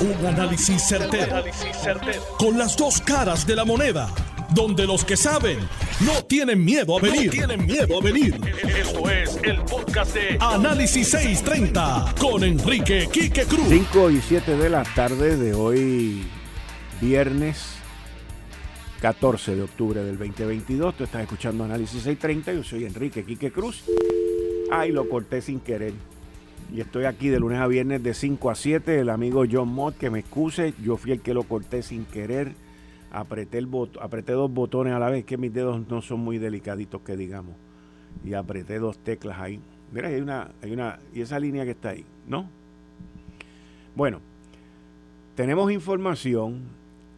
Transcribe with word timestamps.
Un 0.00 0.26
análisis 0.26 0.82
certero, 0.82 1.44
Con 2.38 2.56
las 2.56 2.74
dos 2.74 3.02
caras 3.02 3.46
de 3.46 3.54
la 3.54 3.66
moneda. 3.66 4.08
Donde 4.54 4.86
los 4.86 5.04
que 5.04 5.14
saben 5.14 5.58
no 6.00 6.24
tienen 6.24 6.64
miedo 6.64 6.96
a 6.96 7.00
venir. 7.02 7.30
tienen 7.30 7.66
miedo 7.66 7.98
a 7.98 8.02
venir. 8.02 8.40
Esto 8.78 9.10
es 9.10 9.38
el 9.42 9.60
podcast 9.62 10.14
de 10.14 10.38
Análisis 10.40 11.08
630 11.10 12.14
con 12.18 12.42
Enrique 12.42 13.08
Quique 13.12 13.44
Cruz. 13.44 13.68
5 13.68 14.10
y 14.10 14.20
7 14.22 14.56
de 14.56 14.70
la 14.70 14.84
tarde 14.84 15.36
de 15.36 15.52
hoy, 15.52 16.26
viernes 17.02 17.74
14 19.02 19.54
de 19.54 19.62
octubre 19.62 20.02
del 20.02 20.18
2022. 20.18 20.96
Tú 20.96 21.04
estás 21.04 21.22
escuchando 21.22 21.64
Análisis 21.64 22.02
630. 22.02 22.54
Yo 22.54 22.64
soy 22.64 22.86
Enrique 22.86 23.22
Quique 23.22 23.52
Cruz. 23.52 23.84
Ay, 24.72 24.92
lo 24.92 25.08
corté 25.10 25.42
sin 25.42 25.60
querer. 25.60 25.92
Y 26.72 26.80
estoy 26.80 27.04
aquí 27.04 27.28
de 27.28 27.40
lunes 27.40 27.58
a 27.58 27.66
viernes 27.66 28.02
de 28.02 28.14
5 28.14 28.50
a 28.50 28.54
7. 28.54 29.00
El 29.00 29.08
amigo 29.08 29.44
John 29.50 29.68
Mott, 29.68 29.96
que 29.96 30.08
me 30.08 30.20
excuse, 30.20 30.72
yo 30.82 30.96
fui 30.96 31.10
el 31.10 31.20
que 31.20 31.34
lo 31.34 31.42
corté 31.42 31.82
sin 31.82 32.04
querer. 32.04 32.52
Apreté, 33.10 33.58
el 33.58 33.68
apreté 34.00 34.32
dos 34.32 34.52
botones 34.52 34.92
a 34.92 35.00
la 35.00 35.10
vez, 35.10 35.24
que 35.24 35.36
mis 35.36 35.52
dedos 35.52 35.88
no 35.88 36.00
son 36.00 36.20
muy 36.20 36.38
delicaditos, 36.38 37.00
que 37.02 37.16
digamos. 37.16 37.56
Y 38.24 38.34
apreté 38.34 38.78
dos 38.78 38.98
teclas 38.98 39.40
ahí. 39.40 39.60
Mira, 39.92 40.08
hay 40.08 40.20
una, 40.20 40.52
hay 40.62 40.70
una, 40.70 41.00
y 41.12 41.22
esa 41.22 41.40
línea 41.40 41.64
que 41.64 41.72
está 41.72 41.90
ahí, 41.90 42.04
¿no? 42.28 42.48
Bueno, 43.96 44.20
tenemos 45.34 45.72
información 45.72 46.60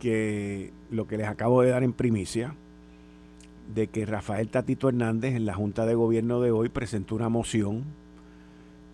que 0.01 0.73
lo 0.91 1.07
que 1.07 1.19
les 1.19 1.29
acabo 1.29 1.61
de 1.61 1.69
dar 1.69 1.83
en 1.83 1.93
primicia, 1.93 2.55
de 3.75 3.89
que 3.89 4.07
Rafael 4.07 4.49
Tatito 4.49 4.89
Hernández 4.89 5.35
en 5.35 5.45
la 5.45 5.53
Junta 5.53 5.85
de 5.85 5.95
Gobierno 5.95 6.41
de 6.41 6.51
hoy 6.51 6.71
presentó 6.71 7.15
una 7.15 7.29
moción 7.29 7.85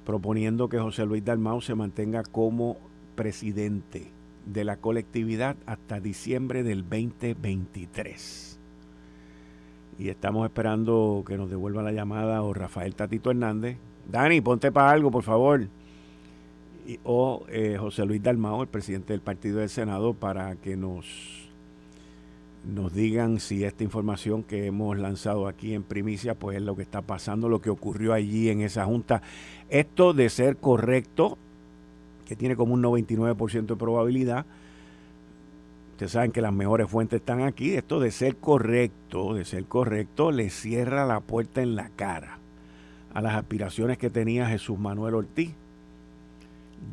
proponiendo 0.08 0.70
que 0.70 0.78
José 0.78 1.04
Luis 1.04 1.22
Dalmau 1.22 1.60
se 1.60 1.74
mantenga 1.74 2.22
como 2.22 2.78
presidente 3.14 4.10
de 4.46 4.64
la 4.64 4.78
colectividad 4.78 5.54
hasta 5.66 6.00
diciembre 6.00 6.62
del 6.62 6.80
2023. 6.80 8.58
Y 9.98 10.08
estamos 10.08 10.46
esperando 10.46 11.24
que 11.26 11.36
nos 11.36 11.50
devuelva 11.50 11.82
la 11.82 11.92
llamada 11.92 12.42
o 12.42 12.54
Rafael 12.54 12.94
Tatito 12.94 13.30
Hernández. 13.30 13.76
Dani, 14.10 14.40
ponte 14.40 14.72
para 14.72 14.92
algo, 14.92 15.10
por 15.10 15.24
favor. 15.24 15.68
o 17.04 17.44
eh, 17.50 17.76
José 17.78 18.06
Luis 18.06 18.22
Dalmau, 18.22 18.62
el 18.62 18.68
presidente 18.68 19.12
del 19.12 19.20
Partido 19.20 19.58
del 19.58 19.68
Senado, 19.68 20.14
para 20.14 20.56
que 20.56 20.78
nos 20.78 21.47
nos 22.64 22.92
digan 22.92 23.40
si 23.40 23.64
esta 23.64 23.84
información 23.84 24.42
que 24.42 24.66
hemos 24.66 24.98
lanzado 24.98 25.46
aquí 25.46 25.74
en 25.74 25.82
primicia, 25.82 26.34
pues 26.34 26.56
es 26.56 26.62
lo 26.62 26.76
que 26.76 26.82
está 26.82 27.02
pasando, 27.02 27.48
lo 27.48 27.60
que 27.60 27.70
ocurrió 27.70 28.12
allí 28.12 28.50
en 28.50 28.60
esa 28.60 28.84
junta. 28.84 29.22
Esto 29.70 30.12
de 30.12 30.28
ser 30.28 30.56
correcto, 30.56 31.38
que 32.26 32.36
tiene 32.36 32.56
como 32.56 32.74
un 32.74 32.82
99% 32.82 33.66
de 33.66 33.76
probabilidad, 33.76 34.46
ustedes 35.92 36.12
saben 36.12 36.32
que 36.32 36.42
las 36.42 36.52
mejores 36.52 36.90
fuentes 36.90 37.20
están 37.20 37.42
aquí, 37.42 37.74
esto 37.74 38.00
de 38.00 38.10
ser 38.10 38.36
correcto, 38.36 39.34
de 39.34 39.44
ser 39.44 39.64
correcto, 39.64 40.30
le 40.30 40.50
cierra 40.50 41.06
la 41.06 41.20
puerta 41.20 41.62
en 41.62 41.74
la 41.74 41.88
cara 41.90 42.38
a 43.14 43.22
las 43.22 43.34
aspiraciones 43.34 43.98
que 43.98 44.10
tenía 44.10 44.46
Jesús 44.46 44.78
Manuel 44.78 45.14
Ortiz 45.14 45.54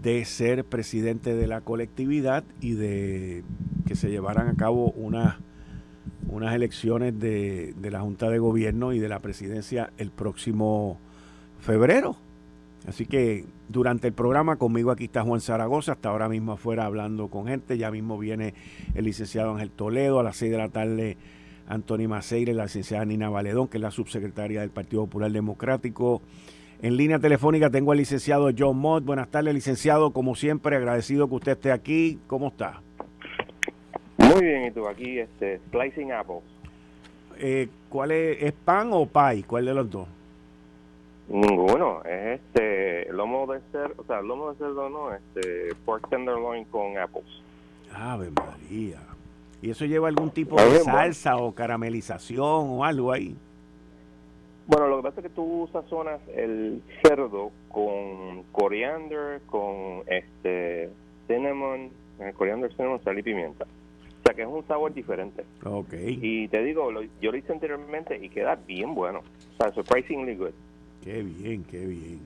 de 0.01 0.25
ser 0.25 0.65
presidente 0.65 1.35
de 1.35 1.47
la 1.47 1.61
colectividad 1.61 2.43
y 2.61 2.73
de 2.73 3.43
que 3.85 3.95
se 3.95 4.09
llevaran 4.09 4.47
a 4.47 4.55
cabo 4.55 4.91
una 4.91 5.39
unas 6.29 6.55
elecciones 6.55 7.19
de, 7.19 7.73
la 7.81 8.01
Junta 8.01 8.29
de 8.29 8.39
Gobierno 8.39 8.93
y 8.93 8.99
de 8.99 9.09
la 9.09 9.19
presidencia 9.19 9.91
el 9.97 10.11
próximo 10.11 10.99
febrero. 11.59 12.17
Así 12.87 13.05
que 13.05 13.45
durante 13.67 14.07
el 14.07 14.13
programa 14.13 14.57
conmigo 14.57 14.91
aquí 14.91 15.05
está 15.05 15.23
Juan 15.23 15.41
Zaragoza, 15.41 15.93
hasta 15.93 16.09
ahora 16.09 16.29
mismo 16.29 16.53
afuera 16.53 16.85
hablando 16.85 17.29
con 17.29 17.47
gente, 17.47 17.77
ya 17.77 17.89
mismo 17.89 18.17
viene 18.17 18.53
el 18.93 19.05
licenciado 19.05 19.53
Ángel 19.53 19.71
Toledo, 19.71 20.19
a 20.19 20.23
las 20.23 20.37
6 20.37 20.51
de 20.51 20.57
la 20.57 20.69
tarde 20.69 21.17
Antonio 21.67 22.07
Maceire, 22.07 22.53
la 22.53 22.65
licenciada 22.65 23.05
Nina 23.05 23.29
Valedón, 23.29 23.67
que 23.67 23.77
es 23.77 23.81
la 23.81 23.91
subsecretaria 23.91 24.61
del 24.61 24.69
Partido 24.69 25.05
Popular 25.05 25.31
Democrático. 25.31 26.21
En 26.81 26.97
línea 26.97 27.19
telefónica 27.19 27.69
tengo 27.69 27.91
al 27.91 27.97
licenciado 27.97 28.51
John 28.55 28.77
Mott. 28.77 29.03
Buenas 29.03 29.29
tardes, 29.29 29.53
licenciado. 29.53 30.11
Como 30.11 30.35
siempre, 30.35 30.75
agradecido 30.75 31.27
que 31.27 31.35
usted 31.35 31.51
esté 31.53 31.71
aquí. 31.71 32.19
¿Cómo 32.27 32.49
está? 32.49 32.81
Muy 34.25 34.43
bien, 34.43 34.65
y 34.65 34.71
tú 34.71 34.87
aquí, 34.87 35.19
este, 35.19 35.59
slicing 35.69 36.11
apples. 36.11 36.41
Eh, 37.37 37.67
¿Cuál 37.89 38.11
es, 38.11 38.41
es 38.41 38.53
pan 38.53 38.89
o 38.91 39.05
pie? 39.05 39.43
¿Cuál 39.45 39.65
de 39.65 39.73
los 39.73 39.89
dos? 39.89 40.07
Ninguno, 41.27 42.03
es 42.03 42.39
este 42.39 43.11
lomo 43.11 43.45
de 43.51 43.59
cerdo, 43.71 43.95
o 43.97 44.05
sea, 44.05 44.21
lomo 44.21 44.51
de 44.51 44.57
cerdo 44.57 44.89
no, 44.89 45.13
este 45.13 45.75
pork 45.85 46.09
tenderloin 46.09 46.65
con 46.65 46.97
apples. 46.97 47.25
Ave 47.93 48.29
María. 48.31 48.99
¿Y 49.61 49.71
eso 49.71 49.85
lleva 49.85 50.07
algún 50.07 50.29
tipo 50.29 50.55
de 50.55 50.79
salsa 50.79 51.37
o 51.37 51.51
caramelización 51.53 52.69
o 52.69 52.83
algo 52.83 53.11
ahí? 53.11 53.35
Bueno, 54.67 54.87
lo 54.87 54.97
que 54.97 55.03
pasa 55.03 55.21
es 55.21 55.27
que 55.27 55.33
tú 55.33 55.69
sazonas 55.71 56.19
el 56.35 56.81
cerdo 57.01 57.51
con 57.69 58.43
coriander, 58.51 59.41
con 59.45 60.03
este 60.07 60.89
cinnamon, 61.27 61.89
eh, 62.19 62.33
coriander, 62.35 62.71
cinnamon, 62.75 63.03
sal 63.03 63.17
y 63.17 63.23
pimienta 63.23 63.65
sea 64.25 64.35
que 64.35 64.41
es 64.41 64.47
un 64.47 64.65
sabor 64.67 64.93
diferente. 64.93 65.45
Ok. 65.63 65.93
Y 65.93 66.47
te 66.47 66.63
digo, 66.63 66.89
yo 67.21 67.31
lo 67.31 67.37
hice 67.37 67.53
anteriormente 67.53 68.17
y 68.23 68.29
queda 68.29 68.55
bien 68.55 68.95
bueno. 68.95 69.19
O 69.19 69.63
sea, 69.63 69.71
surprisingly 69.73 70.35
good. 70.35 70.51
Qué 71.03 71.21
bien, 71.21 71.63
qué 71.63 71.85
bien. 71.85 72.21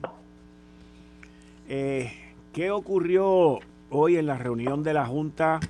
Eh, 1.68 2.10
¿Qué 2.54 2.70
ocurrió 2.70 3.58
hoy 3.90 4.16
en 4.16 4.26
la 4.26 4.38
reunión 4.38 4.82
de 4.82 4.94
la 4.94 5.04
Junta 5.04 5.60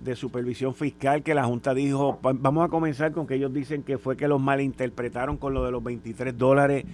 de 0.00 0.16
Supervisión 0.16 0.74
Fiscal? 0.74 1.22
Que 1.22 1.34
la 1.34 1.44
Junta 1.44 1.72
dijo, 1.72 2.18
vamos 2.20 2.64
a 2.64 2.68
comenzar 2.68 3.12
con 3.12 3.26
que 3.26 3.36
ellos 3.36 3.54
dicen 3.54 3.84
que 3.84 3.98
fue 3.98 4.16
que 4.16 4.26
los 4.26 4.40
malinterpretaron 4.40 5.36
con 5.36 5.54
lo 5.54 5.64
de 5.64 5.70
los 5.70 5.84
23 5.84 6.36
dólares. 6.36 6.84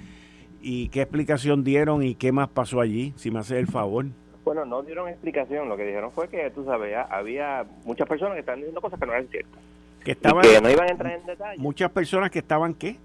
¿Y 0.60 0.88
qué 0.90 1.02
explicación 1.02 1.64
dieron 1.64 2.02
y 2.02 2.14
qué 2.14 2.30
más 2.30 2.48
pasó 2.48 2.80
allí? 2.80 3.14
Si 3.16 3.30
me 3.30 3.40
hace 3.40 3.58
el 3.58 3.66
favor. 3.66 4.06
Bueno, 4.44 4.64
no 4.64 4.82
dieron 4.82 5.08
explicación. 5.08 5.68
Lo 5.68 5.76
que 5.76 5.84
dijeron 5.84 6.10
fue 6.12 6.28
que, 6.28 6.50
tú 6.50 6.64
sabes, 6.64 6.96
había 7.10 7.64
muchas 7.84 8.08
personas 8.08 8.34
que 8.34 8.40
estaban 8.40 8.60
diciendo 8.60 8.80
cosas 8.80 8.98
que 8.98 9.06
no 9.06 9.12
eran 9.12 9.28
ciertas. 9.28 9.60
Que 10.04 10.12
estaban. 10.12 10.42
que 10.42 10.60
no 10.60 10.70
iban 10.70 10.88
a 10.88 10.92
entrar 10.92 11.12
en 11.12 11.26
detalle. 11.26 11.58
Muchas 11.58 11.90
personas 11.90 12.30
que 12.30 12.40
estaban, 12.40 12.74
¿qué? 12.74 12.96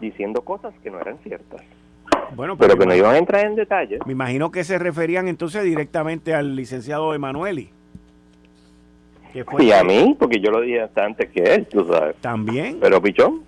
Diciendo 0.00 0.40
cosas 0.42 0.74
que 0.82 0.90
no 0.90 1.00
eran 1.00 1.18
ciertas. 1.18 1.62
Bueno, 2.34 2.56
pero, 2.56 2.78
que 2.78 2.86
no 2.86 2.94
iban 2.94 3.14
a 3.14 3.18
entrar 3.18 3.44
en 3.44 3.56
detalle. 3.56 3.98
Me 4.06 4.12
imagino 4.12 4.50
que 4.50 4.64
se 4.64 4.78
referían 4.78 5.28
entonces 5.28 5.62
directamente 5.64 6.34
al 6.34 6.56
licenciado 6.56 7.14
Emanueli. 7.14 7.70
y 9.58 9.72
a 9.72 9.84
mí, 9.84 10.16
porque 10.18 10.40
yo 10.40 10.50
lo 10.50 10.62
dije 10.62 10.88
antes 10.96 11.30
que 11.30 11.42
él, 11.42 11.66
tú 11.66 11.86
sabes. 11.86 12.16
También. 12.16 12.78
Pero 12.80 13.02
pichón. 13.02 13.42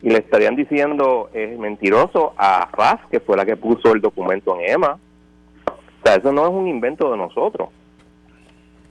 Y 0.00 0.10
le 0.10 0.18
estarían 0.18 0.54
diciendo 0.54 1.30
es 1.32 1.58
mentiroso 1.58 2.34
a 2.36 2.68
Faz, 2.68 3.00
que 3.10 3.18
fue 3.18 3.36
la 3.36 3.44
que 3.44 3.56
puso 3.56 3.92
el 3.92 4.00
documento 4.00 4.58
en 4.60 4.70
EMA 4.70 4.98
eso 6.14 6.32
no 6.32 6.44
es 6.46 6.52
un 6.52 6.68
invento 6.68 7.10
de 7.10 7.16
nosotros. 7.16 7.70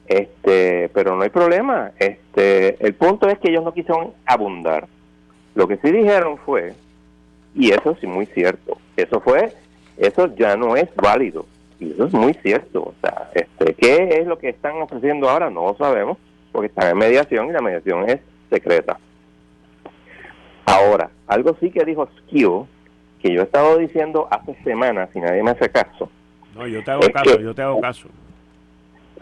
Este, 0.08 0.90
pero 0.94 1.16
no 1.16 1.24
hay 1.24 1.30
problema. 1.30 1.92
Este, 1.98 2.84
el 2.86 2.94
punto 2.94 3.28
es 3.28 3.40
que 3.40 3.50
ellos 3.50 3.64
no 3.64 3.74
quisieron 3.74 4.14
abundar. 4.26 4.88
Lo 5.56 5.68
que 5.68 5.78
sí 5.78 5.92
dijeron 5.92 6.38
fue, 6.38 6.74
y 7.56 7.72
eso 7.72 7.96
sí 8.00 8.08
muy 8.08 8.26
cierto, 8.28 8.78
eso 8.98 9.22
fue, 9.22 9.54
eso 9.98 10.36
ya 10.36 10.56
no 10.56 10.76
es 10.76 10.94
válido. 10.96 11.46
Y 11.80 11.92
eso 11.94 12.06
es 12.06 12.14
muy 12.14 12.34
cierto. 12.36 12.82
O 12.82 12.94
sea, 13.02 13.32
este, 13.34 13.74
¿qué 13.74 14.20
es 14.20 14.28
lo 14.28 14.38
que 14.38 14.50
están 14.50 14.82
ofreciendo 14.82 15.30
ahora? 15.30 15.50
No 15.50 15.66
lo 15.68 15.78
sabemos, 15.78 16.18
porque 16.52 16.68
están 16.68 16.90
en 16.92 16.98
mediación 16.98 17.50
y 17.50 17.52
la 17.52 17.62
mediación 17.62 18.10
es 18.10 18.20
secreta. 18.50 18.98
Ahora, 20.66 21.10
algo 21.28 21.56
sí 21.60 21.72
que 21.72 21.86
dijo 21.86 22.08
Skill, 22.20 22.66
que 23.22 23.34
yo 23.34 23.42
he 23.42 23.44
estado 23.44 23.78
diciendo 23.78 24.28
hace 24.30 24.56
semanas 24.64 25.10
y 25.14 25.20
nadie 25.20 25.44
me 25.44 25.52
hace 25.52 25.70
caso, 25.70 26.10
no, 26.56 26.68
yo 26.68 26.84
te 26.84 26.92
hago 26.92 27.02
caso, 27.14 27.40
yo 27.40 27.54
te 27.54 27.62
hago 27.62 27.82
caso. 27.82 28.08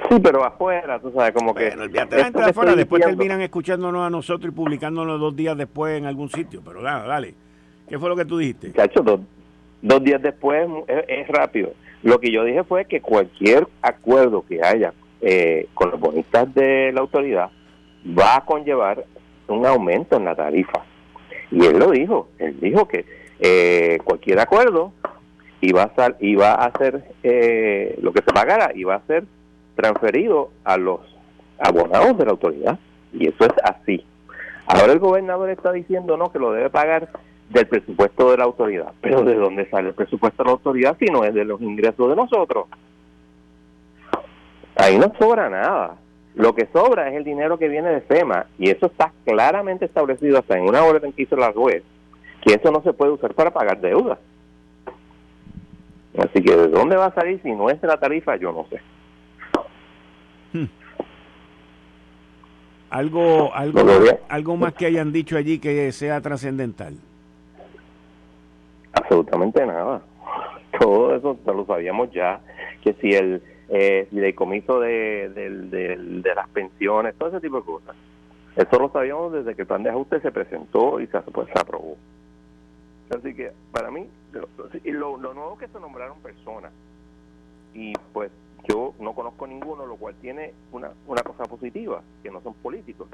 Sí, 0.10 0.20
pero 0.22 0.44
afuera, 0.44 1.00
tú 1.00 1.12
sabes, 1.12 1.34
como 1.34 1.54
que... 1.54 1.68
afuera, 1.68 2.76
después 2.76 3.04
terminan 3.04 3.42
escuchándonos 3.42 4.06
a 4.06 4.10
nosotros 4.10 4.52
y 4.52 4.56
publicándonos 4.56 5.20
dos 5.20 5.36
días 5.36 5.58
después 5.58 5.98
en 5.98 6.06
algún 6.06 6.30
sitio, 6.30 6.62
pero 6.66 6.82
dale, 6.82 7.08
dale. 7.08 7.34
¿Qué 7.88 8.00
fue 8.00 8.10
lo 8.10 8.16
que 8.16 8.26
tú 8.26 8.38
dijiste? 8.38 8.72
Cacho, 8.72 9.02
dos, 9.02 9.20
dos 9.82 10.04
días 10.04 10.22
después 10.22 10.68
es, 10.88 11.28
rápido. 11.28 11.74
Lo 12.02 12.20
que 12.20 12.32
yo 12.32 12.44
dije 12.44 12.64
fue 12.64 12.86
que 12.86 13.02
cualquier 13.02 13.68
acuerdo 13.82 14.44
que 14.48 14.64
haya 14.64 14.94
eh, 15.22 15.68
con 15.74 15.92
los 15.92 16.00
bonistas 16.00 16.54
de 16.54 16.92
la 16.92 17.02
autoridad 17.02 17.50
va 18.06 18.38
a 18.38 18.46
conllevar 18.46 19.06
un 19.48 19.66
aumento 19.66 20.18
en 20.18 20.26
la 20.26 20.36
tarifa. 20.36 20.84
Y 21.52 21.66
él 21.66 21.78
lo 21.78 21.92
dijo, 21.92 22.30
él 22.40 22.60
dijo 22.60 22.88
que 22.88 23.06
eh, 23.40 24.00
cualquier 24.04 24.40
acuerdo 24.40 24.92
iba 25.66 25.84
a, 25.84 25.96
sal, 25.96 26.16
iba 26.20 26.54
a 26.54 26.72
ser 26.78 27.04
eh, 27.24 27.98
lo 28.02 28.12
que 28.12 28.22
se 28.22 28.34
pagara 28.34 28.72
iba 28.76 28.96
a 28.96 29.06
ser 29.08 29.24
transferido 29.76 30.52
a 30.64 30.78
los 30.78 31.00
abonados 31.58 32.18
de 32.18 32.26
la 32.26 32.32
autoridad 32.32 32.80
y 33.14 33.28
eso 33.28 33.46
es 33.46 33.54
así. 33.64 34.04
Ahora 34.66 34.94
el 34.94 35.00
gobernador 35.00 35.50
está 35.50 35.72
diciendo 35.72 36.18
no 36.18 36.32
que 36.32 36.40
lo 36.40 36.52
debe 36.52 36.70
pagar 36.70 37.10
del 37.50 37.68
presupuesto 37.68 38.32
de 38.32 38.38
la 38.38 38.44
autoridad, 38.44 38.92
pero 39.02 39.24
¿de 39.24 39.36
dónde 39.36 39.70
sale 39.70 39.90
el 39.90 39.96
presupuesto 39.96 40.44
de 40.44 40.48
la 40.48 40.54
autoridad 40.54 40.98
si 41.00 41.06
no 41.06 41.24
es 41.24 41.34
de 41.34 41.46
los 41.46 41.62
ingresos 41.62 42.10
de 42.10 42.16
nosotros? 42.16 42.68
ahí 44.76 44.98
no 44.98 45.14
sobra 45.20 45.50
nada. 45.50 45.96
Lo 46.36 46.56
que 46.56 46.68
sobra 46.74 47.10
es 47.10 47.16
el 47.16 47.24
dinero 47.24 47.60
que 47.60 47.68
viene 47.68 47.90
de 47.90 48.02
FEMA 48.02 48.48
y 48.58 48.70
eso 48.70 48.88
está 48.88 49.12
claramente 49.24 49.86
establecido 49.86 50.40
hasta 50.40 50.58
en 50.58 50.68
una 50.68 50.84
orden 50.84 51.14
que 51.14 51.24
hizo 51.24 51.36
la 51.36 51.54
juez, 51.54 51.84
que 52.42 52.56
eso 52.56 52.72
no 52.72 52.82
se 52.82 52.92
puede 52.92 53.12
usar 53.12 53.34
para 53.36 53.52
pagar 53.52 53.80
deuda. 53.80 54.18
Así 56.18 56.42
que 56.44 56.56
de 56.56 56.68
dónde 56.68 56.96
va 56.96 57.08
a 57.08 57.14
salir 57.14 57.42
si 57.42 57.52
no 57.52 57.70
es 57.70 57.82
de 57.82 57.88
la 57.88 57.98
tarifa, 57.98 58.36
yo 58.36 58.52
no 58.52 58.66
sé. 58.70 58.82
Hmm. 60.54 60.70
Algo, 62.90 63.54
algo, 63.56 63.80
algo 64.30 64.58
más 64.58 64.74
que 64.74 64.86
hayan 64.86 65.12
dicho 65.12 65.36
allí 65.36 65.58
que 65.58 65.92
sea 65.92 66.22
trascendental. 66.22 66.94
Absolutamente 68.94 69.66
nada. 69.66 70.02
Todo 70.80 71.16
eso 71.16 71.38
lo 71.46 71.66
sabíamos 71.66 72.12
ya, 72.12 72.40
que 72.84 72.94
si 72.94 73.14
el 73.16 73.42
eh, 73.70 74.34
comiso 74.36 74.80
de, 74.80 75.30
de, 75.30 76.36
las 76.36 76.48
pensiones, 76.50 77.16
todo 77.16 77.30
ese 77.30 77.40
tipo 77.40 77.58
de 77.58 77.64
cosas. 77.64 77.96
Eso 78.56 78.80
lo 78.80 78.90
sabíamos 78.90 79.34
desde 79.34 79.56
que 79.56 79.64
el 79.64 79.68
plan 79.68 79.84
de 79.84 79.90
ajuste 79.90 80.20
se 80.20 80.32
presentó 80.32 81.00
y 81.00 81.08
se, 81.08 81.20
pues, 81.22 81.48
se 81.48 81.60
aprobó. 81.60 81.98
Así 83.18 83.34
que 83.34 83.52
para 83.72 83.92
mí, 83.92 84.08
lo, 84.84 85.18
lo 85.18 85.34
nuevo 85.34 85.58
que 85.58 85.68
se 85.68 85.80
nombraron 85.80 86.20
personas, 86.20 86.72
y 87.74 87.94
pues 88.14 88.32
yo 88.68 88.94
no 89.00 89.14
conozco 89.14 89.48
ninguno, 89.48 89.86
lo 89.86 89.96
cual 89.96 90.16
tiene 90.22 90.54
una, 90.72 90.92
una 91.08 91.22
cosa 91.22 91.44
positiva, 91.44 92.02
que 92.22 92.32
no 92.32 92.42
son 92.42 92.54
políticos. 92.56 93.08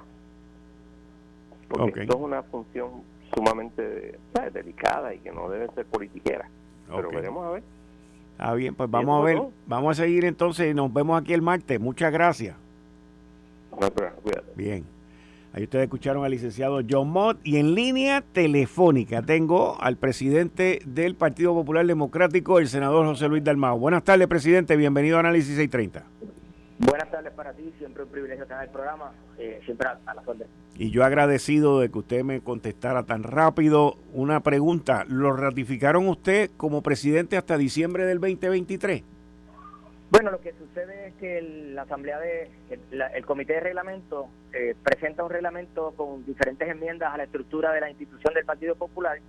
Porque 1.68 2.02
esto 2.02 2.18
es 2.18 2.24
una 2.24 2.44
función 2.44 3.04
sumamente 3.34 4.18
delicada 4.52 5.14
y 5.14 5.20
que 5.20 5.32
no 5.32 5.50
debe 5.50 5.68
ser 5.74 5.86
politiquera. 5.86 6.50
Pero 6.88 7.10
veremos 7.10 7.46
a 7.46 7.52
ver. 7.52 7.64
Ah, 8.38 8.54
bien, 8.54 8.74
pues 8.74 8.90
vamos 8.90 9.22
a 9.22 9.26
ver, 9.26 9.42
vamos 9.68 10.00
a 10.00 10.04
seguir 10.04 10.26
entonces 10.26 10.72
y 10.72 10.74
nos 10.74 10.92
vemos 10.92 11.22
aquí 11.22 11.34
el 11.34 11.42
martes. 11.42 11.80
Muchas 11.80 12.12
gracias. 12.12 12.56
Bien. 14.56 14.99
Ahí 15.52 15.64
ustedes 15.64 15.86
escucharon 15.86 16.24
al 16.24 16.32
licenciado 16.32 16.82
John 16.88 17.10
Mott 17.10 17.40
y 17.44 17.58
en 17.58 17.74
línea 17.74 18.22
telefónica 18.22 19.24
tengo 19.24 19.82
al 19.82 19.98
presidente 19.98 20.80
del 20.86 21.16
Partido 21.16 21.54
Popular 21.56 21.86
Democrático, 21.88 22.60
el 22.60 22.68
senador 22.68 23.06
José 23.08 23.28
Luis 23.28 23.44
Dalmao. 23.44 23.80
Buenas 23.80 24.04
tardes, 24.04 24.28
presidente. 24.28 24.76
Bienvenido 24.76 25.18
a 25.18 25.22
Análisis 25.22 25.56
630. 25.56 26.06
Buenas 26.80 27.10
tardes 27.12 27.34
para 27.34 27.52
ti, 27.54 27.74
siempre 27.78 28.04
un 28.04 28.10
privilegio 28.10 28.46
tener 28.46 28.64
el 28.64 28.70
programa, 28.70 29.12
eh, 29.38 29.60
siempre 29.66 29.90
a, 29.90 30.14
la 30.14 30.24
suerte. 30.24 30.46
Y 30.78 30.92
yo 30.92 31.04
agradecido 31.04 31.80
de 31.80 31.90
que 31.90 31.98
usted 31.98 32.24
me 32.24 32.42
contestara 32.42 33.04
tan 33.04 33.24
rápido. 33.24 33.98
Una 34.14 34.42
pregunta, 34.42 35.04
¿lo 35.10 35.34
ratificaron 35.34 36.08
usted 36.08 36.52
como 36.56 36.82
presidente 36.82 37.38
hasta 37.38 37.58
diciembre 37.58 38.06
del 38.06 38.20
2023? 38.20 39.04
Bueno, 40.12 40.32
lo 40.32 40.42
que 40.42 40.54
sucede 40.54 41.10
es 41.10 41.14
que 41.16 41.40
la 41.74 41.84
Asamblea 41.84 42.20
de, 42.20 42.50
el, 43.14 43.26
Comité 43.26 43.54
de 43.54 43.60
Reglamento 43.60 44.28
eh, 44.54 44.76
presenta 44.84 45.24
un 45.24 45.30
reglamento 45.30 45.94
con 45.96 46.26
diferentes 46.26 46.68
enmiendas 46.68 47.14
a 47.14 47.18
la 47.18 47.26
estructura 47.26 47.72
de 47.74 47.82
la 47.82 47.92
institución 47.92 48.34
del 48.34 48.44
Partido 48.44 48.74
Popular 48.76 49.20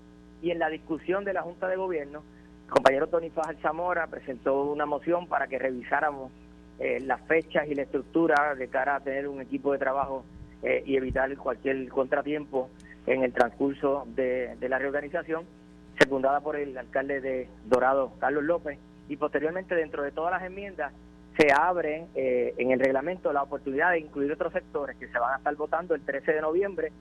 y 0.41 0.51
en 0.51 0.59
la 0.59 0.71
discusión 0.71 1.23
de 1.25 1.35
la 1.35 1.43
Junta 1.43 1.69
de 1.69 1.77
Gobierno, 1.77 2.23
el 2.65 2.73
compañero 2.73 3.09
Tony 3.09 3.29
Fajar 3.29 3.57
Zamora 3.61 4.07
presentó 4.07 4.65
una 4.65 4.87
moción 4.87 5.27
para 5.27 5.49
que 5.49 5.59
revisáramos 5.59 6.33
eh, 6.79 6.99
las 7.01 7.21
fechas 7.27 7.69
y 7.69 7.75
la 7.75 7.83
estructura 7.83 8.55
de 8.55 8.69
cara 8.69 8.97
a 8.97 9.01
tener 9.01 9.29
un 9.29 9.43
equipo 9.43 9.73
de 9.73 9.79
trabajo 9.79 10.25
eh, 10.63 10.83
y 10.87 10.97
evitar 10.97 11.37
cualquier 11.37 11.89
contratiempo 11.89 12.71
en 13.07 13.23
el 13.23 13.35
transcurso 13.35 14.07
de, 14.17 14.57
de 14.59 14.69
la 14.71 14.79
reorganización, 14.79 15.45
secundada 15.99 16.41
por 16.41 16.57
el 16.57 16.79
alcalde 16.79 17.21
de 17.21 17.49
Dorado, 17.67 18.15
Carlos 18.19 18.45
López 18.45 18.79
y 19.11 19.17
posteriormente 19.17 19.75
dentro 19.75 20.05
de 20.05 20.13
todas 20.13 20.31
las 20.31 20.43
enmiendas 20.45 20.93
se 21.37 21.53
abre 21.53 22.07
eh, 22.15 22.55
en 22.59 22.71
el 22.71 22.79
reglamento 22.79 23.33
la 23.33 23.43
oportunidad 23.43 23.91
de 23.91 23.99
incluir 23.99 24.31
otros 24.31 24.53
sectores 24.53 24.97
que 24.97 25.09
se 25.09 25.19
van 25.19 25.35
a 25.35 25.37
estar 25.39 25.55
votando 25.57 25.95
el 25.95 26.03
13 26.03 26.33
de 26.33 26.41
noviembre 26.41 26.93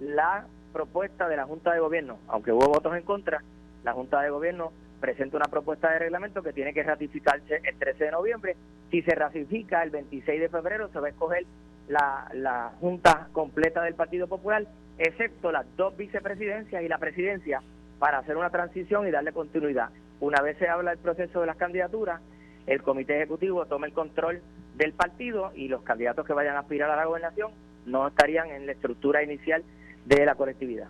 la 0.00 0.46
propuesta 0.72 1.28
de 1.28 1.36
la 1.36 1.44
Junta 1.44 1.74
de 1.74 1.80
Gobierno, 1.80 2.18
aunque 2.28 2.52
hubo 2.52 2.66
votos 2.66 2.96
en 2.96 3.02
contra, 3.02 3.42
la 3.84 3.92
Junta 3.92 4.22
de 4.22 4.30
Gobierno 4.30 4.72
presenta 5.00 5.36
una 5.36 5.48
propuesta 5.48 5.90
de 5.92 5.98
reglamento 5.98 6.42
que 6.42 6.54
tiene 6.54 6.72
que 6.72 6.82
ratificarse 6.82 7.60
el 7.62 7.78
13 7.78 8.04
de 8.04 8.10
noviembre. 8.10 8.56
Si 8.90 9.02
se 9.02 9.14
ratifica 9.14 9.82
el 9.82 9.90
26 9.90 10.40
de 10.40 10.48
febrero, 10.48 10.88
se 10.88 10.98
va 10.98 11.08
a 11.08 11.10
escoger 11.10 11.44
la, 11.88 12.30
la 12.32 12.72
Junta 12.80 13.28
completa 13.32 13.82
del 13.82 13.94
Partido 13.94 14.28
Popular, 14.28 14.64
excepto 14.98 15.52
las 15.52 15.66
dos 15.76 15.94
vicepresidencias 15.96 16.82
y 16.82 16.88
la 16.88 16.98
presidencia, 16.98 17.62
para 17.98 18.18
hacer 18.18 18.38
una 18.38 18.48
transición 18.48 19.06
y 19.06 19.10
darle 19.10 19.32
continuidad. 19.32 19.90
Una 20.20 20.42
vez 20.42 20.58
se 20.58 20.68
habla 20.68 20.90
del 20.90 20.98
proceso 20.98 21.40
de 21.40 21.46
las 21.46 21.56
candidaturas, 21.56 22.20
el 22.66 22.82
comité 22.82 23.16
ejecutivo 23.16 23.66
toma 23.66 23.86
el 23.86 23.92
control 23.92 24.42
del 24.76 24.92
partido 24.92 25.52
y 25.54 25.68
los 25.68 25.82
candidatos 25.82 26.26
que 26.26 26.32
vayan 26.32 26.56
a 26.56 26.60
aspirar 26.60 26.90
a 26.90 26.96
la 26.96 27.06
gobernación 27.06 27.50
no 27.86 28.06
estarían 28.08 28.50
en 28.50 28.66
la 28.66 28.72
estructura 28.72 29.22
inicial 29.22 29.64
de 30.04 30.24
la 30.24 30.34
colectividad. 30.34 30.88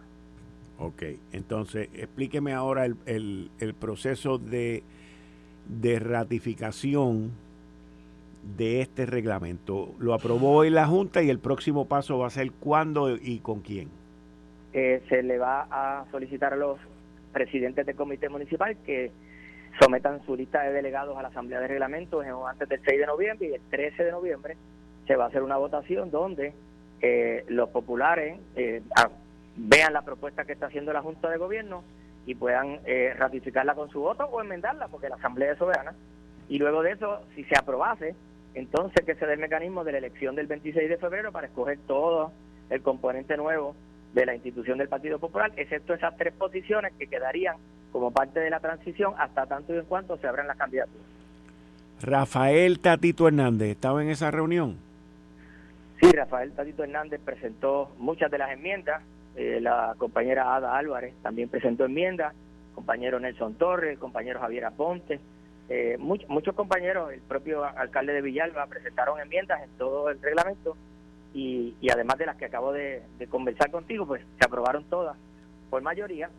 Ok, 0.79 1.03
entonces 1.33 1.89
explíqueme 1.95 2.55
ahora 2.55 2.87
el, 2.87 3.51
el, 3.59 3.75
proceso 3.75 4.39
de, 4.39 4.83
de 5.69 5.99
ratificación 5.99 7.33
de 8.57 8.81
este 8.81 9.05
reglamento. 9.05 9.95
Lo 9.99 10.15
aprobó 10.15 10.53
hoy 10.53 10.71
la 10.71 10.87
Junta 10.87 11.23
y 11.23 11.29
el 11.29 11.39
próximo 11.39 11.87
paso 11.87 12.19
va 12.19 12.29
a 12.29 12.31
ser 12.31 12.51
cuándo 12.53 13.15
y 13.15 13.41
con 13.41 13.61
quién. 13.61 13.89
Eh, 14.73 15.03
se 15.09 15.23
le 15.23 15.39
va 15.39 15.67
a 15.71 16.07
solicitar 16.11 16.55
a 16.55 16.57
los 16.57 16.79
presidentes 17.33 17.87
del 17.87 17.97
comité 17.97 18.29
municipal 18.29 18.77
que 18.85 19.11
sometan 19.81 20.25
su 20.27 20.37
lista 20.37 20.63
de 20.63 20.73
delegados 20.73 21.17
a 21.17 21.23
la 21.23 21.29
Asamblea 21.29 21.61
de 21.61 21.69
Reglamentos 21.69 22.25
antes 22.49 22.69
del 22.69 22.81
6 22.85 23.01
de 23.01 23.07
noviembre 23.07 23.49
y 23.49 23.55
el 23.55 23.61
13 23.71 24.05
de 24.05 24.11
noviembre 24.13 24.57
se 25.07 25.17
va 25.17 25.25
a 25.25 25.29
hacer 25.29 25.43
una 25.43 25.57
votación 25.57 26.11
donde 26.11 26.53
eh, 27.01 27.45
los 27.49 27.71
populares 27.71 28.39
eh, 28.57 28.83
vean 29.57 29.93
la 29.93 30.03
propuesta 30.03 30.45
que 30.45 30.53
está 30.53 30.67
haciendo 30.67 30.93
la 30.93 31.03
Junta 31.03 31.31
de 31.31 31.39
Gobierno 31.39 31.83
y 32.27 32.35
puedan 32.35 32.81
eh, 32.85 33.15
ratificarla 33.17 33.75
con 33.75 33.91
su 33.91 34.01
voto 34.01 34.25
o 34.25 34.41
enmendarla 34.41 34.89
porque 34.89 35.09
la 35.09 35.17
Asamblea 35.17 35.53
es 35.53 35.59
soberana. 35.59 35.95
Y 36.49 36.59
luego 36.59 36.83
de 36.83 36.93
eso 36.93 37.23
si 37.35 37.45
se 37.45 37.57
aprobase 37.57 38.15
entonces 38.55 39.05
que 39.05 39.15
se 39.15 39.27
dé 39.27 39.35
el 39.35 39.39
mecanismo 39.39 39.85
de 39.85 39.93
la 39.93 39.99
elección 39.99 40.35
del 40.35 40.47
26 40.47 40.89
de 40.89 40.97
febrero 40.99 41.33
para 41.33 41.47
escoger 41.47 41.79
todo 41.87 42.33
el 42.69 42.83
componente 42.83 43.37
nuevo 43.37 43.75
de 44.13 44.27
la 44.27 44.35
institución 44.35 44.79
del 44.79 44.89
Partido 44.89 45.19
Popular, 45.19 45.53
excepto 45.57 45.95
esas 45.95 46.17
tres 46.17 46.33
posiciones 46.35 46.93
que 46.99 47.07
quedarían 47.07 47.57
como 47.93 48.11
parte 48.11 48.41
de 48.41 48.51
la 48.51 48.61
transición 48.61 49.15
hasta 49.19 49.47
tanto 49.47 49.75
y 49.75 49.79
en 49.79 49.85
cuanto 49.85 50.17
se 50.17 50.27
abran 50.27 50.47
las 50.47 50.57
candidaturas. 50.57 51.07
Rafael 52.03 52.81
Tatito 52.81 53.29
Hernández, 53.29 53.71
¿estaba 53.71 54.03
en 54.03 54.11
esa 54.11 54.31
reunión? 54.31 54.77
Sí, 56.01 56.11
Rafael 56.11 56.53
Tatito 56.53 56.83
Hernández 56.83 57.21
presentó 57.25 57.93
muchas 57.99 58.31
de 58.31 58.39
las 58.39 58.51
enmiendas, 58.53 59.03
eh, 59.37 59.61
la 59.61 59.95
compañera 59.99 60.55
Ada 60.57 60.77
Álvarez 60.77 61.15
también 61.23 61.49
presentó 61.49 61.85
enmiendas, 61.85 62.35
compañero 62.75 63.21
Nelson 63.21 63.55
Torres, 63.55 63.93
el 63.93 63.99
compañero 63.99 64.41
Javier 64.41 64.65
Aponte, 64.65 65.21
eh, 65.69 65.97
muchos 65.99 66.55
compañeros, 66.57 67.13
el 67.13 67.21
propio 67.21 67.65
alcalde 67.65 68.13
de 68.13 68.23
Villalba 68.23 68.67
presentaron 68.67 69.21
enmiendas 69.21 69.63
en 69.63 69.71
todo 69.79 70.11
el 70.11 70.21
reglamento 70.21 70.77
y, 71.33 71.75
además 71.91 72.19
de 72.19 72.27
las 72.27 72.37
que 72.37 72.47
acabo 72.47 72.73
de, 72.73 73.03
conversar 73.29 73.71
contigo, 73.71 74.07
pues 74.07 74.23
se 74.39 74.45
aprobaron 74.45 74.85
todas 74.85 75.17
por 75.69 75.83
mayoría. 75.83 76.31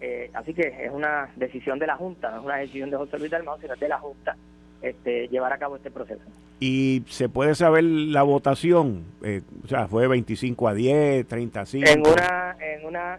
Eh, 0.00 0.30
así 0.34 0.52
que 0.52 0.84
es 0.84 0.92
una 0.92 1.30
decisión 1.36 1.78
de 1.78 1.86
la 1.86 1.96
Junta, 1.96 2.30
no 2.30 2.38
es 2.38 2.44
una 2.44 2.56
decisión 2.56 2.90
de 2.90 2.96
José 2.96 3.18
Luis 3.18 3.30
Dalmau, 3.30 3.58
sino 3.60 3.74
de 3.76 3.88
la 3.88 3.98
Junta 3.98 4.36
este, 4.82 5.28
llevar 5.28 5.52
a 5.52 5.58
cabo 5.58 5.76
este 5.76 5.90
proceso. 5.90 6.22
¿Y 6.60 7.04
se 7.08 7.28
puede 7.28 7.54
saber 7.54 7.84
la 7.84 8.22
votación? 8.22 9.04
Eh, 9.22 9.42
o 9.64 9.68
sea, 9.68 9.86
¿fue 9.86 10.06
25 10.08 10.68
a 10.68 10.74
10, 10.74 11.26
30 11.26 11.60
a 11.60 11.66
5? 11.66 11.88
En 11.88 12.00
una, 12.00 12.56
en 12.60 12.84
una 12.84 13.18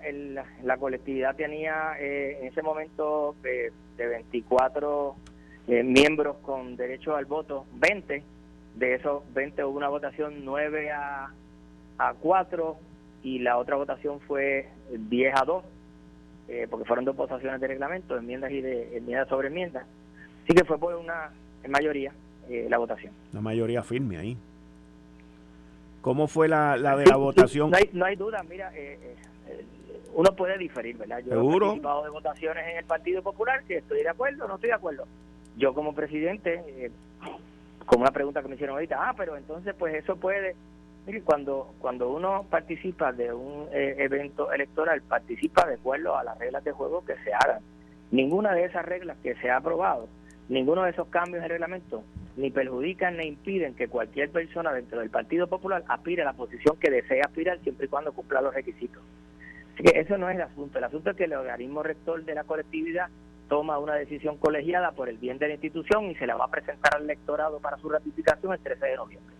la 0.63 0.77
colectividad 0.77 1.35
tenía 1.35 1.93
eh, 1.99 2.39
en 2.41 2.47
ese 2.47 2.61
momento 2.61 3.35
de, 3.41 3.71
de 3.97 4.07
24 4.07 5.15
miembros 5.67 6.37
con 6.43 6.75
derecho 6.75 7.15
al 7.15 7.25
voto, 7.25 7.65
20 7.73 8.21
de 8.75 8.95
esos 8.95 9.23
20 9.33 9.63
hubo 9.63 9.77
una 9.77 9.89
votación 9.89 10.43
9 10.43 10.91
a, 10.91 11.29
a 11.97 12.13
4 12.13 12.77
y 13.23 13.39
la 13.39 13.57
otra 13.57 13.75
votación 13.75 14.19
fue 14.21 14.69
10 14.91 15.33
a 15.35 15.45
2, 15.45 15.63
eh, 16.49 16.67
porque 16.69 16.85
fueron 16.85 17.05
dos 17.05 17.15
votaciones 17.15 17.59
de 17.59 17.67
reglamento, 17.67 18.17
enmiendas 18.17 18.51
y 18.51 18.61
de 18.61 18.97
enmiendas 18.97 19.27
sobre 19.29 19.47
enmiendas. 19.47 19.85
Así 20.43 20.53
que 20.53 20.63
fue 20.63 20.77
por 20.77 20.93
una 20.95 21.31
mayoría 21.67 22.11
eh, 22.49 22.67
la 22.69 22.77
votación. 22.77 23.13
La 23.33 23.41
mayoría 23.41 23.81
firme 23.81 24.17
ahí. 24.17 24.37
¿Cómo 26.01 26.27
fue 26.27 26.47
la, 26.47 26.77
la 26.77 26.95
de 26.95 27.05
la 27.07 27.15
votación? 27.15 27.71
No 27.71 27.77
hay, 27.77 27.89
no 27.93 28.05
hay 28.05 28.15
duda, 28.15 28.43
mira, 28.47 28.71
eh, 28.75 29.15
uno 30.13 30.35
puede 30.35 30.57
diferir, 30.59 30.97
¿verdad? 30.97 31.19
Yo 31.25 31.33
he 31.33 31.59
participado 31.59 32.03
de 32.03 32.09
votaciones 32.11 32.67
en 32.67 32.77
el 32.77 32.85
Partido 32.85 33.23
Popular 33.23 33.63
que 33.63 33.77
estoy 33.77 34.03
de 34.03 34.09
acuerdo 34.09 34.45
o 34.45 34.47
no 34.47 34.55
estoy 34.55 34.69
de 34.69 34.75
acuerdo. 34.75 35.07
Yo 35.57 35.73
como 35.73 35.95
presidente 35.95 36.91
como 37.85 38.03
una 38.03 38.11
pregunta 38.11 38.41
que 38.41 38.47
me 38.47 38.55
hicieron 38.55 38.75
ahorita, 38.75 38.97
ah, 38.99 39.13
pero 39.15 39.37
entonces 39.37 39.75
pues 39.77 39.95
eso 39.95 40.15
puede, 40.17 40.55
mire, 41.05 41.21
cuando, 41.21 41.73
cuando 41.79 42.09
uno 42.09 42.45
participa 42.49 43.11
de 43.11 43.33
un 43.33 43.67
eh, 43.71 43.95
evento 43.99 44.51
electoral, 44.51 45.01
participa 45.01 45.65
de 45.67 45.75
acuerdo 45.75 46.17
a 46.17 46.23
las 46.23 46.37
reglas 46.37 46.63
de 46.63 46.71
juego 46.71 47.05
que 47.05 47.15
se 47.23 47.33
hagan. 47.33 47.61
Ninguna 48.11 48.53
de 48.53 48.65
esas 48.65 48.85
reglas 48.85 49.17
que 49.21 49.35
se 49.35 49.49
ha 49.49 49.57
aprobado 49.57 50.07
ninguno 50.49 50.83
de 50.83 50.91
esos 50.91 51.07
cambios 51.07 51.43
el 51.43 51.49
reglamento 51.49 52.03
ni 52.37 52.51
perjudican 52.51 53.17
ni 53.17 53.27
impiden 53.27 53.75
que 53.75 53.87
cualquier 53.87 54.29
persona 54.29 54.73
dentro 54.73 54.99
del 54.99 55.09
Partido 55.09 55.47
Popular 55.47 55.83
aspire 55.87 56.21
a 56.21 56.25
la 56.25 56.33
posición 56.33 56.77
que 56.77 56.91
desea 56.91 57.23
aspirar 57.25 57.59
siempre 57.59 57.85
y 57.85 57.89
cuando 57.89 58.11
cumpla 58.11 58.41
los 58.41 58.53
requisitos. 58.53 59.01
Así 59.73 59.83
que 59.83 59.99
eso 59.99 60.17
no 60.17 60.29
es 60.29 60.35
el 60.35 60.41
asunto. 60.41 60.77
El 60.77 60.83
asunto 60.83 61.11
es 61.11 61.15
que 61.15 61.23
el 61.23 61.33
organismo 61.33 61.81
rector 61.81 62.23
de 62.25 62.35
la 62.35 62.43
colectividad 62.43 63.07
toma 63.47 63.79
una 63.79 63.95
decisión 63.95 64.37
colegiada 64.37 64.91
por 64.91 65.09
el 65.09 65.17
bien 65.17 65.37
de 65.37 65.47
la 65.47 65.53
institución 65.53 66.05
y 66.05 66.15
se 66.15 66.27
la 66.27 66.35
va 66.35 66.45
a 66.45 66.49
presentar 66.49 66.95
al 66.95 67.03
electorado 67.03 67.59
para 67.59 67.77
su 67.77 67.89
ratificación 67.89 68.53
el 68.53 68.59
13 68.59 68.85
de 68.85 68.95
noviembre. 68.95 69.35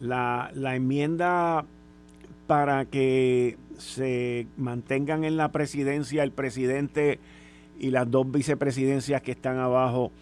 La, 0.00 0.50
la 0.54 0.74
enmienda 0.74 1.64
para 2.46 2.84
que 2.84 3.56
se 3.78 4.46
mantengan 4.56 5.24
en 5.24 5.36
la 5.36 5.50
presidencia 5.52 6.22
el 6.22 6.32
presidente 6.32 7.18
y 7.78 7.90
las 7.90 8.10
dos 8.10 8.30
vicepresidencias 8.30 9.22
que 9.22 9.32
están 9.32 9.58
abajo, 9.58 10.12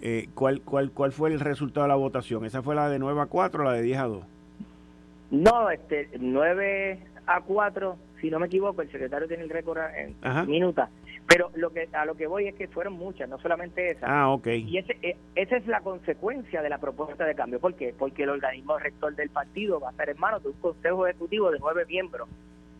eh, 0.00 0.28
¿cuál, 0.34 0.60
cuál, 0.62 0.90
¿cuál 0.90 1.12
fue 1.12 1.30
el 1.30 1.40
resultado 1.40 1.84
de 1.84 1.88
la 1.88 1.94
votación? 1.96 2.44
¿Esa 2.44 2.62
fue 2.62 2.74
la 2.74 2.88
de 2.88 2.98
9 2.98 3.20
a 3.20 3.26
4 3.26 3.62
o 3.62 3.64
la 3.64 3.72
de 3.72 3.82
10 3.82 3.98
a 3.98 4.04
2? 4.04 4.24
No, 5.30 5.70
este, 5.70 6.08
9 6.18 6.98
a 7.26 7.40
4, 7.42 7.96
si 8.20 8.30
no 8.30 8.38
me 8.38 8.46
equivoco, 8.46 8.82
el 8.82 8.90
secretario 8.90 9.28
tiene 9.28 9.44
el 9.44 9.50
récord 9.50 9.78
en 9.94 10.16
minutos. 10.48 10.88
Pero 11.26 11.50
lo 11.54 11.70
que 11.70 11.88
a 11.92 12.04
lo 12.06 12.16
que 12.16 12.26
voy 12.26 12.48
es 12.48 12.54
que 12.54 12.68
fueron 12.68 12.94
muchas, 12.94 13.28
no 13.28 13.38
solamente 13.38 13.90
esa. 13.90 14.06
Ah, 14.06 14.30
ok. 14.30 14.46
Y 14.46 14.78
ese, 14.78 14.96
e, 15.02 15.16
esa 15.34 15.56
es 15.56 15.66
la 15.66 15.80
consecuencia 15.80 16.62
de 16.62 16.70
la 16.70 16.78
propuesta 16.78 17.26
de 17.26 17.34
cambio. 17.34 17.60
¿Por 17.60 17.74
qué? 17.74 17.94
Porque 17.96 18.22
el 18.22 18.30
organismo 18.30 18.78
rector 18.78 19.14
del 19.14 19.28
partido 19.28 19.78
va 19.78 19.90
a 19.90 19.92
ser 19.92 20.10
en 20.10 20.18
manos 20.18 20.42
de 20.42 20.48
un 20.48 20.56
consejo 20.56 21.06
ejecutivo 21.06 21.50
de 21.50 21.58
nueve 21.58 21.84
miembros. 21.86 22.28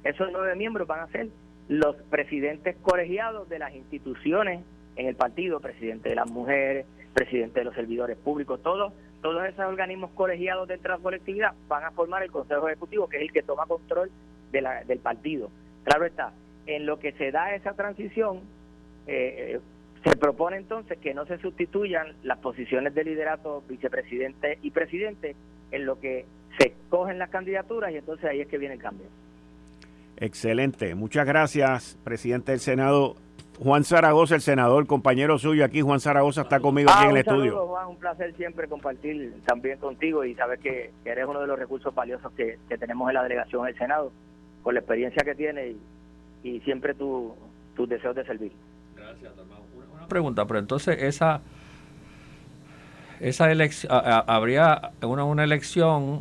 Esos 0.02 0.28
nueve 0.32 0.54
miembros 0.56 0.88
van 0.88 1.00
a 1.00 1.08
ser 1.08 1.28
los 1.68 1.96
presidentes 2.08 2.76
colegiados 2.80 3.48
de 3.48 3.58
las 3.58 3.74
instituciones 3.74 4.64
en 4.96 5.06
el 5.06 5.14
partido, 5.14 5.60
presidente 5.60 6.08
de 6.08 6.14
las 6.14 6.30
mujeres, 6.30 6.86
presidente 7.12 7.60
de 7.60 7.64
los 7.64 7.74
servidores 7.74 8.16
públicos, 8.16 8.62
todos, 8.62 8.92
todos 9.22 9.44
esos 9.44 9.64
organismos 9.64 10.10
colegiados 10.12 10.68
dentro 10.68 10.92
de 10.92 10.98
la 10.98 11.02
colectividad 11.02 11.52
van 11.68 11.84
a 11.84 11.90
formar 11.90 12.22
el 12.22 12.30
consejo 12.30 12.68
ejecutivo, 12.68 13.08
que 13.08 13.16
es 13.16 13.22
el 13.22 13.32
que 13.32 13.42
toma 13.42 13.66
control 13.66 14.10
de 14.52 14.60
la, 14.60 14.84
del 14.84 14.98
partido. 14.98 15.50
Claro 15.84 16.06
está, 16.06 16.32
en 16.66 16.86
lo 16.86 16.98
que 16.98 17.12
se 17.12 17.30
da 17.30 17.54
esa 17.54 17.72
transición, 17.72 18.40
eh, 19.06 19.56
eh, 19.56 19.60
se 20.04 20.16
propone 20.16 20.58
entonces 20.58 20.98
que 20.98 21.14
no 21.14 21.26
se 21.26 21.38
sustituyan 21.38 22.14
las 22.22 22.38
posiciones 22.38 22.94
de 22.94 23.04
liderato 23.04 23.62
vicepresidente 23.68 24.58
y 24.62 24.70
presidente 24.70 25.34
en 25.70 25.86
lo 25.86 25.98
que 25.98 26.26
se 26.58 26.74
cogen 26.88 27.18
las 27.18 27.30
candidaturas 27.30 27.92
y 27.92 27.96
entonces 27.96 28.26
ahí 28.26 28.40
es 28.40 28.48
que 28.48 28.58
viene 28.58 28.74
el 28.74 28.80
cambio. 28.80 29.06
Excelente. 30.18 30.94
Muchas 30.94 31.26
gracias, 31.26 31.98
presidente 32.04 32.52
del 32.52 32.60
Senado. 32.60 33.16
Juan 33.60 33.82
Zaragoza, 33.82 34.36
el 34.36 34.40
senador, 34.40 34.86
compañero 34.86 35.36
suyo 35.36 35.64
aquí, 35.64 35.80
Juan 35.80 35.98
Zaragoza 35.98 36.42
está 36.42 36.60
conmigo 36.60 36.90
aquí 36.92 37.04
en 37.04 37.10
el 37.10 37.16
ah, 37.16 37.20
estudio. 37.20 37.66
Juan, 37.66 37.88
un 37.88 37.96
placer 37.96 38.32
siempre 38.36 38.68
compartir 38.68 39.34
también 39.44 39.78
contigo 39.78 40.24
y 40.24 40.34
saber 40.36 40.60
que, 40.60 40.92
eres 41.04 41.26
uno 41.26 41.40
de 41.40 41.48
los 41.48 41.58
recursos 41.58 41.92
valiosos 41.92 42.30
que, 42.32 42.56
que 42.68 42.78
tenemos 42.78 43.08
en 43.08 43.14
la 43.14 43.24
delegación 43.24 43.66
del 43.66 43.76
Senado, 43.76 44.12
con 44.68 44.74
la 44.74 44.80
experiencia 44.80 45.24
que 45.24 45.34
tiene 45.34 45.68
y, 45.68 45.80
y 46.42 46.60
siempre 46.60 46.92
tu, 46.92 47.34
tus 47.74 47.88
deseos 47.88 48.14
de 48.14 48.22
servir. 48.26 48.52
Gracias, 48.94 49.32
hermano. 49.38 49.62
Una, 49.94 50.06
pregunta, 50.06 50.46
pero 50.46 50.58
entonces 50.58 51.02
esa 51.04 51.40
esa 53.18 53.50
elección 53.50 53.90
habría 53.94 54.90
una, 55.00 55.24
una 55.24 55.44
elección 55.44 56.20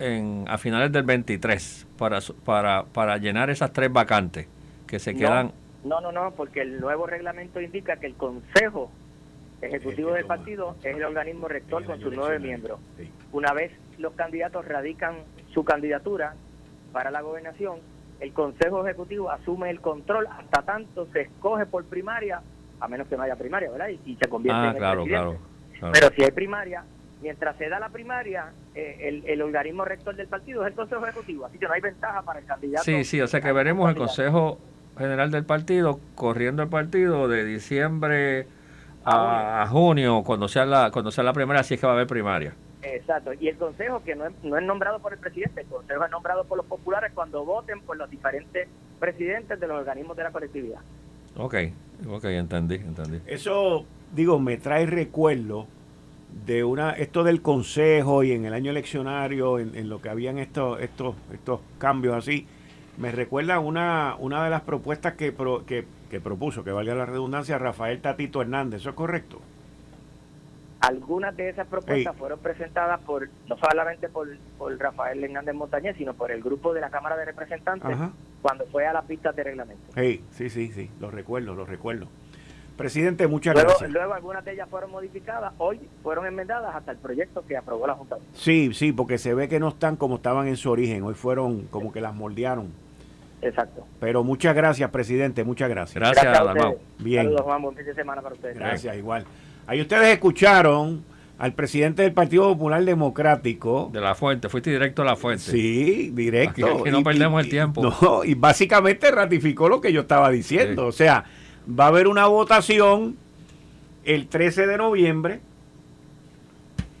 en, 0.00 0.46
a 0.48 0.58
finales 0.58 0.90
del 0.90 1.04
23 1.04 1.86
para, 1.96 2.18
para, 2.44 2.86
para 2.86 3.18
llenar 3.18 3.50
esas 3.50 3.72
tres 3.72 3.92
vacantes 3.92 4.48
que 4.88 4.98
se 4.98 5.14
quedan. 5.14 5.52
No, 5.84 6.00
no, 6.00 6.10
no, 6.10 6.32
porque 6.32 6.62
el 6.62 6.80
nuevo 6.80 7.06
reglamento 7.06 7.60
indica 7.60 7.98
que 7.98 8.08
el 8.08 8.16
Consejo 8.16 8.90
Ejecutivo 9.62 10.10
del 10.12 10.26
partido 10.26 10.74
es 10.82 10.96
el 10.96 11.04
organismo 11.04 11.46
rector 11.46 11.84
con 11.84 12.00
sus 12.00 12.12
nueve 12.12 12.40
miembros. 12.40 12.80
Una 13.30 13.52
vez 13.52 13.70
los 13.96 14.12
candidatos 14.14 14.66
radican 14.66 15.18
su 15.54 15.64
candidatura 15.64 16.34
para 16.96 17.10
la 17.10 17.20
gobernación, 17.20 17.80
el 18.20 18.32
Consejo 18.32 18.82
Ejecutivo 18.82 19.30
asume 19.30 19.68
el 19.68 19.82
control 19.82 20.26
hasta 20.28 20.62
tanto 20.62 21.06
se 21.12 21.20
escoge 21.20 21.66
por 21.66 21.84
primaria, 21.84 22.40
a 22.80 22.88
menos 22.88 23.06
que 23.06 23.18
no 23.18 23.22
haya 23.22 23.36
primaria, 23.36 23.70
¿verdad? 23.70 23.88
Y, 24.06 24.16
se 24.16 24.26
convierte 24.30 24.62
ah, 24.62 24.70
en 24.70 24.76
claro, 24.78 25.04
claro, 25.04 25.36
Pero 25.92 26.08
si 26.16 26.24
hay 26.24 26.30
primaria, 26.30 26.84
mientras 27.20 27.54
se 27.58 27.68
da 27.68 27.78
la 27.78 27.90
primaria, 27.90 28.46
eh, 28.74 29.22
el, 29.26 29.42
organismo 29.42 29.84
rector 29.84 30.16
del 30.16 30.26
partido 30.26 30.62
es 30.62 30.68
el 30.68 30.74
Consejo 30.74 31.04
Ejecutivo, 31.04 31.44
así 31.44 31.58
que 31.58 31.66
no 31.66 31.74
hay 31.74 31.82
ventaja 31.82 32.22
para 32.22 32.40
el 32.40 32.46
candidato. 32.46 32.84
Sí, 32.84 33.04
sí, 33.04 33.20
o 33.20 33.26
sea 33.26 33.42
que 33.42 33.52
veremos 33.52 33.90
el 33.90 33.96
Consejo 33.96 34.58
General 34.96 35.30
del 35.30 35.44
partido 35.44 36.00
corriendo 36.14 36.62
el 36.62 36.70
partido 36.70 37.28
de 37.28 37.44
diciembre 37.44 38.46
a, 39.04 39.66
junio, 39.68 40.22
cuando 40.24 40.48
sea 40.48 40.64
la 40.64 40.90
cuando 40.90 41.10
sea 41.10 41.24
la 41.24 41.34
primaria, 41.34 41.60
así 41.60 41.74
es 41.74 41.80
que 41.80 41.86
va 41.86 41.92
a 41.92 41.96
haber 41.96 42.06
primaria. 42.06 42.54
Exacto, 42.94 43.32
y 43.32 43.48
el 43.48 43.56
consejo 43.56 44.02
que 44.04 44.14
no 44.14 44.26
es, 44.26 44.32
no 44.44 44.56
es 44.56 44.64
nombrado 44.64 45.00
por 45.00 45.12
el 45.12 45.18
presidente, 45.18 45.62
el 45.62 45.66
consejo 45.66 46.04
es 46.04 46.10
nombrado 46.10 46.44
por 46.44 46.56
los 46.56 46.66
populares 46.66 47.10
cuando 47.14 47.44
voten 47.44 47.80
por 47.80 47.96
los 47.96 48.08
diferentes 48.08 48.68
presidentes 49.00 49.58
de 49.58 49.66
los 49.66 49.78
organismos 49.78 50.16
de 50.16 50.22
la 50.22 50.30
colectividad. 50.30 50.80
Ok, 51.36 51.54
ok, 52.08 52.24
entendí, 52.26 52.76
entendí. 52.76 53.20
Eso, 53.26 53.84
digo, 54.14 54.38
me 54.38 54.56
trae 54.56 54.86
recuerdo 54.86 55.66
de 56.46 56.62
una 56.62 56.92
esto 56.92 57.24
del 57.24 57.42
consejo 57.42 58.22
y 58.22 58.32
en 58.32 58.44
el 58.44 58.54
año 58.54 58.70
eleccionario, 58.70 59.58
en, 59.58 59.88
lo 59.88 60.00
que 60.00 60.08
habían 60.08 60.38
estos, 60.38 60.80
estos, 60.80 61.16
estos 61.32 61.60
cambios 61.78 62.14
así, 62.14 62.46
me 62.98 63.10
recuerda 63.10 63.58
una, 63.58 64.14
una 64.18 64.44
de 64.44 64.50
las 64.50 64.62
propuestas 64.62 65.14
que, 65.14 65.34
que, 65.66 65.86
que 66.08 66.20
propuso, 66.20 66.62
que 66.62 66.70
valga 66.70 66.94
la 66.94 67.06
redundancia, 67.06 67.58
Rafael 67.58 68.00
Tatito 68.00 68.42
Hernández, 68.42 68.82
¿eso 68.82 68.90
es 68.90 68.96
correcto? 68.96 69.40
Algunas 70.80 71.36
de 71.36 71.48
esas 71.48 71.66
propuestas 71.66 72.14
fueron 72.16 72.38
presentadas 72.38 73.00
por 73.00 73.28
no 73.48 73.56
solamente 73.56 74.08
por, 74.08 74.28
Rafael 74.78 75.24
Hernández 75.24 75.54
Montañez, 75.54 75.96
sino 75.96 76.14
por 76.14 76.30
el 76.30 76.42
grupo 76.42 76.74
de 76.74 76.80
la 76.80 76.90
Cámara 76.90 77.16
de 77.16 77.24
Representantes 77.24 77.96
cuando 78.42 78.66
fue 78.66 78.86
a 78.86 78.92
las 78.92 79.04
pistas 79.06 79.34
de 79.34 79.42
reglamento. 79.42 79.82
Sí, 79.94 80.22
sí, 80.30 80.50
sí, 80.50 80.72
sí, 80.72 80.90
lo 81.00 81.10
recuerdo, 81.10 81.54
lo 81.54 81.64
recuerdo. 81.64 82.08
Presidente, 82.76 83.26
muchas 83.26 83.54
gracias. 83.54 83.90
Luego 83.90 84.12
algunas 84.12 84.44
de 84.44 84.52
ellas 84.52 84.68
fueron 84.68 84.90
modificadas, 84.90 85.54
hoy 85.56 85.80
fueron 86.02 86.26
enmendadas 86.26 86.74
hasta 86.74 86.92
el 86.92 86.98
proyecto 86.98 87.42
que 87.46 87.56
aprobó 87.56 87.86
la 87.86 87.94
Junta. 87.94 88.16
Sí, 88.34 88.74
sí, 88.74 88.92
porque 88.92 89.16
se 89.16 89.32
ve 89.32 89.48
que 89.48 89.58
no 89.58 89.68
están 89.68 89.96
como 89.96 90.16
estaban 90.16 90.46
en 90.46 90.56
su 90.56 90.70
origen, 90.70 91.02
hoy 91.02 91.14
fueron 91.14 91.62
como 91.68 91.90
que 91.90 92.02
las 92.02 92.14
moldearon. 92.14 92.70
Exacto. 93.40 93.86
Pero 93.98 94.24
muchas 94.24 94.54
gracias, 94.54 94.90
presidente, 94.90 95.42
muchas 95.42 95.70
gracias. 95.70 95.94
Gracias, 95.94 96.24
gracias 96.24 96.74
Bien. 96.98 97.24
Saludos, 97.24 97.42
Juan, 97.42 97.62
buen 97.62 97.76
fin 97.76 97.86
de 97.86 97.94
semana 97.94 98.20
para 98.20 98.34
ustedes. 98.34 98.58
Gracias, 98.58 98.96
igual. 98.96 99.24
Ahí 99.66 99.80
ustedes 99.80 100.08
escucharon 100.08 101.04
al 101.38 101.52
presidente 101.52 102.02
del 102.02 102.12
Partido 102.12 102.44
Popular 102.44 102.84
Democrático. 102.84 103.90
De 103.92 104.00
la 104.00 104.14
fuente, 104.14 104.48
fuiste 104.48 104.70
directo 104.70 105.02
a 105.02 105.04
la 105.04 105.16
fuente. 105.16 105.50
Sí, 105.50 106.10
directo. 106.14 106.82
Que 106.82 106.90
no 106.90 107.02
perdemos 107.02 107.44
el 107.44 107.50
tiempo. 107.50 107.82
No, 107.82 108.24
y 108.24 108.34
básicamente 108.34 109.10
ratificó 109.10 109.68
lo 109.68 109.80
que 109.80 109.92
yo 109.92 110.02
estaba 110.02 110.30
diciendo. 110.30 110.86
O 110.86 110.92
sea, 110.92 111.24
va 111.68 111.84
a 111.84 111.88
haber 111.88 112.08
una 112.08 112.26
votación 112.26 113.16
el 114.04 114.28
13 114.28 114.66
de 114.66 114.78
noviembre 114.78 115.40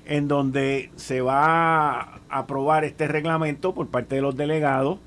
en 0.06 0.28
donde 0.28 0.90
se 0.96 1.20
va 1.20 2.00
a 2.00 2.20
aprobar 2.28 2.84
este 2.84 3.08
reglamento 3.08 3.74
por 3.74 3.88
parte 3.88 4.16
de 4.16 4.22
los 4.22 4.36
delegados 4.36 4.98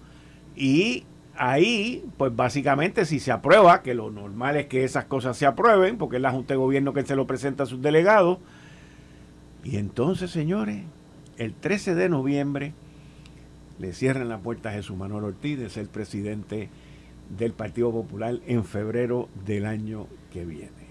y 0.55 1.05
ahí, 1.39 2.05
pues 2.17 2.35
básicamente 2.35 3.05
si 3.05 3.19
se 3.19 3.31
aprueba, 3.31 3.81
que 3.81 3.95
lo 3.95 4.11
normal 4.11 4.57
es 4.57 4.67
que 4.67 4.83
esas 4.83 5.05
cosas 5.05 5.37
se 5.37 5.45
aprueben, 5.45 5.97
porque 5.97 6.17
es 6.17 6.21
la 6.21 6.31
Junta 6.31 6.53
de 6.53 6.57
Gobierno 6.59 6.93
que 6.93 7.03
se 7.03 7.15
lo 7.15 7.25
presenta 7.25 7.63
a 7.63 7.65
sus 7.65 7.81
delegados, 7.81 8.37
y 9.63 9.77
entonces, 9.77 10.31
señores, 10.31 10.83
el 11.37 11.53
13 11.53 11.95
de 11.95 12.09
noviembre 12.09 12.73
le 13.79 13.93
cierran 13.93 14.29
la 14.29 14.39
puerta 14.39 14.69
a 14.69 14.73
Jesús 14.73 14.97
Manuel 14.97 15.23
Ortiz 15.23 15.57
de 15.57 15.69
ser 15.69 15.87
presidente 15.87 16.69
del 17.37 17.53
Partido 17.53 17.91
Popular 17.91 18.35
en 18.45 18.65
febrero 18.65 19.29
del 19.45 19.65
año 19.65 20.07
que 20.33 20.45
viene. 20.45 20.89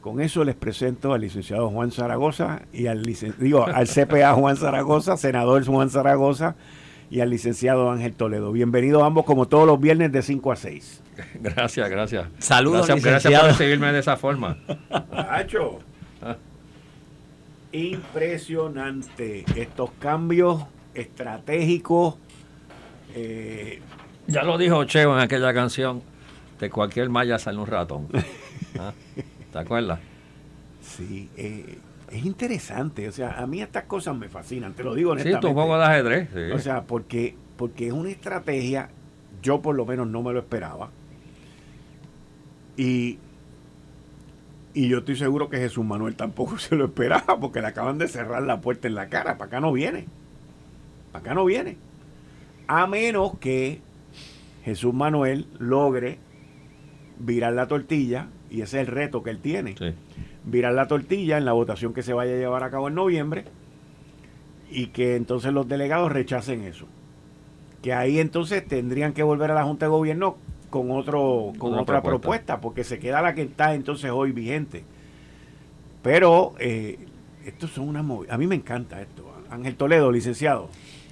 Con 0.00 0.20
eso 0.22 0.44
les 0.44 0.54
presento 0.54 1.12
al 1.12 1.20
licenciado 1.20 1.68
Juan 1.68 1.92
Zaragoza 1.92 2.62
y 2.72 2.86
al, 2.86 3.02
al 3.74 3.88
CPA 3.88 4.32
Juan 4.32 4.56
Zaragoza, 4.56 5.18
senador 5.18 5.66
Juan 5.66 5.90
Zaragoza, 5.90 6.56
y 7.10 7.20
al 7.20 7.30
licenciado 7.30 7.90
Ángel 7.90 8.14
Toledo. 8.14 8.52
Bienvenidos 8.52 9.02
ambos 9.02 9.24
como 9.24 9.48
todos 9.48 9.66
los 9.66 9.80
viernes 9.80 10.12
de 10.12 10.22
5 10.22 10.52
a 10.52 10.56
6. 10.56 11.02
Gracias, 11.40 11.90
gracias. 11.90 12.28
Saludos, 12.38 12.86
gracias, 12.86 13.04
gracias 13.04 13.40
por 13.40 13.50
recibirme 13.50 13.92
de 13.92 13.98
esa 13.98 14.16
forma. 14.16 14.56
Hacho. 15.12 15.80
Impresionante 17.72 19.44
estos 19.54 19.90
cambios 19.98 20.62
estratégicos. 20.94 22.14
Eh, 23.14 23.80
ya 24.26 24.44
lo 24.44 24.56
dijo 24.56 24.82
Cheo 24.84 25.14
en 25.14 25.20
aquella 25.20 25.52
canción, 25.52 26.02
de 26.58 26.70
cualquier 26.70 27.10
malla 27.10 27.38
sale 27.38 27.58
un 27.58 27.66
ratón. 27.66 28.08
¿Ah? 28.78 28.92
¿Te 29.52 29.58
acuerdas? 29.58 30.00
Sí, 30.80 31.28
eh, 31.36 31.76
es 32.10 32.24
interesante. 32.24 33.08
O 33.08 33.12
sea, 33.12 33.38
a 33.38 33.46
mí 33.46 33.60
estas 33.62 33.84
cosas 33.84 34.16
me 34.16 34.28
fascinan, 34.28 34.72
te 34.74 34.82
lo 34.84 34.94
digo 34.94 35.12
honestamente. 35.12 35.46
Sí, 35.46 35.52
tu 35.52 35.54
juego 35.54 35.78
de 35.78 35.84
ajedrez. 35.84 36.28
O 36.54 36.58
sea, 36.58 36.82
porque, 36.82 37.34
porque 37.56 37.86
es 37.88 37.92
una 37.92 38.10
estrategia, 38.10 38.90
yo 39.42 39.60
por 39.62 39.74
lo 39.76 39.86
menos 39.86 40.06
no 40.08 40.22
me 40.22 40.32
lo 40.32 40.38
esperaba. 40.40 40.90
Y 42.76 43.18
Y 44.72 44.88
yo 44.88 44.98
estoy 44.98 45.16
seguro 45.16 45.48
que 45.50 45.58
Jesús 45.58 45.84
Manuel 45.84 46.14
tampoco 46.14 46.58
se 46.60 46.76
lo 46.76 46.86
esperaba 46.86 47.38
porque 47.40 47.60
le 47.60 47.66
acaban 47.68 47.98
de 47.98 48.08
cerrar 48.08 48.42
la 48.42 48.60
puerta 48.60 48.88
en 48.88 48.94
la 48.94 49.08
cara. 49.08 49.36
Para 49.36 49.48
acá 49.48 49.60
no 49.60 49.72
viene. 49.72 50.06
Para 51.12 51.22
acá 51.24 51.34
no 51.34 51.44
viene. 51.44 51.76
A 52.68 52.86
menos 52.86 53.36
que 53.38 53.80
Jesús 54.64 54.94
Manuel 54.94 55.46
logre 55.58 56.18
virar 57.18 57.52
la 57.52 57.66
tortilla, 57.66 58.28
y 58.48 58.62
ese 58.62 58.80
es 58.80 58.88
el 58.88 58.94
reto 58.94 59.22
que 59.22 59.30
él 59.30 59.40
tiene. 59.40 59.74
Virar 60.44 60.72
la 60.72 60.86
tortilla 60.86 61.38
en 61.38 61.44
la 61.44 61.52
votación 61.52 61.92
que 61.92 62.02
se 62.02 62.12
vaya 62.12 62.32
a 62.32 62.36
llevar 62.36 62.64
a 62.64 62.70
cabo 62.70 62.88
en 62.88 62.94
noviembre 62.94 63.44
y 64.70 64.86
que 64.88 65.16
entonces 65.16 65.52
los 65.52 65.68
delegados 65.68 66.10
rechacen 66.12 66.62
eso. 66.62 66.86
Que 67.82 67.92
ahí 67.92 68.20
entonces 68.20 68.66
tendrían 68.66 69.12
que 69.12 69.22
volver 69.22 69.50
a 69.50 69.54
la 69.54 69.64
Junta 69.64 69.86
de 69.86 69.90
Gobierno 69.90 70.36
con 70.70 70.90
otro 70.92 71.52
con 71.58 71.74
otra 71.74 72.02
propuesta. 72.02 72.60
porque 72.60 72.84
se 72.84 72.98
queda 72.98 73.20
la 73.20 73.34
que 73.34 73.42
está 73.42 73.74
entonces 73.74 74.10
hoy 74.10 74.32
vigente. 74.32 74.84
Pero 76.02 76.54
eh, 76.58 76.98
esto 77.44 77.68
son 77.68 77.88
una 77.88 78.00
a 78.28 78.38
mí 78.38 78.46
me 78.46 78.54
encanta 78.54 79.00
esto. 79.02 79.30
Ángel 79.50 79.74
Toledo, 79.74 80.12
licenciado. 80.12 80.68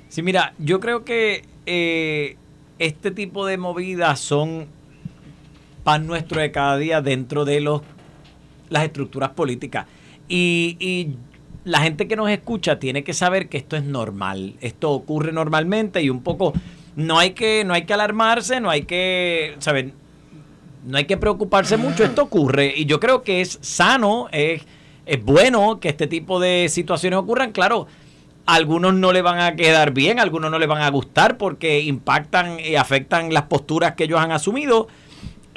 Sí, 0.09 0.23
mira, 0.23 0.55
yo 0.59 0.81
creo 0.81 1.05
que 1.05 1.45
eh, 1.67 2.37
este 2.79 3.11
tipo 3.11 3.45
de 3.45 3.59
movidas 3.59 4.21
son 4.21 4.67
pan 5.85 6.07
nuestro 6.07 6.41
de 6.41 6.51
cada 6.53 6.77
día 6.77 7.03
dentro 7.03 7.45
de 7.45 7.61
los 7.61 7.83
las 8.69 8.85
estructuras 8.85 9.31
políticas. 9.31 9.87
Y, 10.29 11.11
la 11.65 11.81
gente 11.81 12.09
que 12.09 12.17
nos 12.17 12.31
escucha 12.31 12.79
tiene 12.79 13.05
que 13.05 13.13
saber 13.13 13.51
que 13.51 13.59
esto 13.59 13.77
es 13.77 13.85
normal. 13.85 14.55
Esto 14.63 14.91
ocurre 14.91 15.33
normalmente 15.33 16.01
y 16.01 16.09
un 16.09 16.23
poco 16.23 16.55
no 16.97 17.19
hay 17.19 17.33
que, 17.33 17.63
no 17.67 17.75
hay 17.75 17.85
que 17.85 17.93
alarmarse, 17.93 18.59
no 18.59 18.71
hay 18.71 18.85
que, 18.85 19.55
¿saben? 19.59 19.93
No 20.87 20.97
hay 20.97 21.05
que 21.05 21.19
preocuparse 21.19 21.77
mucho, 21.77 22.05
esto 22.05 22.23
ocurre 22.23 22.73
y 22.75 22.87
yo 22.87 22.99
creo 23.01 23.23
que 23.23 23.43
es 23.43 23.59
sano, 23.61 24.29
es, 24.33 24.63
es 25.05 25.23
bueno 25.23 25.79
que 25.79 25.91
este 25.91 26.07
tipo 26.07 26.41
de 26.41 26.69
situaciones 26.71 27.19
ocurran, 27.19 27.53
claro. 27.53 27.87
Algunos 28.47 28.95
no 28.95 29.13
le 29.13 29.21
van 29.21 29.39
a 29.39 29.55
quedar 29.55 29.93
bien, 29.93 30.19
algunos 30.19 30.51
no 30.51 30.59
le 30.59 30.67
van 30.67 30.81
a 30.81 30.89
gustar 30.89 31.37
porque 31.37 31.81
impactan 31.81 32.59
y 32.61 32.77
afectan 32.77 33.35
las 33.35 33.43
posturas 33.43 33.93
que 33.93 34.05
ellos 34.05 34.21
han 34.21 34.33
asumido. 34.33 34.89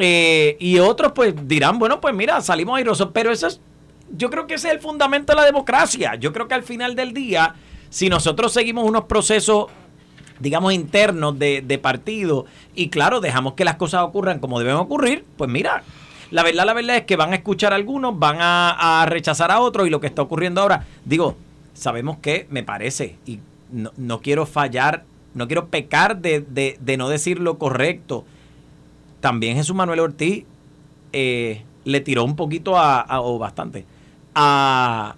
Eh, 0.03 0.57
y 0.59 0.79
otros 0.79 1.11
pues 1.11 1.35
dirán, 1.47 1.77
bueno, 1.77 2.01
pues 2.01 2.15
mira, 2.15 2.41
salimos 2.41 2.77
airosos, 2.77 3.09
pero 3.13 3.31
eso 3.31 3.45
es, 3.45 3.61
yo 4.09 4.31
creo 4.31 4.47
que 4.47 4.55
ese 4.55 4.69
es 4.69 4.73
el 4.73 4.79
fundamento 4.79 5.33
de 5.33 5.39
la 5.39 5.45
democracia. 5.45 6.15
Yo 6.15 6.33
creo 6.33 6.47
que 6.47 6.55
al 6.55 6.63
final 6.63 6.95
del 6.95 7.13
día, 7.13 7.53
si 7.89 8.09
nosotros 8.09 8.51
seguimos 8.51 8.83
unos 8.87 9.05
procesos 9.05 9.67
digamos, 10.41 10.73
internos 10.73 11.37
de, 11.37 11.79
partido 11.81 12.45
y 12.73 12.89
claro, 12.89 13.21
dejamos 13.21 13.53
que 13.53 13.63
las 13.63 13.75
cosas 13.75 14.01
ocurran 14.01 14.39
como 14.39 14.59
deben 14.59 14.75
ocurrir, 14.75 15.23
pues 15.37 15.49
mira, 15.49 15.83
la 16.31 16.43
verdad, 16.43 16.65
la 16.65 16.73
verdad 16.73 16.97
es 16.97 17.05
que 17.05 17.15
van 17.15 17.31
a 17.31 17.35
escuchar 17.35 17.73
a 17.73 17.75
algunos, 17.75 18.17
van 18.17 18.37
a, 18.39 19.05
rechazar 19.07 19.51
a 19.51 19.59
otros 19.59 19.87
y 19.87 19.89
lo 19.89 19.99
que 19.99 20.07
está 20.07 20.21
ocurriendo 20.21 20.61
ahora, 20.61 20.85
digo, 21.05 21.35
sabemos 21.73 22.17
que 22.17 22.47
me 22.49 22.63
parece 22.63 23.17
y 23.25 23.39
no, 23.71 24.21
quiero 24.21 24.45
fallar, 24.45 25.05
no 25.33 25.47
quiero 25.47 25.67
pecar 25.67 26.17
de, 26.17 26.77
no 26.97 27.09
decir 27.09 27.39
lo 27.39 27.57
correcto. 27.57 28.25
También 29.21 29.55
Jesús 29.55 29.75
Manuel 29.75 30.01
Ortiz 30.01 30.43
eh, 31.13 31.63
le 31.85 32.01
tiró 32.01 32.25
un 32.25 32.35
poquito 32.35 32.77
a, 32.77 33.05
o 33.21 33.39
bastante 33.39 33.85
a, 34.35 35.15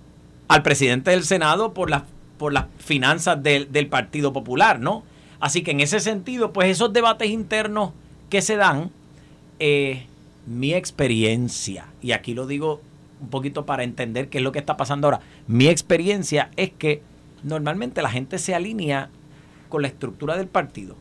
al 0.47 0.63
presidente 0.63 1.11
del 1.11 1.23
Senado 1.23 1.73
por 1.73 1.89
las 1.89 2.03
por 2.37 2.51
las 2.51 2.65
finanzas 2.77 3.41
del, 3.41 3.71
del 3.71 3.87
Partido 3.87 4.33
Popular, 4.33 4.79
¿no? 4.79 5.03
Así 5.39 5.61
que 5.61 5.71
en 5.71 5.79
ese 5.79 5.99
sentido, 5.99 6.51
pues 6.51 6.69
esos 6.69 6.91
debates 6.91 7.29
internos 7.29 7.91
que 8.29 8.41
se 8.41 8.55
dan, 8.55 8.91
eh, 9.59 10.07
mi 10.45 10.73
experiencia, 10.73 11.85
y 12.01 12.11
aquí 12.11 12.33
lo 12.33 12.47
digo 12.47 12.81
un 13.21 13.29
poquito 13.29 13.65
para 13.65 13.83
entender 13.83 14.27
qué 14.27 14.39
es 14.39 14.43
lo 14.43 14.51
que 14.51 14.59
está 14.59 14.75
pasando 14.75 15.07
ahora, 15.07 15.21
mi 15.47 15.67
experiencia 15.67 16.49
es 16.57 16.71
que 16.71 17.01
normalmente 17.43 18.01
la 18.01 18.09
gente 18.09 18.39
se 18.39 18.55
alinea 18.55 19.09
con 19.69 19.81
la 19.81 19.87
estructura 19.87 20.35
del 20.35 20.47
partido. 20.47 20.95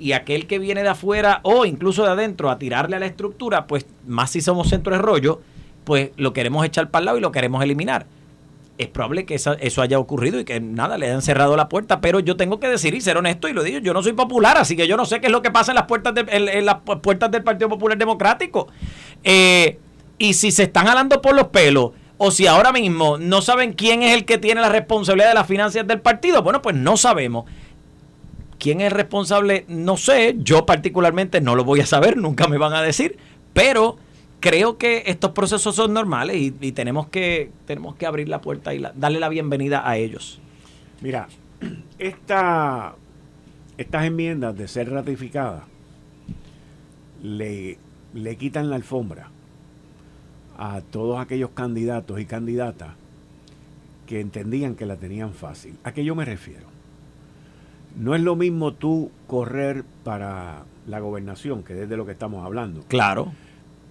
Y 0.00 0.12
aquel 0.12 0.48
que 0.48 0.58
viene 0.58 0.82
de 0.82 0.88
afuera 0.88 1.40
o 1.44 1.64
incluso 1.64 2.02
de 2.04 2.10
adentro 2.10 2.50
a 2.50 2.58
tirarle 2.58 2.96
a 2.96 2.98
la 2.98 3.06
estructura, 3.06 3.66
pues 3.68 3.86
más 4.06 4.30
si 4.30 4.40
somos 4.40 4.68
centro 4.68 4.92
de 4.92 5.02
rollo, 5.02 5.40
pues 5.84 6.10
lo 6.16 6.32
queremos 6.32 6.64
echar 6.66 6.90
para 6.90 7.00
el 7.00 7.06
lado 7.06 7.18
y 7.18 7.20
lo 7.20 7.30
queremos 7.30 7.62
eliminar 7.62 8.06
es 8.80 8.88
probable 8.88 9.26
que 9.26 9.34
eso, 9.34 9.82
haya 9.82 9.98
ocurrido 9.98 10.40
y 10.40 10.44
que 10.46 10.58
nada, 10.58 10.96
le 10.96 11.04
hayan 11.04 11.20
cerrado 11.20 11.54
la 11.54 11.68
puerta, 11.68 12.00
pero 12.00 12.18
yo 12.18 12.38
tengo 12.38 12.58
que 12.58 12.66
decir 12.66 12.94
y 12.94 13.02
ser 13.02 13.18
honesto 13.18 13.46
y 13.46 13.52
lo 13.52 13.62
digo, 13.62 13.78
yo 13.78 13.92
no 13.92 14.02
soy 14.02 14.14
popular, 14.14 14.56
así 14.56 14.74
que 14.74 14.88
yo 14.88 14.96
no 14.96 15.04
sé 15.04 15.20
qué 15.20 15.26
es 15.26 15.32
lo 15.32 15.42
que 15.42 15.50
pasa 15.50 15.72
en 15.72 15.76
las 15.76 15.84
puertas, 15.84 16.14
de, 16.14 16.62
las 16.62 16.76
puertas 17.02 17.30
del 17.30 17.42
Partido 17.42 17.68
Popular 17.68 17.98
Democrático. 17.98 18.68
Eh, 19.22 19.78
y 20.16 20.32
si 20.32 20.50
se 20.50 20.62
están 20.62 20.86
jalando 20.86 21.20
por 21.20 21.34
los 21.34 21.48
pelos, 21.48 21.90
o 22.16 22.30
si 22.30 22.46
ahora 22.46 22.72
mismo 22.72 23.18
no 23.18 23.42
saben 23.42 23.74
quién 23.74 24.02
es 24.02 24.14
el 24.14 24.24
que 24.24 24.38
tiene 24.38 24.62
la 24.62 24.70
responsabilidad 24.70 25.28
de 25.28 25.34
las 25.34 25.46
finanzas 25.46 25.86
del 25.86 26.00
partido, 26.00 26.42
bueno, 26.42 26.62
pues 26.62 26.74
no 26.74 26.96
sabemos. 26.96 27.44
¿Quién 28.60 28.82
es 28.82 28.92
responsable? 28.92 29.64
No 29.68 29.96
sé, 29.96 30.36
yo 30.38 30.66
particularmente 30.66 31.40
no 31.40 31.56
lo 31.56 31.64
voy 31.64 31.80
a 31.80 31.86
saber, 31.86 32.18
nunca 32.18 32.46
me 32.46 32.58
van 32.58 32.74
a 32.74 32.82
decir, 32.82 33.16
pero 33.54 33.96
creo 34.38 34.76
que 34.76 35.04
estos 35.06 35.30
procesos 35.30 35.74
son 35.74 35.94
normales 35.94 36.36
y, 36.36 36.72
tenemos, 36.72 37.08
que, 37.08 37.50
tenemos 37.66 37.96
que 37.96 38.04
abrir 38.04 38.28
la 38.28 38.42
puerta 38.42 38.74
y 38.74 38.82
darle 38.94 39.18
la 39.18 39.30
bienvenida 39.30 39.88
a 39.88 39.96
ellos. 39.96 40.40
Mira, 41.00 41.28
esta, 41.98 42.96
estas 43.78 44.04
enmiendas 44.04 44.54
de 44.54 44.68
ser 44.68 44.90
ratificadas 44.90 45.62
le, 47.22 47.78
le 48.12 48.36
quitan 48.36 48.68
la 48.68 48.76
alfombra 48.76 49.30
a 50.58 50.82
todos 50.82 51.18
aquellos 51.18 51.50
candidatos 51.50 52.20
y 52.20 52.26
candidatas 52.26 52.90
que 54.06 54.20
entendían 54.20 54.74
que 54.74 54.84
la 54.84 54.96
tenían 54.96 55.32
fácil. 55.32 55.78
¿A 55.82 55.92
qué 55.92 56.04
yo 56.04 56.14
me 56.14 56.26
refiero? 56.26 56.66
No 57.96 58.14
es 58.14 58.20
lo 58.20 58.36
mismo 58.36 58.72
tú 58.72 59.10
correr 59.26 59.84
para 60.04 60.64
la 60.86 61.00
gobernación, 61.00 61.62
que 61.62 61.82
es 61.82 61.88
de 61.88 61.96
lo 61.96 62.06
que 62.06 62.12
estamos 62.12 62.44
hablando. 62.44 62.82
Claro 62.88 63.32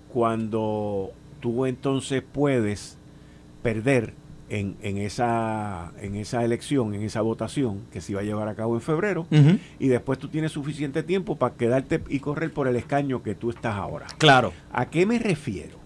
cuando 0.09 1.11
tú 1.39 1.65
entonces 1.65 2.21
puedes 2.21 2.97
perder 3.63 4.13
en, 4.49 4.75
en, 4.81 4.97
esa, 4.97 5.91
en 6.01 6.15
esa 6.15 6.43
elección, 6.43 6.95
en 6.95 7.03
esa 7.03 7.21
votación 7.21 7.81
que 7.91 8.01
se 8.01 8.13
iba 8.13 8.21
a 8.21 8.23
llevar 8.23 8.47
a 8.47 8.55
cabo 8.55 8.75
en 8.75 8.81
febrero, 8.81 9.27
y 9.79 9.87
después 9.87 10.17
tú 10.17 10.27
tienes 10.27 10.51
suficiente 10.51 11.03
tiempo 11.03 11.35
para 11.35 11.55
quedarte 11.55 12.01
y 12.09 12.19
correr 12.19 12.51
por 12.51 12.67
el 12.67 12.75
escaño 12.75 13.21
que 13.21 13.35
tú 13.35 13.51
estás 13.51 13.75
ahora. 13.75 14.07
Claro. 14.17 14.51
¿A 14.73 14.87
qué 14.87 15.05
me 15.05 15.19
refiero? 15.19 15.77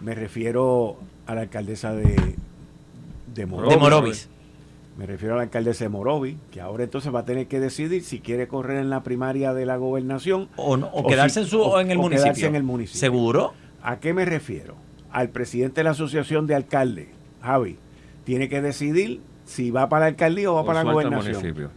Me 0.00 0.14
refiero 0.14 0.98
a 1.26 1.36
la 1.36 1.42
alcaldesa 1.42 1.94
de, 1.94 2.34
de 3.32 3.46
Morovis. 3.46 4.28
Me 4.96 5.06
refiero 5.06 5.34
a 5.34 5.38
la 5.38 5.42
alcaldesa 5.44 5.84
de 5.84 5.88
Morovis, 5.88 6.36
que 6.52 6.60
ahora 6.60 6.84
entonces 6.84 7.12
va 7.12 7.20
a 7.20 7.24
tener 7.24 7.48
que 7.48 7.58
decidir 7.58 8.04
si 8.04 8.20
quiere 8.20 8.46
correr 8.46 8.78
en 8.78 8.90
la 8.90 9.02
primaria 9.02 9.52
de 9.52 9.66
la 9.66 9.76
gobernación 9.76 10.48
o, 10.56 10.74
o, 10.74 11.06
quedarse, 11.06 11.40
en, 11.40 11.46
su, 11.46 11.78
en, 11.78 11.90
el 11.90 11.98
municipio. 11.98 12.46
en 12.46 12.54
el 12.54 12.62
municipio. 12.62 13.00
¿Seguro? 13.00 13.54
¿A 13.82 13.98
qué 13.98 14.14
me 14.14 14.24
refiero? 14.24 14.76
Al 15.10 15.30
presidente 15.30 15.80
de 15.80 15.84
la 15.84 15.90
Asociación 15.90 16.46
de 16.46 16.54
Alcaldes, 16.54 17.08
Javi, 17.42 17.76
tiene 18.24 18.48
que 18.48 18.62
decidir 18.62 19.20
si 19.44 19.70
va 19.70 19.88
para 19.88 20.02
la 20.02 20.06
alcaldía 20.08 20.50
o 20.50 20.54
va 20.54 20.64
para 20.64 20.84
la 20.84 20.92
gobernación. 20.92 21.70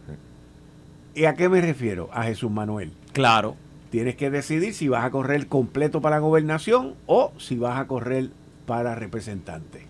¿Y 1.14 1.24
a 1.24 1.34
qué 1.34 1.48
me 1.48 1.60
refiero? 1.60 2.08
A 2.12 2.22
Jesús 2.24 2.50
Manuel. 2.50 2.92
Claro. 3.12 3.56
Tienes 3.90 4.16
que 4.16 4.30
decidir 4.30 4.74
si 4.74 4.88
vas 4.88 5.04
a 5.04 5.10
correr 5.10 5.48
completo 5.48 6.00
para 6.00 6.16
la 6.16 6.20
gobernación 6.20 6.94
o 7.06 7.32
si 7.38 7.56
vas 7.56 7.80
a 7.80 7.86
correr 7.86 8.30
para 8.66 8.94
representante. 8.94 9.86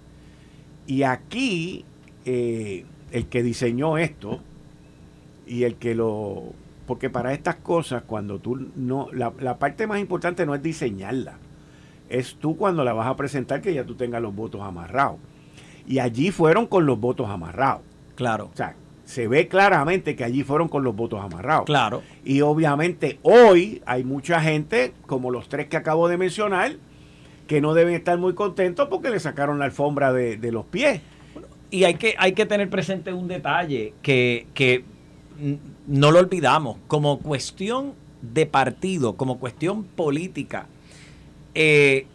Y 0.87 1.03
aquí 1.03 1.85
eh, 2.25 2.87
el 3.13 3.27
que 3.27 3.43
diseñó 3.43 3.99
esto 3.99 4.41
y 5.47 5.65
el 5.65 5.77
que 5.77 5.95
lo... 5.95 6.53
Porque 6.87 7.11
para 7.11 7.33
estas 7.33 7.57
cosas, 7.57 8.03
cuando 8.07 8.39
tú 8.39 8.71
no... 8.77 9.09
La, 9.13 9.59
parte 9.59 9.87
más 9.87 10.01
importante 10.01 10.47
no 10.47 10.55
es 10.55 10.63
diseñarla, 10.63 11.37
es 12.09 12.37
tú 12.37 12.57
cuando 12.57 12.85
la 12.85 12.93
vas 12.93 13.07
a 13.07 13.17
presentar 13.17 13.61
que 13.61 13.75
ya 13.75 13.85
tú 13.85 13.95
tengas 13.95 14.23
los 14.23 14.35
votos 14.35 14.63
amarrados. 14.63 15.19
Y 15.87 15.99
allí 15.99 16.31
fueron 16.31 16.67
con 16.67 16.87
los 16.87 16.99
votos 16.99 17.29
amarrados. 17.29 17.83
Claro. 18.15 18.51
O 18.53 18.57
sea, 18.57 18.75
se 19.05 19.29
ve 19.29 19.49
claramente 19.49 20.17
que 20.17 20.25
allí 20.25 20.43
fueron 20.43 20.69
con 20.69 20.85
los 20.85 20.95
votos 20.95 21.23
amarrados. 21.23 21.65
Claro. 21.65 22.03
Y 22.25 22.41
obviamente 22.43 23.19
hoy 23.23 23.83
hay 23.87 24.05
mucha 24.05 24.41
gente, 24.41 24.93
como 25.07 25.31
los 25.31 25.49
tres 25.49 25.69
que 25.69 25.77
acabo 25.77 26.09
de 26.09 26.17
mencionar, 26.17 26.77
que 27.47 27.61
no 27.61 27.73
deben 27.73 27.95
estar 27.95 28.19
muy 28.19 28.35
contentos 28.35 28.89
porque 28.89 29.09
le 29.09 29.21
sacaron 29.21 29.59
la 29.59 29.67
alfombra 29.67 30.13
de, 30.13 30.37
de 30.37 30.53
los 30.53 30.67
pies 30.67 31.01
y 31.71 31.85
hay 31.85 31.95
que, 31.95 32.15
hay 32.19 32.33
que 32.33 32.47
tener 32.47 32.71
presente 32.71 33.13
un 33.13 33.29
detalle 33.29 33.95
que, 34.03 34.85
no 35.87 36.11
lo 36.11 36.19
olvidamos. 36.19 36.79
Como 36.87 37.21
cuestión 37.21 37.95
de 38.23 38.47
partido, 38.47 39.17
como 39.17 39.39
cuestión 39.39 39.85
política, 39.85 40.67
eh, 41.55 42.07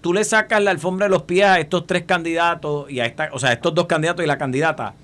tú 0.00 0.12
le 0.12 0.24
sacas 0.24 0.62
la 0.62 0.70
alfombra 0.70 1.06
de 1.06 1.10
los 1.10 1.22
pies 1.22 1.46
a 1.46 1.60
estos 1.60 1.86
tres 1.86 2.04
candidatos 2.04 2.90
y 2.90 3.00
a 3.00 3.06
esta, 3.06 3.30
o 3.32 3.38
sea, 3.38 3.50
a 3.50 3.52
estos 3.52 3.74
dos 3.74 3.86
candidatos 3.86 4.24
y 4.24 4.28
la 4.28 4.38
candidata, 4.38 4.94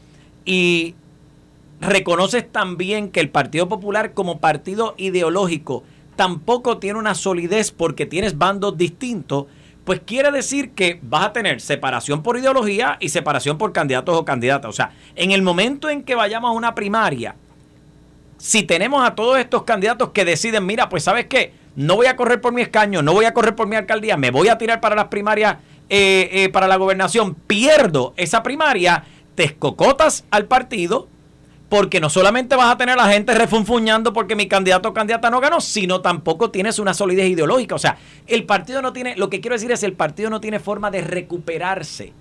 y 0.44 0.94
reconoces 1.81 2.50
también 2.50 3.11
que 3.11 3.20
el 3.20 3.29
Partido 3.29 3.68
Popular 3.68 4.14
como 4.14 4.38
partido 4.38 4.94
ideológico 4.96 5.83
tampoco 6.16 6.79
tiene 6.79 6.98
una 6.98 7.14
solidez 7.14 7.70
porque 7.70 8.07
tienes 8.07 8.38
bandos 8.38 8.79
distintos, 8.79 9.46
pues 9.87 10.01
quiere 10.05 10.33
decir 10.33 10.72
que 10.72 10.99
vas 11.01 11.27
a 11.27 11.33
tener 11.33 11.61
separación 11.61 12.25
por 12.25 12.37
ideología 12.37 12.96
y 12.99 13.09
separación 13.09 13.57
por 13.57 13.72
candidatos 13.72 14.16
o 14.16 14.25
candidatas. 14.25 14.68
O 14.68 14.72
sea, 14.72 14.90
en 15.14 15.31
el 15.31 15.42
momento 15.42 15.88
en 15.88 16.03
que 16.03 16.16
vayamos 16.16 16.49
a 16.49 16.53
una 16.53 16.75
primaria, 16.75 17.37
si 18.37 18.64
tenemos 18.64 19.07
a 19.07 19.14
todos 19.14 19.38
estos 19.38 19.62
candidatos 19.62 20.11
que 20.11 20.25
deciden, 20.25 20.66
mira, 20.66 20.88
pues 20.88 21.05
sabes 21.05 21.27
qué, 21.27 21.53
no 21.77 21.94
voy 21.94 22.07
a 22.07 22.16
correr 22.16 22.40
por 22.40 22.53
mi 22.53 22.62
escaño, 22.62 23.01
no 23.01 23.12
voy 23.12 23.27
a 23.27 23.33
correr 23.33 23.55
por 23.55 23.68
mi 23.68 23.77
alcaldía, 23.77 24.16
me 24.16 24.33
voy 24.33 24.49
a 24.49 24.59
tirar 24.59 24.81
para 24.81 24.96
las 24.96 25.07
primarias, 25.07 25.59
eh, 25.88 26.31
eh, 26.33 26.49
para 26.49 26.66
la 26.66 26.75
gobernación, 26.75 27.37
pierdo 27.37 28.12
esa 28.16 28.42
primaria, 28.42 29.05
te 29.37 29.44
escocotas 29.44 30.25
al 30.33 30.46
partido, 30.46 31.07
porque 31.68 32.00
no 32.00 32.09
solamente 32.09 32.55
vas 32.55 32.72
a 32.72 32.76
tener 32.76 32.98
a 32.98 33.07
la 33.07 33.12
gente 33.12 33.35
refunfuñando 33.35 34.12
porque 34.12 34.37
mi 34.37 34.46
candidato 34.46 34.90
o 34.90 34.94
candidata 34.94 35.31
no 35.31 35.40
ganó, 35.40 35.61
sino 35.61 36.00
tampoco 36.00 36.50
tienes 36.50 36.79
una 36.79 36.94
solidez 36.94 37.29
ideológica. 37.29 37.74
O 37.74 37.79
sea, 37.79 37.98
el 38.26 38.44
partido 38.44 38.83
no 38.83 38.92
tiene, 38.92 39.16
lo 39.16 39.29
que 39.31 39.40
quiero 39.40 39.55
decir 39.55 39.72
es, 39.72 39.83
el 39.83 39.94
partido 39.94 40.31
no 40.31 40.40
tiene 40.40 40.61
forma 40.61 40.90
de 40.90 41.00
recuperarse 41.00 42.12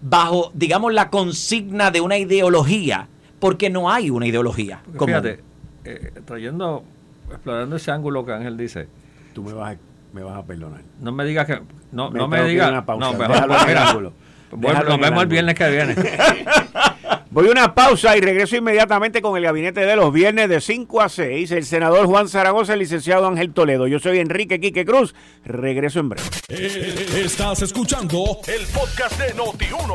bajo, 0.00 0.50
digamos, 0.54 0.92
la 0.92 1.10
consigna 1.10 1.90
de 1.90 2.00
una 2.00 2.18
ideología 2.18 3.08
porque 3.38 3.70
no 3.70 3.90
hay 3.90 4.10
una 4.10 4.26
ideología. 4.26 4.82
fíjate, 4.98 5.40
eh, 5.84 6.12
trayendo, 6.24 6.84
explorando 7.30 7.76
ese 7.76 7.90
ángulo 7.90 8.24
que 8.24 8.32
Ángel 8.32 8.56
dice. 8.56 8.88
Tú 9.32 9.42
me 9.42 9.52
vas 9.52 9.74
a, 9.74 9.78
me 10.12 10.22
vas 10.22 10.36
a 10.36 10.44
perdonar. 10.44 10.82
No 11.00 11.12
me 11.12 11.24
digas 11.24 11.46
que. 11.46 11.60
No 11.90 12.10
me, 12.10 12.18
no 12.18 12.28
me 12.28 12.44
digas. 12.44 12.70
No, 12.86 13.12
mejor, 13.14 13.66
mira, 13.66 14.84
nos 14.84 15.00
vemos 15.00 15.22
el 15.22 15.28
viernes 15.28 15.54
que 15.54 15.70
viene. 15.70 15.94
Voy 17.32 17.48
a 17.48 17.50
una 17.50 17.74
pausa 17.74 18.14
y 18.14 18.20
regreso 18.20 18.56
inmediatamente 18.56 19.22
con 19.22 19.38
el 19.38 19.44
gabinete 19.44 19.80
de 19.86 19.96
los 19.96 20.12
viernes 20.12 20.50
de 20.50 20.60
5 20.60 21.00
a 21.00 21.08
6. 21.08 21.50
El 21.52 21.64
senador 21.64 22.04
Juan 22.04 22.28
Zaragoza, 22.28 22.74
el 22.74 22.80
licenciado 22.80 23.26
Ángel 23.26 23.54
Toledo. 23.54 23.86
Yo 23.86 23.98
soy 23.98 24.18
Enrique 24.18 24.60
Quique 24.60 24.84
Cruz. 24.84 25.14
Regreso 25.42 26.00
en 26.00 26.10
breve. 26.10 26.28
Eh, 26.50 27.22
estás 27.24 27.62
escuchando 27.62 28.36
el 28.46 28.66
podcast 28.66 29.18
de 29.18 29.34
Noti1. 29.34 29.94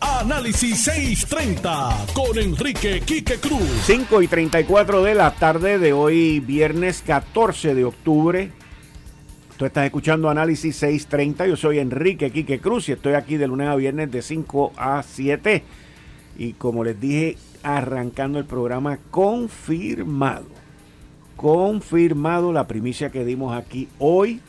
Análisis 0.00 0.82
630 0.84 2.06
con 2.14 2.38
Enrique 2.38 3.02
Quique 3.04 3.36
Cruz. 3.36 3.68
5 3.84 4.22
y 4.22 4.26
34 4.26 5.02
de 5.02 5.14
la 5.14 5.32
tarde 5.32 5.78
de 5.78 5.92
hoy, 5.92 6.40
viernes 6.40 7.02
14 7.06 7.74
de 7.74 7.84
octubre. 7.84 8.50
Tú 9.58 9.66
estás 9.66 9.84
escuchando 9.84 10.30
Análisis 10.30 10.74
630. 10.76 11.48
Yo 11.48 11.56
soy 11.58 11.80
Enrique 11.80 12.30
Quique 12.30 12.60
Cruz 12.60 12.88
y 12.88 12.92
estoy 12.92 13.12
aquí 13.12 13.36
de 13.36 13.46
lunes 13.46 13.68
a 13.68 13.76
viernes 13.76 14.10
de 14.10 14.22
5 14.22 14.72
a 14.78 15.02
7 15.02 15.64
y 16.38 16.52
como 16.52 16.84
les 16.84 16.98
dije, 16.98 17.36
arrancando 17.64 18.38
el 18.38 18.44
programa 18.44 18.98
confirmado. 19.10 20.46
Confirmado 21.36 22.52
la 22.52 22.68
primicia 22.68 23.10
que 23.10 23.24
dimos 23.24 23.54
aquí 23.54 23.88
hoy, 23.98 24.40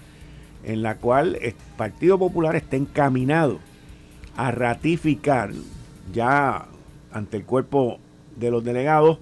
en 0.63 0.83
la 0.83 0.95
cual 0.95 1.37
el 1.41 1.55
Partido 1.75 2.19
Popular 2.19 2.55
está 2.55 2.77
encaminado 2.77 3.59
a 4.37 4.51
ratificar 4.51 5.51
ya 6.13 6.67
ante 7.11 7.37
el 7.37 7.43
cuerpo 7.43 7.99
de 8.37 8.51
los 8.51 8.63
delegados 8.63 9.17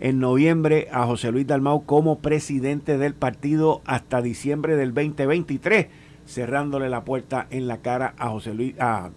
en 0.00 0.18
noviembre 0.18 0.88
a 0.92 1.06
José 1.06 1.32
Luis 1.32 1.46
Dalmau 1.46 1.84
como 1.84 2.18
presidente 2.18 2.98
del 2.98 3.14
partido 3.14 3.82
hasta 3.84 4.22
diciembre 4.22 4.76
del 4.76 4.92
2023, 4.92 5.86
cerrándole 6.26 6.88
la 6.88 7.04
puerta 7.04 7.46
en 7.50 7.66
la 7.66 7.78
cara 7.78 8.14
a 8.18 8.28
José 8.28 8.54
Luis 8.54 8.74
a, 8.78 9.10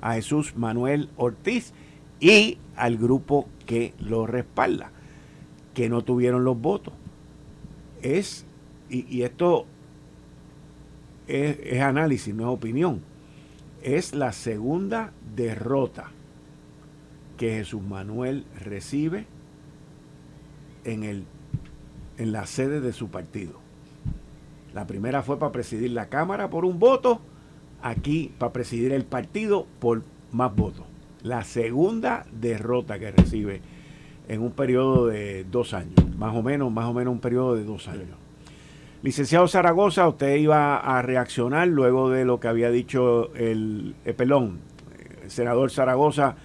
a 0.00 0.14
Jesús 0.14 0.56
Manuel 0.56 1.10
Ortiz 1.16 1.72
y 2.20 2.58
al 2.76 2.96
grupo 2.96 3.48
que 3.66 3.94
lo 3.98 4.26
respalda, 4.26 4.90
que 5.74 5.88
no 5.88 6.02
tuvieron 6.02 6.44
los 6.44 6.60
votos. 6.60 6.94
Es, 8.02 8.46
y, 8.88 9.22
esto 9.22 9.66
es, 11.26 11.80
análisis, 11.80 12.34
no 12.34 12.44
es 12.44 12.56
opinión, 12.56 13.02
es 13.82 14.14
la 14.14 14.32
segunda 14.32 15.12
derrota 15.34 16.10
que 17.36 17.56
Jesús 17.56 17.82
Manuel 17.82 18.46
recibe 18.58 19.26
en, 20.84 21.02
el, 21.02 21.24
en 22.16 22.32
la 22.32 22.46
sede 22.46 22.80
de 22.80 22.92
su 22.92 23.08
partido. 23.08 23.60
La 24.72 24.86
primera 24.86 25.22
fue 25.22 25.38
para 25.38 25.52
presidir 25.52 25.90
la 25.90 26.08
Cámara 26.08 26.48
por 26.48 26.64
un 26.64 26.78
voto, 26.78 27.20
aquí 27.82 28.32
para 28.38 28.52
presidir 28.52 28.92
el 28.92 29.04
partido 29.04 29.66
por 29.80 30.02
más 30.32 30.54
votos 30.54 30.85
la 31.26 31.42
segunda 31.42 32.24
derrota 32.30 32.98
que 32.98 33.10
recibe 33.10 33.60
en 34.28 34.42
un 34.42 34.52
periodo 34.52 35.06
de 35.06 35.44
dos 35.44 35.74
años, 35.74 35.94
más 36.16 36.34
o 36.34 36.42
menos, 36.42 36.70
más 36.72 36.86
o 36.86 36.92
menos 36.92 37.12
un 37.12 37.20
periodo 37.20 37.56
de 37.56 37.64
dos 37.64 37.88
años. 37.88 38.16
Licenciado 39.02 39.46
Zaragoza, 39.48 40.08
usted 40.08 40.36
iba 40.36 40.76
a 40.76 41.02
reaccionar 41.02 41.68
luego 41.68 42.10
de 42.10 42.24
lo 42.24 42.40
que 42.40 42.48
había 42.48 42.70
dicho 42.70 43.32
el, 43.34 43.94
pelón, 44.16 44.58
el 45.22 45.30
senador 45.30 45.70
Zaragoza, 45.70 46.36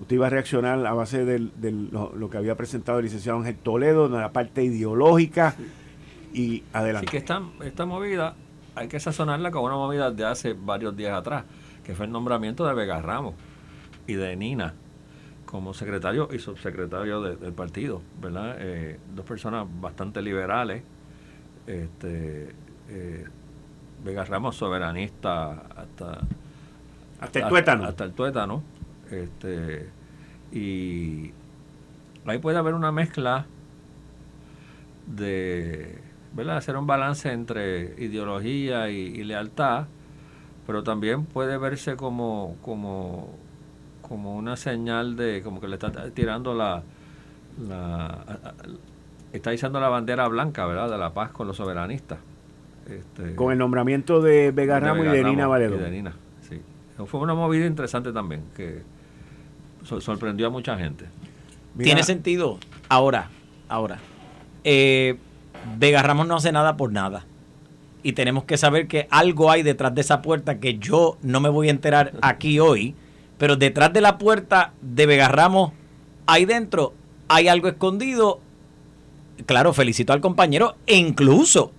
usted 0.00 0.16
iba 0.16 0.26
a 0.26 0.30
reaccionar 0.30 0.86
a 0.86 0.92
base 0.92 1.24
de, 1.24 1.38
lo, 1.70 2.30
que 2.30 2.36
había 2.36 2.54
presentado 2.54 2.98
el 2.98 3.06
licenciado 3.06 3.38
Ángel 3.38 3.56
Toledo, 3.56 4.06
en 4.06 4.12
la 4.12 4.32
parte 4.32 4.62
ideológica 4.62 5.54
y 6.32 6.64
adelante. 6.72 7.08
Así 7.08 7.12
que 7.12 7.18
esta, 7.18 7.42
esta 7.64 7.86
movida 7.86 8.34
hay 8.74 8.88
que 8.88 9.00
sazonarla 9.00 9.50
con 9.50 9.64
una 9.64 9.74
movida 9.74 10.10
de 10.10 10.24
hace 10.24 10.52
varios 10.52 10.96
días 10.96 11.14
atrás, 11.14 11.44
que 11.82 11.94
fue 11.94 12.06
el 12.06 12.12
nombramiento 12.12 12.66
de 12.66 12.74
Vega 12.74 13.00
Ramos 13.00 13.34
y 14.08 14.14
de 14.14 14.34
Nina 14.34 14.74
como 15.46 15.72
secretario 15.72 16.28
y 16.32 16.38
subsecretario 16.40 17.22
del 17.22 17.52
partido, 17.52 18.02
¿verdad? 18.20 18.56
Eh, 18.58 18.98
dos 19.14 19.24
personas 19.24 19.66
bastante 19.80 20.20
liberales, 20.20 20.82
este, 21.66 22.54
eh, 22.90 23.24
Vega 24.04 24.24
Ramos 24.24 24.56
soberanista 24.56 25.52
hasta 25.74 26.20
hasta 27.20 27.38
el 27.38 27.48
tuétano, 27.48 27.84
hasta 27.84 28.04
el 28.04 28.12
tuétano, 28.12 28.62
este, 29.10 29.88
y 30.52 31.32
ahí 32.26 32.38
puede 32.38 32.58
haber 32.58 32.74
una 32.74 32.92
mezcla 32.92 33.46
de, 35.06 35.98
¿verdad? 36.34 36.58
Hacer 36.58 36.76
un 36.76 36.86
balance 36.86 37.32
entre 37.32 37.94
ideología 38.02 38.90
y, 38.90 38.98
y 38.98 39.24
lealtad, 39.24 39.86
pero 40.66 40.82
también 40.82 41.24
puede 41.24 41.56
verse 41.56 41.96
como, 41.96 42.56
como 42.62 43.47
como 44.08 44.36
una 44.36 44.56
señal 44.56 45.16
de, 45.16 45.42
como 45.42 45.60
que 45.60 45.68
le 45.68 45.74
está 45.74 46.10
tirando 46.10 46.54
la, 46.54 46.82
está 49.32 49.52
izando 49.52 49.80
la 49.80 49.88
bandera 49.88 50.26
blanca, 50.28 50.66
¿verdad? 50.66 50.90
De 50.90 50.98
la 50.98 51.12
paz 51.12 51.30
con 51.30 51.46
los 51.46 51.56
soberanistas. 51.56 52.18
Este, 52.88 53.34
con 53.34 53.52
el 53.52 53.58
nombramiento 53.58 54.22
de 54.22 54.50
Vega 54.50 54.80
Ramos 54.80 55.06
y 55.06 55.10
de 55.10 55.24
Nina 55.24 55.46
Valedón. 55.46 55.82
de 55.82 55.90
Nina, 55.90 56.14
sí. 56.40 56.60
Fue 57.04 57.20
una 57.20 57.34
movida 57.34 57.66
interesante 57.66 58.12
también, 58.12 58.44
que 58.56 58.82
sorprendió 59.84 60.46
a 60.46 60.50
mucha 60.50 60.76
gente. 60.78 61.04
Tiene 61.76 62.02
sentido. 62.02 62.58
Ahora, 62.88 63.28
ahora. 63.68 63.98
Eh, 64.64 65.16
Vega 65.78 66.02
Ramos 66.02 66.26
no 66.26 66.36
hace 66.36 66.50
nada 66.50 66.76
por 66.76 66.92
nada. 66.92 67.26
Y 68.02 68.12
tenemos 68.12 68.44
que 68.44 68.56
saber 68.56 68.86
que 68.86 69.06
algo 69.10 69.50
hay 69.50 69.62
detrás 69.62 69.94
de 69.94 70.00
esa 70.00 70.22
puerta 70.22 70.60
que 70.60 70.78
yo 70.78 71.18
no 71.22 71.40
me 71.40 71.48
voy 71.48 71.68
a 71.68 71.72
enterar 71.72 72.14
aquí 72.22 72.58
hoy 72.58 72.94
pero 73.38 73.56
detrás 73.56 73.92
de 73.92 74.00
la 74.00 74.18
puerta 74.18 74.72
de 74.82 75.06
Vega 75.06 75.28
Ramos, 75.28 75.72
ahí 76.26 76.44
dentro, 76.44 76.92
hay 77.28 77.48
algo 77.48 77.68
escondido. 77.68 78.40
Claro, 79.46 79.72
felicito 79.72 80.12
al 80.12 80.20
compañero 80.20 80.76
e 80.86 80.96
incluso 80.96 81.72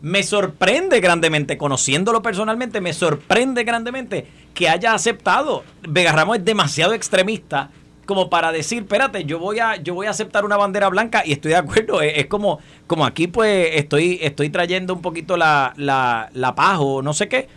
me 0.00 0.22
sorprende 0.22 1.00
grandemente, 1.00 1.58
conociéndolo 1.58 2.22
personalmente, 2.22 2.80
me 2.80 2.92
sorprende 2.92 3.64
grandemente 3.64 4.26
que 4.54 4.68
haya 4.68 4.94
aceptado. 4.94 5.64
Vega 5.82 6.12
Ramos 6.12 6.38
es 6.38 6.44
demasiado 6.44 6.94
extremista 6.94 7.70
como 8.06 8.28
para 8.28 8.50
decir, 8.50 8.82
espérate, 8.82 9.24
yo 9.24 9.38
voy 9.38 9.60
a, 9.60 9.76
yo 9.76 9.94
voy 9.94 10.08
a 10.08 10.10
aceptar 10.10 10.44
una 10.44 10.56
bandera 10.56 10.88
blanca 10.88 11.22
y 11.24 11.30
estoy 11.30 11.52
de 11.52 11.58
acuerdo. 11.58 12.02
Es, 12.02 12.26
como, 12.26 12.58
como 12.88 13.06
aquí 13.06 13.28
pues 13.28 13.70
estoy, 13.74 14.18
estoy 14.20 14.50
trayendo 14.50 14.94
un 14.94 15.00
poquito 15.00 15.36
la, 15.36 15.72
la, 15.76 16.28
la 16.32 16.80
o 16.80 17.02
no 17.02 17.12
sé 17.12 17.28
qué 17.28 17.48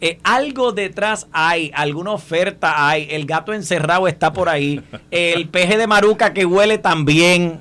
eh, 0.00 0.18
algo 0.22 0.72
detrás 0.72 1.28
hay, 1.32 1.72
alguna 1.74 2.12
oferta 2.12 2.88
hay, 2.88 3.08
el 3.10 3.26
gato 3.26 3.52
encerrado 3.52 4.06
está 4.06 4.32
por 4.32 4.48
ahí, 4.48 4.82
el 5.10 5.48
peje 5.48 5.76
de 5.76 5.86
maruca 5.86 6.32
que 6.32 6.46
huele 6.46 6.78
también. 6.78 7.60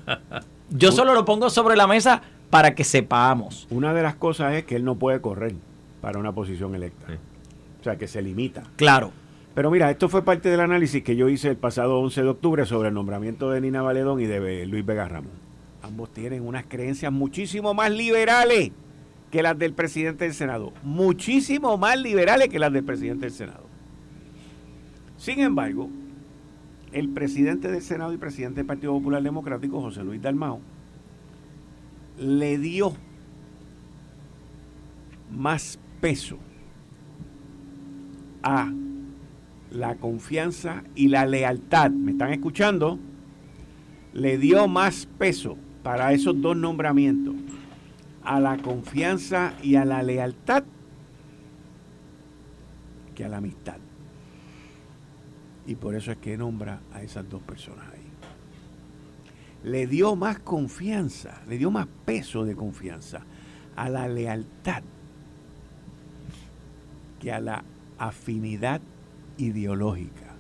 Yo 0.70 0.92
solo 0.92 1.14
lo 1.14 1.26
pongo 1.26 1.50
sobre 1.50 1.76
la 1.76 1.88
mesa 1.88 2.22
para 2.50 2.76
que 2.76 2.84
sepamos. 2.84 3.68
Una 3.70 3.94
de 3.94 4.04
las 4.04 4.16
cosas 4.16 4.54
es 4.54 4.66
que 4.66 4.76
él 4.76 4.86
no 4.86 4.96
puede 4.96 5.20
correr 5.22 5.56
para 6.02 6.20
una 6.20 6.32
posición 6.34 6.76
electa. 6.76 7.08
O 7.82 7.84
sea, 7.84 7.98
que 7.98 8.08
se 8.08 8.22
limita. 8.22 8.64
Claro. 8.76 9.12
Pero 9.56 9.72
mira, 9.72 9.90
esto 9.90 10.08
fue 10.08 10.24
parte 10.24 10.50
del 10.50 10.60
análisis 10.60 11.04
que 11.04 11.16
yo 11.16 11.30
hice 11.30 11.50
el 11.50 11.58
pasado 11.58 12.00
11 12.00 12.22
de 12.22 12.30
octubre 12.30 12.66
sobre 12.66 12.90
el 12.90 12.94
nombramiento 12.94 13.50
de 13.50 13.62
Nina 13.62 13.82
Valedón 13.82 14.22
y 14.22 14.26
de 14.26 14.68
Luis 14.68 14.86
Vega 14.86 15.08
Ramón. 15.08 15.32
Ambos 15.82 16.14
tienen 16.14 16.46
unas 16.46 16.66
creencias 16.66 17.12
muchísimo 17.12 17.74
más 17.74 17.90
liberales 17.90 18.72
que 19.32 19.42
las 19.42 19.58
del 19.58 19.74
presidente 19.74 20.26
del 20.26 20.34
Senado, 20.34 20.74
muchísimo 20.84 21.78
más 21.78 22.00
liberales 22.00 22.50
que 22.50 22.60
las 22.60 22.72
del 22.72 22.84
presidente 22.84 23.26
del 23.26 23.34
Senado. 23.34 23.66
Sin 25.18 25.40
embargo, 25.40 25.90
el 26.94 27.10
presidente 27.10 27.70
del 27.70 27.82
Senado 27.82 28.14
y 28.14 28.18
presidente 28.18 28.58
del 28.58 28.66
Partido 28.66 28.94
Popular 28.94 29.22
Democrático, 29.22 29.82
José 29.82 30.04
Luis 30.04 30.22
Dalmao, 30.22 30.62
le 32.18 32.58
dio 32.58 32.94
más 35.36 35.78
peso 36.00 36.38
a 38.44 38.72
la 39.72 39.96
confianza 39.96 40.84
y 40.96 41.10
la 41.10 41.26
lealtad. 41.26 41.92
¿Me 41.92 42.12
están 42.12 42.32
escuchando? 42.32 42.98
Le 44.14 44.38
dio 44.38 44.68
más 44.68 45.08
peso 45.18 45.58
para 45.84 46.14
esos 46.14 46.42
dos 46.42 46.56
nombramientos 46.56 47.36
a 48.28 48.42
la 48.42 48.58
confianza 48.58 49.54
y 49.64 49.76
a 49.78 49.86
la 49.86 50.04
lealtad 50.04 50.66
que 53.16 53.24
a 53.24 53.30
la 53.30 53.38
amistad. 53.38 53.78
Y 55.66 55.76
por 55.76 55.96
eso 55.96 56.12
es 56.12 56.18
que 56.18 56.38
nombra 56.38 56.82
a 56.94 57.02
esas 57.02 57.28
dos 57.30 57.42
personas 57.42 57.86
ahí. 57.94 58.06
Le 59.64 59.88
dio 59.88 60.18
más 60.18 60.40
confianza, 60.40 61.42
le 61.48 61.58
dio 61.58 61.72
más 61.72 61.88
peso 62.06 62.44
de 62.44 62.54
confianza 62.54 63.22
a 63.78 63.90
la 63.90 64.10
lealtad 64.10 64.84
que 67.22 67.32
a 67.32 67.40
la 67.40 67.64
afinidad 67.98 68.82
ideológica. 69.38 70.36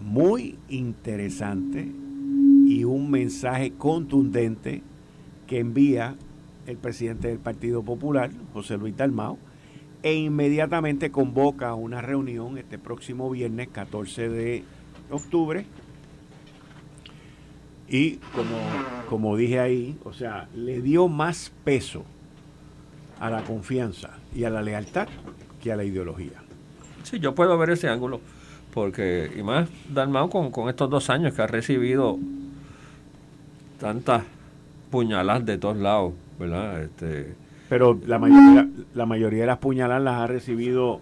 Muy 0.00 0.58
interesante 0.68 2.05
y 2.76 2.84
un 2.84 3.10
mensaje 3.10 3.72
contundente 3.72 4.82
que 5.46 5.60
envía 5.60 6.14
el 6.66 6.76
presidente 6.76 7.28
del 7.28 7.38
Partido 7.38 7.82
Popular, 7.82 8.30
José 8.52 8.76
Luis 8.76 8.94
Dalmao, 8.94 9.38
e 10.02 10.12
inmediatamente 10.12 11.10
convoca 11.10 11.72
una 11.72 12.02
reunión 12.02 12.58
este 12.58 12.78
próximo 12.78 13.30
viernes 13.30 13.68
14 13.68 14.28
de 14.28 14.64
octubre. 15.10 15.64
Y 17.88 18.16
como, 18.34 18.58
como 19.08 19.36
dije 19.38 19.58
ahí, 19.58 19.96
o 20.04 20.12
sea, 20.12 20.46
le 20.54 20.82
dio 20.82 21.08
más 21.08 21.50
peso 21.64 22.04
a 23.18 23.30
la 23.30 23.42
confianza 23.42 24.18
y 24.34 24.44
a 24.44 24.50
la 24.50 24.60
lealtad 24.60 25.08
que 25.62 25.72
a 25.72 25.76
la 25.76 25.84
ideología. 25.84 26.42
Sí, 27.04 27.20
yo 27.20 27.34
puedo 27.34 27.56
ver 27.56 27.70
ese 27.70 27.88
ángulo, 27.88 28.20
porque, 28.74 29.32
y 29.34 29.42
más 29.42 29.66
Dalmau 29.94 30.28
con, 30.28 30.50
con 30.50 30.68
estos 30.68 30.90
dos 30.90 31.08
años 31.08 31.32
que 31.32 31.40
ha 31.40 31.46
recibido 31.46 32.18
tantas 33.78 34.22
puñaladas 34.90 35.44
de 35.46 35.58
todos 35.58 35.76
lados, 35.76 36.14
¿verdad? 36.38 36.82
Este, 36.82 37.34
Pero 37.68 37.98
la 38.06 38.18
mayoría, 38.18 38.68
la 38.94 39.06
mayoría 39.06 39.40
de 39.42 39.46
las 39.46 39.58
puñaladas 39.58 40.02
las 40.02 40.14
ha 40.20 40.26
recibido 40.26 41.00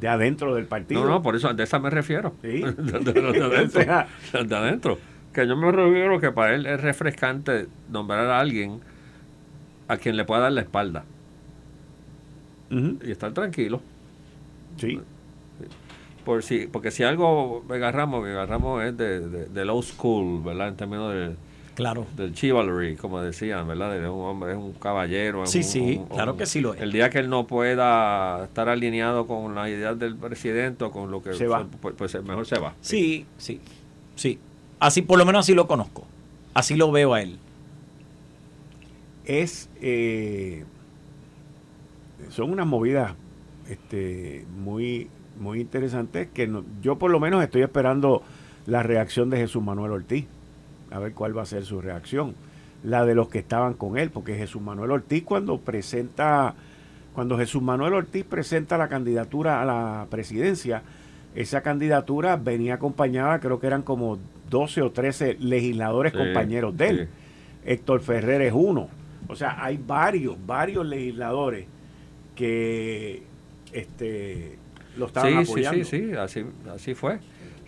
de 0.00 0.08
adentro 0.08 0.54
del 0.54 0.66
partido. 0.66 1.02
No, 1.04 1.08
no, 1.08 1.22
por 1.22 1.36
eso, 1.36 1.52
de 1.52 1.62
esa 1.64 1.78
me 1.78 1.90
refiero. 1.90 2.32
Sí. 2.42 2.48
de, 2.62 2.72
de- 2.72 3.12
de 3.12 3.42
adentro. 3.42 4.44
de 4.44 4.56
adentro. 4.56 4.98
Que 5.32 5.46
yo 5.46 5.56
me 5.56 5.70
refiero 5.70 6.18
que 6.20 6.32
para 6.32 6.54
él 6.54 6.66
es 6.66 6.80
refrescante 6.80 7.66
nombrar 7.90 8.26
a 8.26 8.40
alguien 8.40 8.80
a 9.86 9.96
quien 9.96 10.16
le 10.16 10.24
pueda 10.24 10.40
dar 10.42 10.52
la 10.52 10.60
espalda 10.62 11.04
y 12.70 13.10
estar 13.10 13.32
tranquilo. 13.32 13.80
Sí. 14.76 15.00
Por 16.24 16.42
si, 16.42 16.66
porque 16.66 16.90
si 16.90 17.02
algo 17.02 17.64
Vega 17.66 17.90
Ramos, 17.90 18.22
Vega 18.22 18.44
Ramos 18.44 18.82
es 18.84 18.96
de, 18.96 19.20
de, 19.28 19.46
de 19.46 19.64
low 19.64 19.82
school, 19.82 20.42
¿verdad? 20.44 20.68
En 20.68 20.76
términos 20.76 21.12
de, 21.14 21.34
Claro. 21.78 22.06
del 22.16 22.34
chivalry, 22.34 22.96
como 22.96 23.20
decían, 23.22 23.68
¿verdad? 23.68 23.96
Es 23.96 24.02
un 24.10 24.20
hombre, 24.22 24.50
es 24.50 24.58
un 24.58 24.72
caballero. 24.72 25.44
es 25.44 25.50
Sí, 25.50 25.58
un- 25.58 25.64
sí, 25.64 25.96
un- 26.00 26.06
claro 26.08 26.32
un- 26.32 26.38
que 26.38 26.44
sí 26.46 26.60
lo 26.60 26.74
es. 26.74 26.80
El 26.80 26.90
día 26.90 27.08
que 27.08 27.18
él 27.20 27.30
no 27.30 27.46
pueda 27.46 28.42
estar 28.44 28.68
alineado 28.68 29.28
con 29.28 29.54
las 29.54 29.68
ideas 29.68 29.96
del 29.96 30.16
presidente 30.16 30.82
o 30.82 30.90
con 30.90 31.12
lo 31.12 31.22
que... 31.22 31.34
Se 31.34 31.46
va. 31.46 31.64
Pues, 31.80 31.94
pues 31.96 32.20
mejor 32.24 32.46
se 32.46 32.58
va. 32.58 32.74
Sí, 32.80 33.26
sí, 33.36 33.60
sí. 34.16 34.40
Así, 34.80 35.02
por 35.02 35.18
lo 35.18 35.24
menos 35.24 35.46
así 35.46 35.54
lo 35.54 35.68
conozco. 35.68 36.04
Así 36.52 36.74
lo 36.74 36.90
veo 36.90 37.14
a 37.14 37.22
él. 37.22 37.38
Es. 39.24 39.68
eh, 39.80 40.64
son 42.30 42.50
unas 42.50 42.66
movidas 42.66 43.12
este, 43.68 44.44
muy, 44.58 45.08
muy 45.38 45.60
interesantes 45.60 46.26
que 46.34 46.46
no- 46.48 46.64
yo, 46.82 46.98
por 46.98 47.10
lo 47.12 47.20
menos, 47.20 47.42
estoy 47.44 47.62
esperando 47.62 48.22
la 48.66 48.82
reacción 48.82 49.30
de 49.30 49.36
Jesús 49.36 49.62
Manuel 49.62 49.92
Ortiz. 49.92 50.26
A 50.90 50.98
ver 50.98 51.12
cuál 51.12 51.36
va 51.36 51.42
a 51.42 51.46
ser 51.46 51.64
su 51.64 51.80
reacción. 51.80 52.34
La 52.84 53.04
de 53.04 53.14
los 53.14 53.28
que 53.28 53.38
estaban 53.40 53.74
con 53.74 53.98
él, 53.98 54.10
porque 54.10 54.34
Jesús 54.36 54.62
Manuel 54.62 54.90
Ortiz, 54.92 55.22
cuando 55.24 55.58
presenta. 55.58 56.54
Cuando 57.14 57.36
Jesús 57.36 57.60
Manuel 57.62 57.94
Ortiz 57.94 58.24
presenta 58.24 58.78
la 58.78 58.86
candidatura 58.88 59.60
a 59.60 59.64
la 59.64 60.06
presidencia, 60.08 60.82
esa 61.34 61.62
candidatura 61.62 62.36
venía 62.36 62.74
acompañada, 62.74 63.40
creo 63.40 63.58
que 63.58 63.66
eran 63.66 63.82
como 63.82 64.18
12 64.48 64.82
o 64.82 64.92
13 64.92 65.36
legisladores 65.40 66.12
Sí, 66.12 66.18
compañeros 66.18 66.76
de 66.76 66.88
él. 66.88 67.08
sí. 67.08 67.70
Héctor 67.72 68.00
Ferrer 68.02 68.42
es 68.42 68.52
uno. 68.54 68.88
O 69.26 69.34
sea, 69.34 69.62
hay 69.64 69.78
varios, 69.84 70.36
varios 70.46 70.86
legisladores 70.86 71.66
que 72.36 73.22
este, 73.72 74.56
lo 74.96 75.06
estaban 75.06 75.30
Sí, 75.30 75.44
sí, 75.44 75.50
apoyando. 75.50 75.84
sí, 75.84 75.98
sí, 76.08 76.12
así, 76.14 76.44
así 76.72 76.94
fue. 76.94 77.18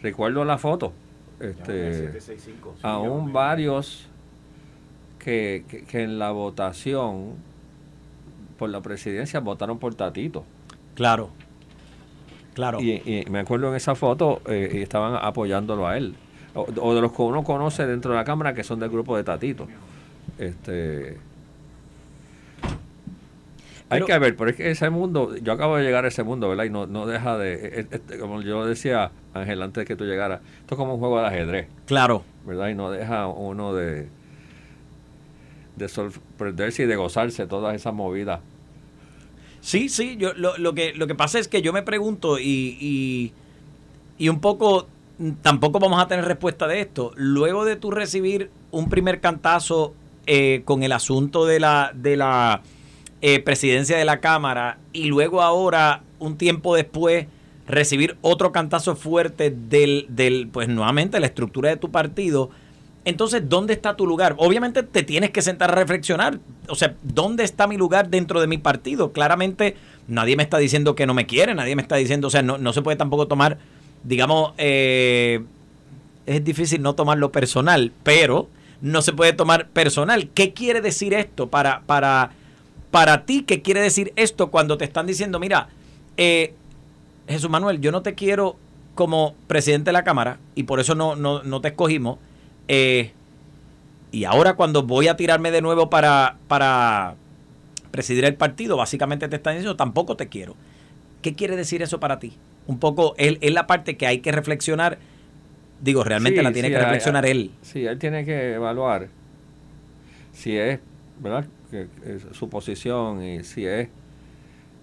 Recuerdo 0.02 0.44
la 0.44 0.58
foto. 0.58 0.92
Este, 1.40 1.94
765, 1.94 2.74
sí, 2.76 2.80
aún 2.82 3.32
varios 3.32 4.06
que, 5.18 5.64
que, 5.68 5.84
que 5.84 6.02
en 6.02 6.18
la 6.18 6.32
votación 6.32 7.34
por 8.58 8.68
la 8.68 8.82
presidencia 8.82 9.40
votaron 9.40 9.78
por 9.78 9.94
Tatito. 9.94 10.44
Claro. 10.94 11.30
Claro. 12.52 12.80
Y, 12.80 13.02
y 13.06 13.24
me 13.30 13.38
acuerdo 13.38 13.70
en 13.70 13.76
esa 13.76 13.94
foto 13.94 14.42
eh, 14.46 14.70
y 14.74 14.82
estaban 14.82 15.14
apoyándolo 15.20 15.86
a 15.86 15.96
él. 15.96 16.14
O, 16.54 16.66
o 16.80 16.94
de 16.94 17.00
los 17.00 17.12
que 17.12 17.22
uno 17.22 17.42
conoce 17.42 17.86
dentro 17.86 18.10
de 18.10 18.18
la 18.18 18.24
Cámara 18.24 18.54
que 18.54 18.64
son 18.64 18.80
del 18.80 18.90
grupo 18.90 19.16
de 19.16 19.24
Tatito. 19.24 19.66
Este, 20.36 21.16
hay 23.90 23.98
Pero- 24.00 24.06
que 24.06 24.18
ver, 24.18 24.36
pero 24.36 24.50
es 24.50 24.56
que 24.56 24.70
ese 24.70 24.88
mundo, 24.88 25.36
yo 25.36 25.52
acabo 25.52 25.76
de 25.76 25.82
llegar 25.82 26.04
a 26.04 26.08
ese 26.08 26.22
mundo, 26.22 26.48
¿verdad? 26.48 26.64
Y 26.64 26.70
no, 26.70 26.86
no 26.86 27.06
deja 27.06 27.36
de, 27.36 27.54
eh, 27.80 27.86
eh, 27.90 28.18
como 28.18 28.40
yo 28.40 28.64
decía, 28.64 29.10
Ángel, 29.34 29.60
antes 29.62 29.82
de 29.82 29.86
que 29.86 29.96
tú 29.96 30.04
llegaras, 30.04 30.40
esto 30.60 30.74
es 30.74 30.78
como 30.78 30.94
un 30.94 31.00
juego 31.00 31.20
de 31.20 31.26
ajedrez, 31.26 31.66
Claro. 31.86 32.22
¿verdad? 32.46 32.68
Y 32.68 32.74
no 32.74 32.90
deja 32.90 33.26
uno 33.26 33.74
de, 33.74 34.06
de 35.76 35.88
sorprenderse 35.88 36.84
y 36.84 36.86
de 36.86 36.96
gozarse 36.96 37.46
todas 37.46 37.74
esas 37.74 37.92
movidas. 37.94 38.40
Sí, 39.60 39.88
sí, 39.88 40.16
yo 40.16 40.32
lo, 40.34 40.56
lo 40.56 40.72
que 40.74 40.94
lo 40.94 41.06
que 41.06 41.14
pasa 41.14 41.38
es 41.38 41.46
que 41.48 41.60
yo 41.60 41.72
me 41.72 41.82
pregunto 41.82 42.38
y, 42.38 42.78
y, 42.80 43.32
y 44.18 44.28
un 44.30 44.40
poco 44.40 44.86
tampoco 45.42 45.78
vamos 45.80 46.00
a 46.02 46.08
tener 46.08 46.24
respuesta 46.24 46.66
de 46.66 46.80
esto. 46.80 47.12
Luego 47.16 47.64
de 47.66 47.76
tú 47.76 47.90
recibir 47.90 48.50
un 48.70 48.88
primer 48.88 49.20
cantazo 49.20 49.94
eh, 50.26 50.62
con 50.64 50.82
el 50.82 50.92
asunto 50.92 51.44
de 51.44 51.60
la 51.60 51.92
de 51.94 52.16
la 52.16 52.62
eh, 53.22 53.40
presidencia 53.40 53.96
de 53.96 54.04
la 54.04 54.20
Cámara 54.20 54.78
y 54.92 55.04
luego 55.06 55.42
ahora 55.42 56.02
un 56.18 56.36
tiempo 56.36 56.74
después 56.74 57.26
recibir 57.66 58.16
otro 58.20 58.52
cantazo 58.52 58.96
fuerte 58.96 59.50
del, 59.50 60.06
del 60.08 60.48
pues 60.48 60.68
nuevamente 60.68 61.20
la 61.20 61.26
estructura 61.26 61.70
de 61.70 61.76
tu 61.76 61.90
partido. 61.90 62.50
Entonces, 63.04 63.48
¿dónde 63.48 63.72
está 63.72 63.96
tu 63.96 64.06
lugar? 64.06 64.34
Obviamente 64.38 64.82
te 64.82 65.02
tienes 65.02 65.30
que 65.30 65.40
sentar 65.40 65.70
a 65.70 65.74
reflexionar. 65.74 66.38
O 66.68 66.74
sea, 66.74 66.94
¿dónde 67.02 67.44
está 67.44 67.66
mi 67.66 67.76
lugar 67.76 68.10
dentro 68.10 68.40
de 68.40 68.46
mi 68.46 68.58
partido? 68.58 69.12
Claramente 69.12 69.76
nadie 70.06 70.36
me 70.36 70.42
está 70.42 70.58
diciendo 70.58 70.94
que 70.94 71.06
no 71.06 71.14
me 71.14 71.26
quiere, 71.26 71.54
nadie 71.54 71.76
me 71.76 71.82
está 71.82 71.96
diciendo, 71.96 72.28
o 72.28 72.30
sea, 72.30 72.42
no, 72.42 72.58
no 72.58 72.72
se 72.72 72.82
puede 72.82 72.96
tampoco 72.96 73.26
tomar, 73.26 73.58
digamos, 74.02 74.52
eh, 74.58 75.42
es 76.26 76.44
difícil 76.44 76.82
no 76.82 76.94
tomarlo 76.94 77.32
personal, 77.32 77.92
pero 78.02 78.48
no 78.80 79.02
se 79.02 79.12
puede 79.12 79.32
tomar 79.32 79.68
personal. 79.68 80.28
¿Qué 80.34 80.52
quiere 80.52 80.80
decir 80.80 81.14
esto 81.14 81.48
para, 81.48 81.82
para, 81.86 82.32
para 82.90 83.24
ti? 83.24 83.42
¿Qué 83.42 83.62
quiere 83.62 83.80
decir 83.80 84.12
esto 84.16 84.50
cuando 84.50 84.76
te 84.78 84.84
están 84.84 85.06
diciendo, 85.06 85.38
mira, 85.38 85.68
eh, 86.16 86.54
Jesús 87.28 87.50
Manuel, 87.50 87.80
yo 87.80 87.92
no 87.92 88.02
te 88.02 88.14
quiero 88.14 88.56
como 88.94 89.34
presidente 89.46 89.88
de 89.90 89.92
la 89.92 90.04
Cámara 90.04 90.38
y 90.54 90.64
por 90.64 90.80
eso 90.80 90.94
no, 90.94 91.14
no, 91.16 91.42
no 91.42 91.60
te 91.60 91.68
escogimos. 91.68 92.18
Eh, 92.68 93.12
y 94.12 94.24
ahora 94.24 94.54
cuando 94.54 94.82
voy 94.82 95.06
a 95.08 95.16
tirarme 95.16 95.50
de 95.52 95.62
nuevo 95.62 95.88
para, 95.90 96.36
para 96.48 97.14
presidir 97.92 98.24
el 98.24 98.34
partido, 98.34 98.76
básicamente 98.76 99.28
te 99.28 99.36
están 99.36 99.54
diciendo, 99.54 99.76
tampoco 99.76 100.16
te 100.16 100.28
quiero. 100.28 100.56
¿Qué 101.22 101.34
quiere 101.34 101.54
decir 101.56 101.82
eso 101.82 102.00
para 102.00 102.18
ti? 102.18 102.36
Un 102.66 102.78
poco, 102.78 103.14
es, 103.18 103.38
es 103.40 103.52
la 103.52 103.66
parte 103.66 103.96
que 103.96 104.06
hay 104.06 104.18
que 104.20 104.32
reflexionar. 104.32 104.98
Digo, 105.80 106.02
realmente 106.04 106.40
Sí, 106.40 106.44
la 106.44 106.52
tiene 106.52 106.68
sí, 106.68 106.74
que 106.74 106.80
reflexionar 106.80 107.24
hay- 107.24 107.30
él. 107.30 107.50
Sí, 107.62 107.86
él 107.86 107.98
tiene 107.98 108.24
que 108.24 108.54
evaluar 108.54 109.08
si 110.32 110.56
es, 110.56 110.80
¿verdad? 111.20 111.46
Que, 111.70 111.86
es 112.04 112.26
su 112.32 112.48
posición 112.48 113.22
y 113.22 113.44
si 113.44 113.66
es, 113.66 113.88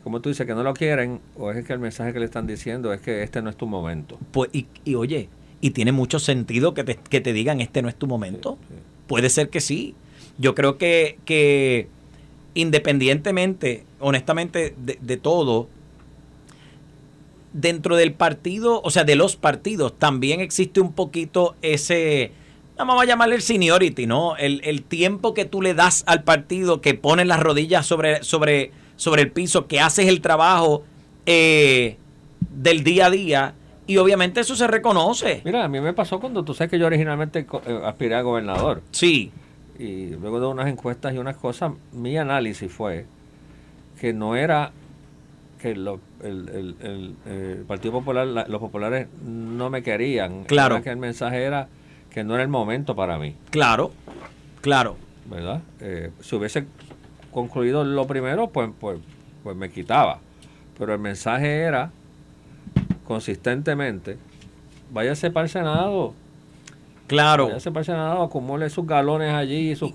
como 0.04 0.22
tú 0.22 0.30
dices, 0.30 0.46
que 0.46 0.56
no 0.56 0.64
lo 0.64 0.74
quieren 0.74 1.20
o 1.38 1.52
es 1.52 1.66
que 1.66 1.74
el 1.74 1.80
mensaje 1.80 2.14
que 2.14 2.20
le 2.20 2.26
están 2.26 2.48
diciendo 2.48 2.94
es 2.94 3.02
que 3.02 3.24
este 3.24 3.42
no 3.42 3.50
es 3.50 3.58
tu 3.58 3.68
momento. 3.68 4.18
Pues, 4.32 4.50
y, 4.54 4.68
y 4.86 4.96
oye, 4.96 5.30
y 5.60 5.72
tiene 5.72 5.92
mucho 5.92 6.20
sentido 6.20 6.74
que 6.74 6.84
te, 6.84 6.96
que 6.96 7.22
te 7.22 7.34
digan 7.34 7.60
este 7.60 7.82
no 7.82 7.90
es 7.90 7.96
tu 7.96 8.08
momento. 8.08 8.58
Sí, 8.62 8.76
sí. 8.76 8.82
Puede 9.08 9.30
ser 9.30 9.50
que 9.50 9.62
sí. 9.62 9.96
Yo 10.38 10.54
creo 10.54 10.78
que, 10.78 11.18
que 11.26 11.88
independientemente, 12.54 13.86
honestamente, 14.00 14.76
de, 14.78 15.00
de 15.02 15.18
todo, 15.18 15.68
dentro 17.54 17.96
del 17.96 18.14
partido, 18.14 18.82
o 18.84 18.92
sea, 18.92 19.04
de 19.04 19.16
los 19.16 19.36
partidos, 19.36 19.98
también 19.98 20.42
existe 20.42 20.80
un 20.80 20.94
poquito 20.94 21.56
ese, 21.62 22.32
vamos 22.78 23.02
a 23.02 23.06
llamarle 23.06 23.36
el 23.36 23.42
seniority, 23.42 24.06
¿no? 24.06 24.38
El, 24.38 24.62
el 24.64 24.84
tiempo 24.84 25.34
que 25.34 25.46
tú 25.46 25.62
le 25.62 25.74
das 25.74 26.04
al 26.08 26.24
partido, 26.24 26.82
que 26.82 26.94
pones 26.94 27.28
las 27.28 27.40
rodillas 27.40 27.86
sobre, 27.86 28.24
sobre, 28.24 28.72
sobre 28.96 29.24
el 29.24 29.32
piso, 29.32 29.68
que 29.68 29.80
haces 29.80 30.08
el 30.08 30.22
trabajo 30.22 30.84
eh, 31.26 31.98
del 32.40 32.84
día 32.84 33.08
a 33.08 33.10
día 33.10 33.54
y 33.88 33.98
obviamente 33.98 34.42
eso 34.42 34.56
se 34.56 34.68
reconoce. 34.68 35.42
Mira, 35.46 35.64
a 35.64 35.68
mí 35.68 35.80
me 35.80 35.94
pasó 35.94 36.20
cuando 36.20 36.44
tú 36.44 36.54
sabes 36.54 36.70
que 36.72 36.78
yo 36.78 36.86
originalmente 36.86 37.40
eh, 37.66 37.82
aspiré 37.86 38.16
a 38.16 38.22
gobernador. 38.22 38.82
Sí. 38.92 39.32
Y 39.80 40.08
luego 40.08 40.40
de 40.40 40.48
unas 40.48 40.68
encuestas 40.68 41.14
y 41.14 41.18
unas 41.18 41.38
cosas, 41.38 41.72
mi 41.94 42.18
análisis 42.18 42.72
fue 42.72 43.06
que 44.00 44.14
no 44.14 44.36
era 44.36 44.72
que 45.62 45.72
el, 45.72 46.00
el, 46.22 47.66
Partido 47.68 47.94
Popular, 47.94 48.28
los 48.28 48.60
populares 48.60 49.08
no 49.26 49.70
me 49.70 49.82
querían. 49.82 50.44
Claro. 50.44 50.82
que 50.84 50.90
el 50.90 50.98
mensaje 50.98 51.44
era 51.44 51.68
que 52.10 52.24
no 52.24 52.34
era 52.34 52.44
el 52.44 52.50
momento 52.50 52.96
para 52.96 53.18
mí. 53.18 53.36
Claro, 53.50 53.92
claro. 54.62 54.98
¿Verdad? 55.30 55.62
Eh, 55.82 56.12
si 56.22 56.36
hubiese 56.36 56.66
concluido 57.32 57.84
lo 57.84 58.08
primero, 58.08 58.48
pues, 58.48 58.70
pues, 58.80 59.00
pues 59.44 59.56
me 59.56 59.70
quitaba. 59.70 60.20
Pero 60.78 60.94
el 60.94 61.00
mensaje 61.00 61.62
era 61.62 61.92
consistentemente, 63.06 64.18
váyase 64.92 65.32
para 65.32 65.46
el 65.46 65.50
Senado. 65.50 66.14
Claro. 67.08 67.48
Váyase 67.48 67.72
para 67.72 67.82
el 67.82 67.86
Senado, 67.86 68.24
acumule 68.24 68.70
sus 68.70 68.86
galones 68.86 69.34
allí 69.34 69.72
y 69.72 69.76
sus 69.76 69.92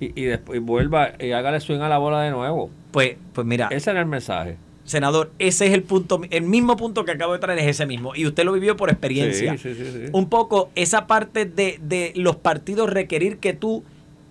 y, 0.00 0.20
y, 0.20 0.24
después 0.24 0.60
vuelva 0.60 1.12
y 1.20 1.32
hágale 1.32 1.60
swing 1.60 1.80
a 1.80 1.88
la 1.88 1.98
bola 1.98 2.22
de 2.22 2.30
nuevo. 2.30 2.70
Pues, 2.90 3.16
pues 3.32 3.46
mira. 3.46 3.68
Ese 3.70 3.90
era 3.90 4.00
el 4.00 4.06
mensaje. 4.06 4.56
Senador, 4.84 5.30
ese 5.38 5.66
es 5.66 5.72
el 5.72 5.82
punto, 5.82 6.20
el 6.30 6.42
mismo 6.42 6.76
punto 6.76 7.04
que 7.04 7.12
acabo 7.12 7.32
de 7.32 7.38
traer 7.38 7.58
es 7.60 7.66
ese 7.66 7.86
mismo. 7.86 8.14
Y 8.16 8.26
usted 8.26 8.44
lo 8.44 8.52
vivió 8.52 8.76
por 8.76 8.90
experiencia. 8.90 9.56
Sí, 9.56 9.74
sí, 9.74 9.84
sí, 9.84 10.04
Un 10.12 10.28
poco 10.28 10.70
esa 10.74 11.06
parte 11.06 11.44
de, 11.44 11.78
de 11.80 12.12
los 12.16 12.36
partidos 12.36 12.90
requerir 12.90 13.38
que 13.38 13.52
tú 13.52 13.84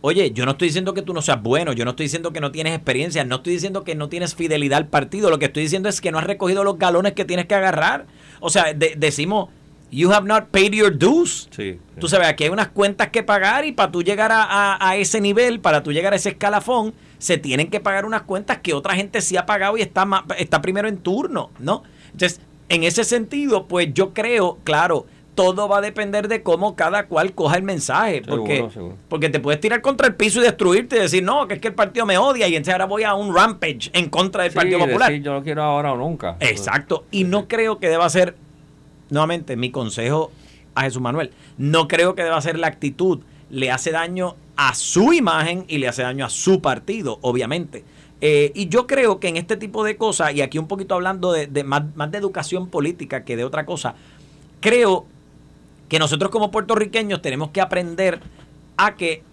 Oye, 0.03 0.31
yo 0.31 0.45
no 0.45 0.51
estoy 0.53 0.69
diciendo 0.69 0.95
que 0.95 1.03
tú 1.03 1.13
no 1.13 1.21
seas 1.21 1.41
bueno, 1.43 1.73
yo 1.73 1.85
no 1.85 1.91
estoy 1.91 2.05
diciendo 2.05 2.33
que 2.33 2.41
no 2.41 2.51
tienes 2.51 2.73
experiencia, 2.73 3.23
no 3.23 3.35
estoy 3.35 3.53
diciendo 3.53 3.83
que 3.83 3.93
no 3.93 4.09
tienes 4.09 4.33
fidelidad 4.33 4.79
al 4.79 4.87
partido, 4.87 5.29
lo 5.29 5.37
que 5.37 5.45
estoy 5.45 5.61
diciendo 5.61 5.89
es 5.89 6.01
que 6.01 6.11
no 6.11 6.17
has 6.17 6.23
recogido 6.23 6.63
los 6.63 6.79
galones 6.79 7.13
que 7.13 7.23
tienes 7.23 7.45
que 7.45 7.53
agarrar. 7.53 8.07
O 8.39 8.49
sea, 8.49 8.73
decimos, 8.73 9.49
you 9.91 10.11
have 10.11 10.25
not 10.25 10.47
paid 10.49 10.73
your 10.73 10.97
dues. 10.97 11.47
Sí, 11.51 11.79
Tú 11.99 12.07
sabes, 12.07 12.27
aquí 12.27 12.45
hay 12.45 12.49
unas 12.49 12.69
cuentas 12.69 13.09
que 13.09 13.21
pagar 13.21 13.65
y 13.65 13.73
para 13.73 13.91
tú 13.91 14.01
llegar 14.01 14.31
a, 14.33 14.95
ese 14.95 15.21
nivel, 15.21 15.59
para 15.59 15.83
tú 15.83 15.91
llegar 15.91 16.13
a 16.13 16.15
ese 16.15 16.29
escalafón, 16.29 16.93
se 17.19 17.37
tienen 17.37 17.69
que 17.69 17.79
pagar 17.79 18.05
unas 18.05 18.23
cuentas 18.23 18.59
que 18.59 18.73
otra 18.73 18.95
gente 18.95 19.21
sí 19.21 19.37
ha 19.37 19.45
pagado 19.45 19.77
y 19.77 19.81
está, 19.81 20.07
está 20.39 20.61
primero 20.61 20.87
en 20.87 20.97
turno, 20.97 21.51
¿no? 21.59 21.83
Entonces, 22.11 22.41
en 22.69 22.83
ese 22.83 23.03
sentido, 23.03 23.67
pues 23.67 23.93
yo 23.93 24.13
creo, 24.13 24.57
claro, 24.63 25.05
todo 25.35 25.67
va 25.67 25.77
a 25.77 25.81
depender 25.81 26.27
de 26.27 26.43
cómo 26.43 26.75
cada 26.75 27.07
cual 27.07 27.33
coja 27.33 27.57
el 27.57 27.63
mensaje. 27.63 28.21
Porque, 28.27 28.67
porque 29.07 29.29
te 29.29 29.39
puedes 29.39 29.59
tirar 29.59 29.81
contra 29.81 30.07
el 30.07 30.15
piso 30.15 30.39
y 30.39 30.43
destruirte 30.43 30.97
y 30.97 30.99
decir, 30.99 31.23
no, 31.23 31.47
que 31.47 31.55
es 31.55 31.59
que 31.59 31.69
el 31.69 31.73
partido 31.73 32.05
me 32.05 32.17
odia 32.17 32.47
y 32.47 32.55
entonces 32.55 32.73
ahora 32.73 32.85
voy 32.85 33.03
a 33.03 33.13
un 33.13 33.33
rampage 33.35 33.89
en 33.93 34.09
contra 34.09 34.43
del 34.43 34.53
Partido 34.53 34.79
Popular. 34.79 35.11
yo 35.13 35.33
lo 35.33 35.43
quiero 35.43 35.63
ahora 35.63 35.93
o 35.93 35.97
nunca. 35.97 36.37
Exacto. 36.39 37.05
Y 37.11 37.23
no 37.23 37.47
creo 37.47 37.79
que 37.79 37.89
deba 37.89 38.09
ser, 38.09 38.35
nuevamente, 39.11 39.55
mi 39.55 39.69
consejo 39.69 40.31
a 40.73 40.83
Jesús 40.83 41.01
Manuel, 41.01 41.31
no 41.57 41.87
creo 41.87 42.15
que 42.15 42.23
deba 42.23 42.41
ser 42.41 42.57
la 42.57 42.67
actitud. 42.67 43.19
Le 43.51 43.69
hace 43.69 43.91
daño 43.91 44.35
a 44.55 44.73
su 44.73 45.13
imagen 45.13 45.65
y 45.67 45.77
le 45.77 45.87
hace 45.87 46.01
daño 46.01 46.25
a 46.25 46.29
su 46.29 46.61
partido, 46.61 47.19
obviamente. 47.21 47.83
Eh, 48.21 48.51
y 48.55 48.69
yo 48.69 48.87
creo 48.87 49.19
que 49.19 49.27
en 49.27 49.37
este 49.37 49.57
tipo 49.57 49.83
de 49.83 49.97
cosas, 49.97 50.33
y 50.33 50.41
aquí 50.41 50.57
un 50.57 50.67
poquito 50.67 50.95
hablando 50.95 51.31
de, 51.33 51.63
más, 51.63 51.83
más 51.95 52.11
de 52.11 52.17
educación 52.17 52.67
política 52.67 53.25
que 53.25 53.35
de 53.35 53.43
otra 53.43 53.65
cosa, 53.65 53.95
creo 54.61 55.05
que 55.89 55.99
nosotros 55.99 56.31
como 56.31 56.51
puertorriqueños 56.51 57.21
tenemos 57.21 57.49
que 57.49 57.59
aprender 57.59 58.21
a 58.77 58.95
que, 58.95 59.23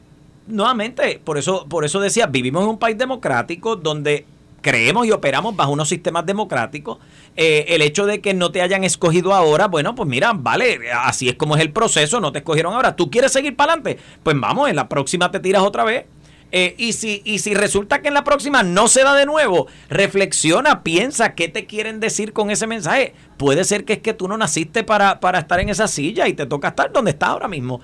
nuevamente, 0.48 1.20
por 1.22 1.38
eso, 1.38 1.66
por 1.68 1.84
eso 1.84 2.00
decía, 2.00 2.26
vivimos 2.26 2.64
en 2.64 2.70
un 2.70 2.78
país 2.78 2.98
democrático 2.98 3.76
donde 3.76 4.26
creemos 4.60 5.06
y 5.06 5.12
operamos 5.12 5.56
bajo 5.56 5.72
unos 5.72 5.88
sistemas 5.88 6.26
democráticos. 6.26 6.98
Eh, 7.36 7.66
el 7.68 7.82
hecho 7.82 8.06
de 8.06 8.20
que 8.20 8.34
no 8.34 8.50
te 8.50 8.62
hayan 8.62 8.84
escogido 8.84 9.34
ahora, 9.34 9.68
bueno, 9.68 9.94
pues 9.94 10.08
mira, 10.08 10.32
vale, 10.34 10.78
así 10.92 11.28
es 11.28 11.34
como 11.34 11.56
es 11.56 11.62
el 11.62 11.72
proceso, 11.72 12.20
no 12.20 12.32
te 12.32 12.38
escogieron 12.38 12.74
ahora. 12.74 12.96
¿Tú 12.96 13.10
quieres 13.10 13.32
seguir 13.32 13.56
para 13.56 13.72
adelante? 13.72 14.02
Pues 14.22 14.38
vamos, 14.38 14.68
en 14.68 14.76
la 14.76 14.88
próxima 14.88 15.30
te 15.30 15.40
tiras 15.40 15.62
otra 15.62 15.84
vez. 15.84 16.06
Eh, 16.50 16.74
y, 16.78 16.94
si, 16.94 17.20
y 17.26 17.40
si 17.40 17.52
resulta 17.52 18.00
que 18.00 18.08
en 18.08 18.14
la 18.14 18.24
próxima 18.24 18.62
no 18.62 18.88
se 18.88 19.02
da 19.02 19.14
de 19.14 19.26
nuevo, 19.26 19.66
reflexiona, 19.90 20.82
piensa 20.82 21.34
qué 21.34 21.48
te 21.48 21.66
quieren 21.66 22.00
decir 22.00 22.32
con 22.32 22.50
ese 22.50 22.66
mensaje. 22.66 23.14
Puede 23.36 23.64
ser 23.64 23.84
que 23.84 23.94
es 23.94 23.98
que 23.98 24.14
tú 24.14 24.28
no 24.28 24.38
naciste 24.38 24.82
para, 24.82 25.20
para 25.20 25.40
estar 25.40 25.60
en 25.60 25.68
esa 25.68 25.88
silla 25.88 26.26
y 26.26 26.32
te 26.32 26.46
toca 26.46 26.68
estar 26.68 26.90
donde 26.90 27.10
estás 27.10 27.28
ahora 27.30 27.48
mismo. 27.48 27.80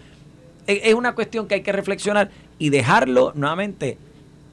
E, 0.67 0.81
es 0.85 0.95
una 0.95 1.15
cuestión 1.15 1.47
que 1.47 1.57
hay 1.57 1.63
que 1.63 1.73
reflexionar 1.73 2.31
y 2.59 2.71
dejarlo 2.71 3.33
nuevamente 3.35 3.99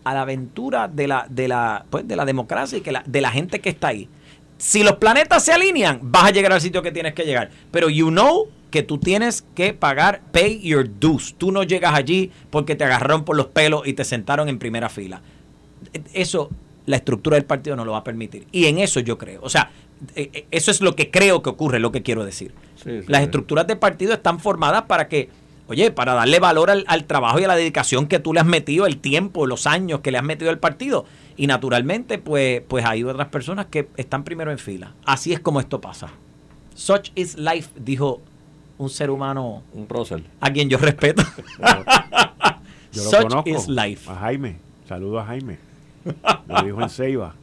a 0.04 0.14
la 0.14 0.22
aventura 0.22 0.88
de 0.88 1.08
la, 1.08 1.26
de 1.30 1.48
la, 1.48 1.86
pues, 1.90 2.08
de 2.08 2.16
la 2.16 2.26
democracia 2.26 2.78
y 2.78 2.82
que 2.82 2.92
la, 2.92 3.04
de 3.06 3.22
la 3.22 3.32
gente 3.32 3.60
que 3.60 3.70
está 3.70 3.90
ahí. 3.90 4.10
Si 4.58 4.84
los 4.84 4.98
planetas 4.98 5.44
se 5.44 5.54
alinean, 5.54 6.00
vas 6.04 6.26
a 6.26 6.32
llegar 6.32 6.54
al 6.54 6.62
sitio 6.62 6.82
que 6.82 6.92
tienes 6.92 7.14
que 7.14 7.24
llegar. 7.24 7.50
Pero 7.72 7.90
you 7.90 8.10
know 8.10 8.48
que 8.70 8.84
tú 8.84 8.98
tienes 8.98 9.44
que 9.56 9.74
pagar 9.74 10.22
pay 10.32 10.60
your 10.62 10.90
dues. 11.00 11.36
Tú 11.38 11.52
no 11.52 11.64
llegas 11.64 11.94
allí 11.94 12.32
porque 12.50 12.76
te 12.76 12.84
agarraron 12.84 13.26
por 13.26 13.36
los 13.36 13.48
pelos 13.48 13.88
y 13.88 13.94
te 13.94 14.06
sentaron 14.06 14.50
en 14.50 14.60
primera 14.60 14.90
fila. 14.90 15.22
Eso 16.14 16.50
la 16.86 16.96
estructura 16.98 17.36
del 17.36 17.46
partido 17.46 17.76
no 17.76 17.86
lo 17.86 17.92
va 17.94 18.00
a 18.00 18.04
permitir. 18.04 18.48
Y 18.52 18.66
en 18.66 18.80
eso 18.80 19.00
yo 19.00 19.18
creo. 19.18 19.42
O 19.44 19.50
sea, 19.50 19.72
eh, 20.16 20.30
eh, 20.34 20.46
eso 20.52 20.72
es 20.72 20.82
lo 20.82 20.96
que 20.96 21.12
creo 21.12 21.42
que 21.42 21.50
ocurre, 21.50 21.80
lo 21.80 21.92
que 21.92 22.02
quiero 22.02 22.26
decir. 22.26 22.54
Las 23.08 23.22
estructuras 23.22 23.68
del 23.68 23.78
partido 23.78 24.14
están 24.14 24.40
formadas 24.40 24.84
para 24.84 25.08
que, 25.08 25.30
oye, 25.72 25.92
para 25.92 26.14
darle 26.14 26.40
valor 26.40 26.70
al, 26.70 26.86
al, 26.88 27.06
trabajo 27.06 27.40
y 27.40 27.44
a 27.44 27.48
la 27.48 27.56
dedicación 27.56 28.08
que 28.08 28.20
tú 28.20 28.34
le 28.34 28.42
has 28.42 28.46
metido, 28.46 28.86
el 28.86 28.98
tiempo, 28.98 29.48
los 29.48 29.68
años 29.68 30.02
que 30.02 30.12
le 30.12 30.18
has 30.18 30.24
metido 30.24 30.52
al 30.52 30.60
partido. 30.60 31.06
Y 31.38 31.48
naturalmente, 31.48 32.18
pues, 32.18 32.62
pues 32.68 32.86
hay 32.86 33.04
otras 33.04 33.30
personas 33.30 33.68
que 33.68 33.88
están 33.98 34.24
primero 34.24 34.52
en 34.52 34.60
fila. 34.60 34.94
Así 35.06 35.34
es 35.34 35.40
como 35.40 35.60
esto 35.60 35.82
pasa. 35.82 36.10
Such 36.76 37.10
is 37.16 37.38
life, 37.38 37.70
dijo 37.76 38.22
un 38.78 38.90
ser 38.90 39.10
humano. 39.10 39.64
Un 39.74 39.88
prócer. 39.88 40.24
A 40.40 40.52
quien 40.52 40.70
yo 40.70 40.78
respeto. 40.78 41.24
yo 42.92 43.04
lo 43.04 43.12
conozco. 43.30 43.72
life. 43.72 44.10
A 44.12 44.16
Jaime. 44.16 44.58
Saludo 44.88 45.20
a 45.20 45.26
Jaime. 45.26 45.58
Lo 46.48 46.64
dijo 46.64 46.82
en 46.82 46.90
Ceiba. 46.90 47.36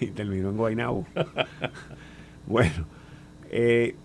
Y 0.00 0.08
terminó 0.08 0.50
en 0.50 0.56
Guaynabo. 0.56 1.06
Bueno. 2.46 2.84
Eh, 3.50 3.96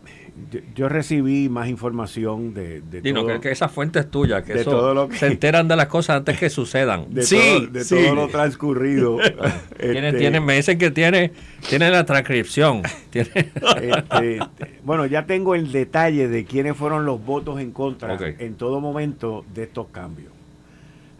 yo, 0.75 0.89
recibí 0.89 1.49
más 1.49 1.67
información 1.67 2.53
de, 2.53 2.81
de 2.81 3.01
todo, 3.01 3.27
que, 3.27 3.39
que, 3.39 3.51
esa 3.51 3.69
fuente 3.69 3.99
es 3.99 4.09
tuya, 4.09 4.43
que, 4.43 4.53
eso, 4.53 5.09
se 5.11 5.27
enteran 5.27 5.67
de 5.67 5.75
las 5.75 5.87
cosas 5.87 6.17
antes 6.17 6.37
que 6.37 6.49
sucedan. 6.49 7.05
De 7.13 7.23
sí, 7.23 7.37
todo, 7.37 7.67
de 7.67 7.85
todo 7.85 8.15
lo 8.15 8.27
transcurrido. 8.27 9.17
este, 9.79 10.39
me 10.39 10.55
dicen 10.55 10.77
que 10.77 10.91
tiene, 10.91 11.31
tiene 11.67 11.89
la 11.89 12.05
transcripción. 12.05 12.83
Este, 13.11 14.39
bueno, 14.83 15.05
ya 15.05 15.25
tengo 15.25 15.55
el 15.55 15.71
detalle 15.71 16.27
de 16.27 16.45
quiénes 16.45 16.75
fueron 16.75 17.05
los 17.05 17.23
votos 17.25 17.59
en 17.59 17.71
contra 17.71 18.17
en 18.37 18.55
todo 18.55 18.79
momento 18.81 19.45
de 19.53 19.63
estos 19.63 19.87
cambios. 19.87 20.31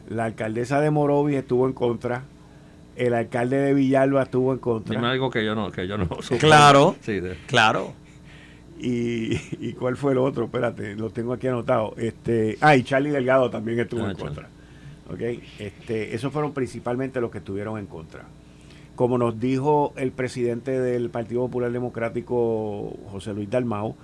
La 0.08 0.26
alcaldesa 0.26 0.82
de 0.82 0.92
Morovi 0.92 1.36
estuvo 1.36 1.68
en 1.68 1.74
contra, 1.74 2.24
el 2.96 3.14
alcalde 3.14 3.58
de 3.58 3.74
Villalba 3.74 4.24
estuvo 4.24 4.54
en 4.54 4.60
contra. 4.60 4.96
Dime 4.96 5.08
algo 5.08 5.30
que 5.30 5.44
yo 5.44 5.56
no, 5.56 5.72
que 5.72 5.88
yo 5.88 5.98
no 5.98 6.08
Claro, 6.40 6.96
claro. 7.48 7.94
Y, 8.82 9.74
cuál 9.74 9.98
fue 9.98 10.14
el 10.14 10.20
otro? 10.20 10.46
Espérate, 10.46 10.96
lo 10.96 11.10
tengo 11.10 11.34
aquí 11.34 11.48
anotado. 11.48 11.94
Este, 11.98 12.58
ah, 12.62 12.78
y 12.78 12.84
Charlie 12.84 13.12
Delgado 13.12 13.50
también 13.50 13.80
estuvo 13.80 14.06
ah, 14.06 14.12
en 14.12 14.18
contra. 14.18 14.48
Okay. 15.14 15.44
Este, 15.58 16.16
esos 16.16 16.32
fueron 16.32 16.54
principalmente 16.54 17.20
los 17.20 17.30
que 17.30 17.40
estuvieron 17.40 17.78
en 17.78 17.88
contra. 17.88 18.26
Como 18.96 19.18
nos 19.18 19.40
dijo 19.40 19.94
el 19.98 20.12
presidente 20.12 20.80
del 20.80 21.10
Partido 21.10 21.42
Popular 21.42 21.72
Democrático, 21.72 22.98
José 23.12 23.34
Luis 23.34 23.50
Dalmau, 23.50 23.96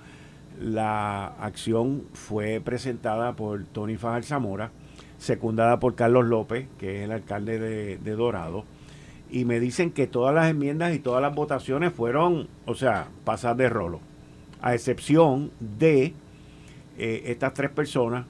la 0.60 1.26
acción 1.26 2.04
fue 2.12 2.60
presentada 2.62 3.34
por 3.34 3.64
Tony 3.64 3.96
Fajar 3.96 4.24
Zamora, 4.24 4.72
secundada 5.16 5.78
por 5.80 5.94
Carlos 5.94 6.26
López, 6.26 6.66
que 6.78 6.98
es 6.98 7.04
el 7.04 7.12
alcalde 7.12 7.58
de, 7.58 7.98
de 7.98 8.10
Dorado, 8.12 8.64
y 9.30 9.44
me 9.44 9.60
dicen 9.60 9.92
que 9.92 10.06
todas 10.06 10.34
las 10.34 10.50
enmiendas 10.50 10.94
y 10.94 10.98
todas 10.98 11.22
las 11.22 11.34
votaciones 11.34 11.92
fueron, 11.92 12.48
o 12.64 12.74
sea, 12.74 13.08
pasar 13.24 13.56
de 13.56 13.68
rolo 13.68 14.00
a 14.66 14.74
excepción 14.74 15.52
de 15.60 16.12
eh, 16.98 17.22
estas 17.26 17.54
tres 17.54 17.70
personas, 17.70 18.26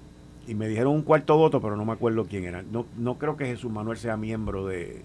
y 0.46 0.54
me 0.54 0.68
dijeron 0.68 0.92
un 0.92 1.00
cuarto 1.00 1.34
voto, 1.34 1.62
pero 1.62 1.76
no 1.76 1.86
me 1.86 1.92
acuerdo 1.92 2.26
quién 2.26 2.44
era. 2.44 2.62
No, 2.62 2.84
no 2.98 3.16
creo 3.16 3.38
que 3.38 3.46
Jesús 3.46 3.72
Manuel 3.72 3.96
sea 3.96 4.18
miembro 4.18 4.66
de, 4.66 5.00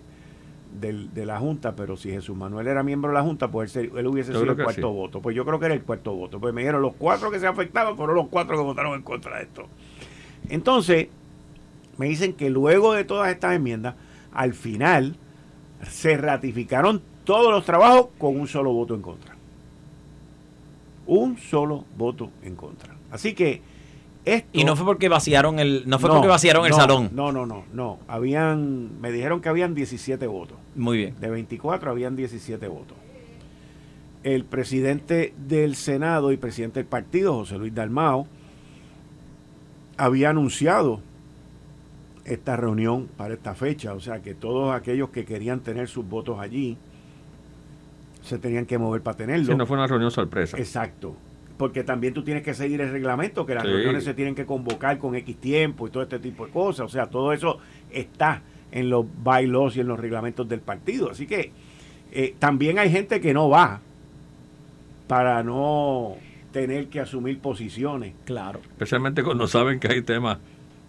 de, 0.82 1.26
la 1.26 1.40
Junta, 1.40 1.74
pero 1.74 1.96
si 1.96 2.10
Jesús 2.12 2.36
Manuel 2.36 2.68
era 2.68 2.84
miembro 2.84 3.12
de 3.12 3.14
la 3.14 3.24
Junta, 3.24 3.50
pues 3.50 3.74
él, 3.78 4.06
hubiese 4.08 4.34
sido 4.34 4.44
el 4.44 4.62
cuarto 4.62 4.92
voto. 4.92 5.22
Pues 5.22 5.34
yo 5.34 5.46
creo 5.46 5.58
que 5.58 5.68
era 5.68 5.74
el 5.74 5.84
cuarto 5.84 6.14
voto. 6.14 6.38
Pues 6.38 6.54
me 6.54 6.64
dijeron 6.64 6.82
los 6.82 6.96
cuatro 6.96 7.32
que 7.32 7.40
se 7.40 7.48
afectaban 7.48 7.96
fueron 7.96 8.18
los 8.18 8.28
cuatro 8.28 8.58
que 8.58 8.64
votaron 8.64 8.94
en 8.96 9.02
contra 9.02 9.38
de 9.38 9.44
esto. 9.44 9.68
Entonces, 10.50 11.08
me 11.98 12.08
dicen 12.08 12.34
que 12.34 12.50
luego 12.50 12.92
de 12.92 13.06
todas 13.06 13.32
estas 13.32 13.56
enmiendas, 13.56 13.96
al 14.34 14.54
final 14.54 15.16
se 15.88 16.18
ratificaron 16.18 17.02
todos 17.24 17.54
los 17.54 17.64
trabajos 17.64 18.10
con 18.18 18.38
un 18.38 18.50
solo 18.50 18.74
voto 18.74 18.96
en 18.96 19.02
contra 19.02 19.31
un 21.06 21.38
solo 21.38 21.86
voto 21.98 22.30
en 22.44 22.56
contra. 22.56 22.96
Así 23.12 23.34
que 23.34 23.62
y 24.54 24.64
no 24.64 24.76
fue 24.76 24.86
porque 24.86 25.10
vaciaron 25.10 25.60
el, 25.60 25.84
no 25.88 25.98
fue 25.98 26.10
porque 26.10 26.28
vaciaron 26.28 26.66
el 26.66 26.74
salón. 26.74 27.10
No, 27.14 27.32
no, 27.32 27.46
no, 27.46 27.64
no. 27.74 28.00
Habían, 28.08 29.02
me 29.02 29.12
dijeron 29.12 29.42
que 29.42 29.50
habían 29.50 29.74
17 29.74 30.28
votos. 30.28 30.58
Muy 30.76 30.98
bien. 30.98 31.16
De 31.20 31.30
24 31.30 31.90
habían 31.90 32.16
17 32.16 32.68
votos. 32.68 32.98
El 34.24 34.46
presidente 34.46 35.34
del 35.48 35.76
Senado 35.76 36.32
y 36.32 36.38
presidente 36.38 36.80
del 36.80 36.88
partido, 36.88 37.34
José 37.34 37.58
Luis 37.58 37.74
Dalmao, 37.74 38.28
había 39.98 40.30
anunciado 40.30 41.02
esta 42.26 42.56
reunión 42.56 43.10
para 43.18 43.34
esta 43.34 43.56
fecha. 43.56 43.96
O 43.96 44.00
sea 44.00 44.22
que 44.22 44.36
todos 44.36 44.76
aquellos 44.76 45.10
que 45.10 45.26
querían 45.26 45.62
tener 45.62 45.88
sus 45.88 46.08
votos 46.08 46.40
allí 46.40 46.78
se 48.22 48.38
tenían 48.38 48.66
que 48.66 48.78
mover 48.78 49.02
para 49.02 49.18
tenerlo. 49.18 49.46
Sí, 49.46 49.56
no 49.56 49.66
fue 49.66 49.78
una 49.78 49.88
reunión 49.88 50.12
sorpresa. 50.12 50.58
Exacto 50.58 51.16
porque 51.62 51.84
también 51.84 52.16
tú 52.16 52.24
tienes 52.24 52.42
que 52.42 52.56
seguir 52.56 52.82
el 52.82 52.92
reglamento, 52.92 53.46
que 53.46 53.54
las 53.54 53.64
reuniones 53.64 54.04
se 54.04 54.16
tienen 54.16 54.34
que 54.34 54.48
convocar 54.48 54.98
con 54.98 55.14
X 55.14 55.38
tiempo 55.38 55.86
y 55.86 55.92
todo 55.92 56.02
este 56.02 56.18
tipo 56.18 56.48
de 56.48 56.52
cosas. 56.52 56.88
O 56.88 56.90
sea, 56.90 57.06
todo 57.06 57.34
eso 57.34 57.60
está 57.92 58.42
en 58.72 58.90
los 58.90 59.06
bylaws 59.24 59.78
y 59.78 59.82
en 59.82 59.88
los 59.88 60.00
reglamentos 60.00 60.50
del 60.50 60.60
partido. 60.60 61.12
Así 61.12 61.28
que 61.28 61.52
eh, 62.12 62.34
también 62.40 62.80
hay 62.80 62.90
gente 62.90 63.22
que 63.22 63.32
no 63.32 63.48
va 63.48 63.80
para 65.08 65.44
no 65.44 66.16
tener 66.52 66.88
que 66.88 67.00
asumir 67.00 67.40
posiciones. 67.40 68.14
Claro. 68.26 68.60
Especialmente 68.64 69.22
cuando 69.22 69.46
saben 69.48 69.80
que 69.80 69.88
hay 69.88 70.02
temas 70.02 70.40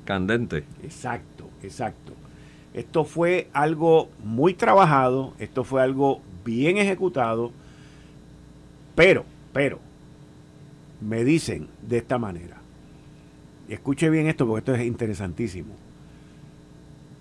candentes. 0.07 0.65
Exacto, 0.83 1.51
exacto. 1.63 2.15
Esto 2.73 3.05
fue 3.05 3.49
algo 3.53 4.09
muy 4.25 4.55
trabajado, 4.55 5.35
esto 5.39 5.65
fue 5.65 5.83
algo 5.83 6.23
bien 6.45 6.79
ejecutado, 6.79 7.53
pero, 8.95 9.25
pero, 9.53 9.79
me 11.01 11.25
dicen 11.25 11.69
de 11.87 11.99
esta 11.99 12.19
manera, 12.19 12.59
escuche 13.69 14.11
bien 14.11 14.27
esto 14.27 14.47
porque 14.47 14.59
esto 14.61 14.75
es 14.75 14.87
interesantísimo, 14.87 15.75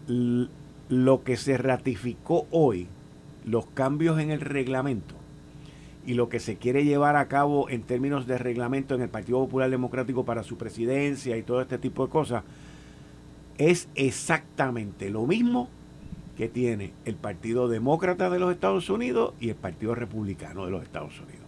lo 0.08 1.24
que 1.24 1.38
se 1.38 1.58
ratificó 1.58 2.48
hoy, 2.52 2.88
los 3.46 3.66
cambios 3.68 4.20
en 4.20 4.32
el 4.32 4.42
reglamento 4.42 5.16
y 6.06 6.16
lo 6.16 6.30
que 6.30 6.40
se 6.40 6.58
quiere 6.58 6.84
llevar 6.84 7.16
a 7.16 7.28
cabo 7.28 7.70
en 7.70 7.84
términos 7.84 8.28
de 8.28 8.38
reglamento 8.38 8.96
en 8.96 9.02
el 9.02 9.10
Partido 9.10 9.40
Popular 9.40 9.70
Democrático 9.70 10.26
para 10.26 10.44
su 10.44 10.58
presidencia 10.58 11.38
y 11.38 11.44
todo 11.44 11.62
este 11.62 11.78
tipo 11.78 12.06
de 12.06 12.12
cosas, 12.12 12.44
es 13.58 13.88
exactamente 13.96 15.10
lo 15.10 15.26
mismo 15.28 15.70
que 16.42 16.50
tiene 16.50 16.92
el 17.06 17.14
Partido 17.18 17.68
Demócrata 17.68 18.32
de 18.32 18.40
los 18.40 18.52
Estados 18.52 18.90
Unidos 18.90 19.36
y 19.40 19.50
el 19.50 19.56
Partido 19.56 19.94
Republicano 19.94 20.66
de 20.66 20.72
los 20.72 20.82
Estados 20.82 21.20
Unidos. 21.20 21.46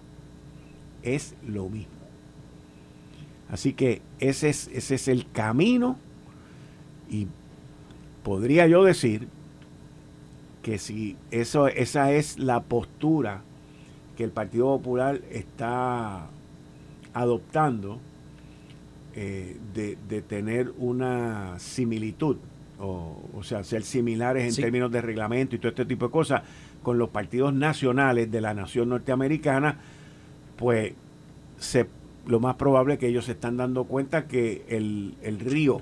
Es 1.02 1.34
lo 1.48 1.68
mismo. 1.68 1.96
Así 3.50 3.74
que 3.74 4.04
ese 4.20 4.50
es, 4.50 4.68
ese 4.72 4.94
es 4.94 5.08
el 5.08 5.28
camino 5.32 5.98
y 7.10 7.26
podría 8.22 8.68
yo 8.68 8.84
decir 8.84 9.30
que 10.62 10.78
si 10.78 11.18
eso, 11.32 11.68
esa 11.68 12.12
es 12.12 12.38
la 12.38 12.62
postura 12.62 13.42
que 14.16 14.24
el 14.24 14.30
Partido 14.30 14.78
Popular 14.78 15.22
está 15.32 16.28
adoptando 17.16 17.98
eh, 19.16 19.58
de, 19.74 20.22
tener 20.22 20.72
una 20.78 21.58
similitud, 21.58 22.38
o, 22.80 23.22
o 23.36 23.44
sea, 23.44 23.64
ser 23.64 23.84
similares 23.84 24.58
en 24.58 24.64
términos 24.64 24.92
de 24.92 25.02
reglamento 25.02 25.56
y 25.56 25.60
todo 25.60 25.70
este 25.70 25.86
tipo 25.86 26.08
de 26.08 26.12
cosas 26.12 26.42
con 26.82 26.98
los 26.98 27.10
partidos 27.10 27.54
nacionales 27.54 28.32
de 28.32 28.42
la 28.42 28.54
nación 28.54 28.90
norteamericana, 28.90 29.78
pues 30.58 30.94
se 31.58 31.88
lo 32.26 32.40
más 32.40 32.56
probable 32.56 32.94
es 32.94 33.00
que 33.00 33.08
ellos 33.08 33.26
se 33.26 33.34
están 33.34 33.58
dando 33.58 33.84
cuenta 33.86 34.28
que 34.28 34.64
el, 34.70 35.40
río, 35.40 35.82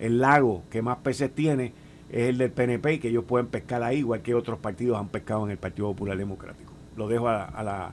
el 0.00 0.20
lago 0.20 0.62
que 0.70 0.82
más 0.82 0.98
peces 0.98 1.34
tiene 1.34 1.72
es 2.10 2.28
el 2.28 2.38
del 2.38 2.50
PNP 2.50 2.94
y 2.94 2.98
que 2.98 3.08
ellos 3.08 3.24
pueden 3.24 3.46
pescar 3.46 3.82
ahí, 3.82 3.98
igual 3.98 4.22
que 4.22 4.34
otros 4.34 4.58
partidos 4.58 4.98
han 4.98 5.08
pescado 5.08 5.44
en 5.44 5.50
el 5.50 5.58
Partido 5.58 5.88
Popular 5.88 6.16
Democrático. 6.16 6.72
Lo 6.96 7.08
dejo 7.08 7.28
a, 7.28 7.62
la, 7.62 7.92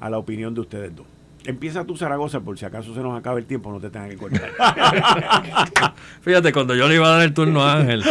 a 0.00 0.10
la 0.10 0.18
opinión 0.18 0.54
de 0.54 0.60
ustedes 0.60 0.94
dos. 0.94 1.06
Empieza 1.46 1.84
tú, 1.84 1.96
Zaragoza, 1.96 2.40
por 2.40 2.58
si 2.58 2.64
acaso 2.64 2.92
se 2.94 3.00
nos 3.00 3.18
acaba 3.18 3.38
el 3.38 3.46
tiempo, 3.46 3.70
no 3.70 3.80
te 3.80 3.88
tengan 3.88 4.10
que 4.10 4.16
cortar. 4.16 4.50
Fíjate, 6.20 6.52
cuando 6.52 6.74
yo 6.74 6.88
le 6.88 6.96
iba 6.96 7.06
a 7.06 7.10
dar 7.12 7.22
el 7.22 7.32
turno 7.32 7.62
a 7.62 7.76
Ángel. 7.76 8.02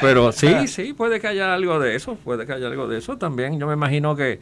Pero 0.00 0.32
sí, 0.32 0.66
sí, 0.66 0.92
puede 0.92 1.20
que 1.20 1.28
haya 1.28 1.54
algo 1.54 1.78
de 1.78 1.94
eso, 1.94 2.16
puede 2.16 2.44
que 2.44 2.52
haya 2.52 2.66
algo 2.66 2.88
de 2.88 2.98
eso 2.98 3.16
también. 3.16 3.58
Yo 3.60 3.66
me 3.66 3.74
imagino 3.74 4.16
que 4.16 4.40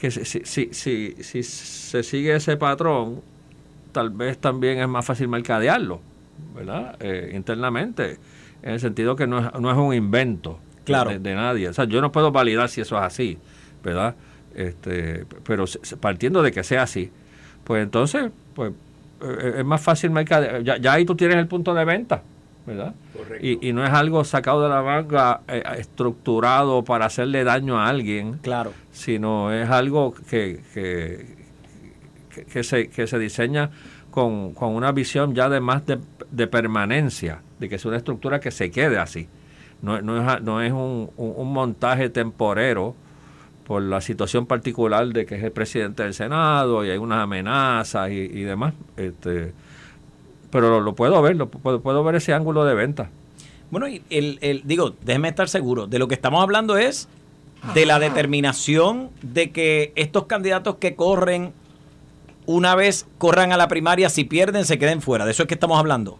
que 0.00 0.10
si, 0.10 0.24
si, 0.24 0.68
si, 0.72 1.14
si, 1.22 1.42
se 1.42 2.02
sigue 2.02 2.34
ese 2.34 2.56
patrón, 2.56 3.20
tal 3.92 4.10
vez 4.10 4.38
también 4.38 4.78
es 4.78 4.88
más 4.88 5.04
fácil 5.04 5.28
mercadearlo, 5.28 6.00
¿verdad? 6.54 6.96
Eh, 7.00 7.32
internamente, 7.34 8.18
en 8.62 8.74
el 8.74 8.80
sentido 8.80 9.16
que 9.16 9.26
no 9.26 9.40
es, 9.40 9.60
no 9.60 9.70
es 9.70 9.76
un 9.76 9.92
invento 9.92 10.60
de, 10.86 11.34
nadie. 11.34 11.68
O 11.68 11.72
sea, 11.72 11.84
yo 11.84 12.00
no 12.00 12.12
puedo 12.12 12.32
validar 12.32 12.68
si 12.68 12.80
eso 12.80 12.96
es 12.96 13.02
así, 13.02 13.38
¿verdad? 13.82 14.14
Este, 14.54 15.24
pero 15.44 15.64
partiendo 16.00 16.42
de 16.42 16.52
que 16.52 16.64
sea 16.64 16.82
así, 16.82 17.10
pues 17.64 17.82
entonces, 17.82 18.30
pues 18.54 18.72
eh, 19.22 19.56
es 19.58 19.64
más 19.64 19.80
fácil 19.80 20.10
mercadear. 20.10 20.62
Ya, 20.62 20.76
ya 20.76 20.94
ahí 20.94 21.04
tú 21.04 21.14
tienes 21.14 21.36
el 21.36 21.46
punto 21.46 21.74
de 21.74 21.84
venta. 21.84 22.22
¿verdad? 22.68 22.94
Y, 23.40 23.72
no 23.72 23.82
es 23.82 23.90
algo 23.90 24.22
sacado 24.24 24.62
de 24.62 24.68
la 24.68 24.82
manga, 24.82 25.40
eh, 25.48 25.62
estructurado 25.78 26.84
para 26.84 27.06
hacerle 27.06 27.42
daño 27.42 27.80
a 27.80 27.88
alguien, 27.88 28.34
claro. 28.42 28.74
sino 28.92 29.50
es 29.50 29.70
algo 29.70 30.12
que, 30.28 30.60
que, 30.74 32.62
se, 32.62 32.90
que 32.90 33.06
se 33.06 33.18
diseña 33.18 33.70
con, 34.10 34.54
una 34.60 34.92
visión 34.92 35.34
ya 35.34 35.48
de 35.48 35.60
más 35.60 35.82
de, 35.86 36.46
permanencia, 36.46 37.40
de 37.58 37.68
que 37.68 37.76
es 37.76 37.84
una 37.86 37.96
estructura 37.96 38.38
que 38.40 38.50
se 38.50 38.70
quede 38.70 38.98
así. 38.98 39.28
No, 39.80 40.02
no 40.02 40.18
es, 40.18 40.42
no 40.42 40.60
es 40.60 40.72
un, 40.72 41.10
un, 41.16 41.52
montaje 41.52 42.10
temporero 42.10 42.96
por 43.68 43.82
la 43.82 44.00
situación 44.00 44.46
particular 44.46 45.06
de 45.08 45.26
que 45.26 45.36
es 45.36 45.44
el 45.44 45.52
presidente 45.52 46.02
del 46.02 46.14
Senado 46.14 46.86
y 46.86 46.90
hay 46.90 46.96
unas 46.96 47.22
amenazas 47.22 48.10
y, 48.10 48.14
y 48.14 48.42
demás. 48.42 48.72
Este, 48.96 49.52
pero 50.50 50.80
lo, 50.80 50.94
puedo 50.94 51.20
ver, 51.20 51.36
lo, 51.36 51.48
puedo, 51.50 51.80
puedo, 51.82 52.02
ver 52.02 52.14
ese 52.14 52.32
ángulo 52.32 52.64
de 52.64 52.74
venta. 52.74 53.10
Bueno, 53.70 53.86
y 53.86 54.02
el, 54.08 54.38
el, 54.40 54.62
digo, 54.64 54.94
déjeme 55.02 55.28
estar 55.28 55.50
seguro, 55.50 55.86
de 55.86 55.98
lo 55.98 56.08
que 56.08 56.14
estamos 56.14 56.42
hablando 56.42 56.78
es 56.78 57.08
de 57.74 57.84
la 57.84 57.98
determinación 57.98 59.10
de 59.20 59.50
que 59.50 59.92
estos 59.96 60.24
candidatos 60.24 60.76
que 60.76 60.94
corren, 60.94 61.52
una 62.46 62.74
vez 62.74 63.06
corran 63.18 63.52
a 63.52 63.58
la 63.58 63.68
primaria, 63.68 64.08
si 64.08 64.24
pierden, 64.24 64.64
se 64.64 64.78
queden 64.78 65.02
fuera. 65.02 65.26
De 65.26 65.32
eso 65.32 65.42
es 65.42 65.46
que 65.46 65.54
estamos 65.54 65.78
hablando. 65.78 66.18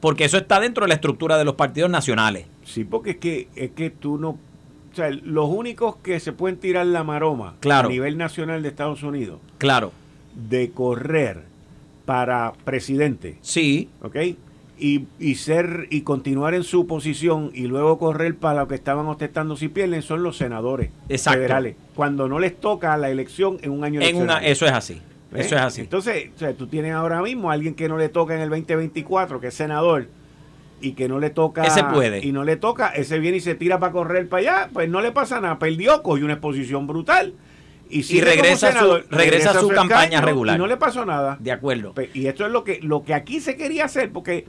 Porque 0.00 0.24
eso 0.24 0.38
está 0.38 0.60
dentro 0.60 0.84
de 0.84 0.88
la 0.88 0.94
estructura 0.94 1.36
de 1.36 1.44
los 1.44 1.56
partidos 1.56 1.90
nacionales. 1.90 2.46
Sí, 2.64 2.84
porque 2.84 3.10
es 3.10 3.16
que, 3.18 3.48
es 3.54 3.72
que 3.72 3.90
tú 3.90 4.16
no... 4.16 4.38
O 4.92 4.94
sea, 4.94 5.10
los 5.10 5.48
únicos 5.48 5.96
que 5.96 6.18
se 6.20 6.32
pueden 6.32 6.58
tirar 6.58 6.86
la 6.86 7.04
maroma 7.04 7.54
a 7.62 7.82
nivel 7.84 8.18
nacional 8.18 8.62
de 8.62 8.68
Estados 8.68 9.02
Unidos. 9.02 9.40
Claro. 9.58 9.92
De 10.34 10.70
correr 10.70 11.44
para 12.04 12.52
presidente. 12.64 13.38
Sí. 13.40 13.88
¿Ok? 14.02 14.16
Y, 14.78 15.06
y, 15.18 15.34
ser 15.36 15.86
y 15.90 16.00
continuar 16.00 16.54
en 16.54 16.64
su 16.64 16.86
posición 16.86 17.50
y 17.54 17.66
luego 17.66 17.98
correr 17.98 18.34
para 18.34 18.62
lo 18.62 18.68
que 18.68 18.74
estaban 18.74 19.06
ostentando 19.06 19.54
si 19.56 19.68
pierden 19.68 20.00
son 20.00 20.22
los 20.22 20.38
senadores 20.38 20.90
federales 21.06 21.76
cuando 21.94 22.28
no 22.28 22.38
les 22.38 22.58
toca 22.58 22.96
la 22.96 23.10
elección 23.10 23.58
en 23.60 23.72
un 23.72 23.84
año 23.84 24.00
en 24.00 24.16
una, 24.16 24.38
eso 24.38 24.64
es 24.64 24.72
así 24.72 25.02
eso 25.34 25.54
es 25.54 25.60
así 25.60 25.82
entonces 25.82 26.30
o 26.34 26.38
sea, 26.38 26.54
tú 26.54 26.66
tienes 26.66 26.94
ahora 26.94 27.20
mismo 27.20 27.50
a 27.50 27.52
alguien 27.52 27.74
que 27.74 27.90
no 27.90 27.98
le 27.98 28.08
toca 28.08 28.34
en 28.34 28.40
el 28.40 28.48
2024 28.48 29.38
que 29.38 29.48
es 29.48 29.54
senador 29.54 30.08
y 30.80 30.92
que 30.92 31.08
no 31.08 31.18
le 31.18 31.30
toca 31.30 31.64
ese 31.64 31.84
puede 31.84 32.24
y 32.24 32.32
no 32.32 32.44
le 32.44 32.56
toca 32.56 32.88
ese 32.88 33.18
viene 33.18 33.36
y 33.38 33.40
se 33.40 33.54
tira 33.54 33.78
para 33.78 33.92
correr 33.92 34.28
para 34.28 34.40
allá 34.40 34.70
pues 34.72 34.88
no 34.88 35.00
le 35.00 35.12
pasa 35.12 35.40
nada 35.40 35.58
perdió 35.58 36.02
cogió 36.02 36.24
una 36.24 36.34
exposición 36.34 36.86
brutal 36.86 37.34
y, 37.90 38.20
regresa, 38.20 38.78
su, 38.78 39.02
regresa, 39.10 39.58
su, 39.58 39.68
campaña 39.68 40.20
regular. 40.20 40.56
Y 40.56 40.58
no 40.58 40.66
le 40.66 40.76
pasó 40.76 41.04
nada. 41.04 41.36
De 41.40 41.52
acuerdo. 41.52 41.92
Y 42.14 42.26
esto 42.26 42.46
es 42.46 42.52
lo 42.52 42.64
que, 42.64 42.80
lo 42.82 43.02
que 43.02 43.14
aquí 43.14 43.40
se 43.40 43.56
quería 43.56 43.84
hacer, 43.84 44.12
porque 44.12 44.46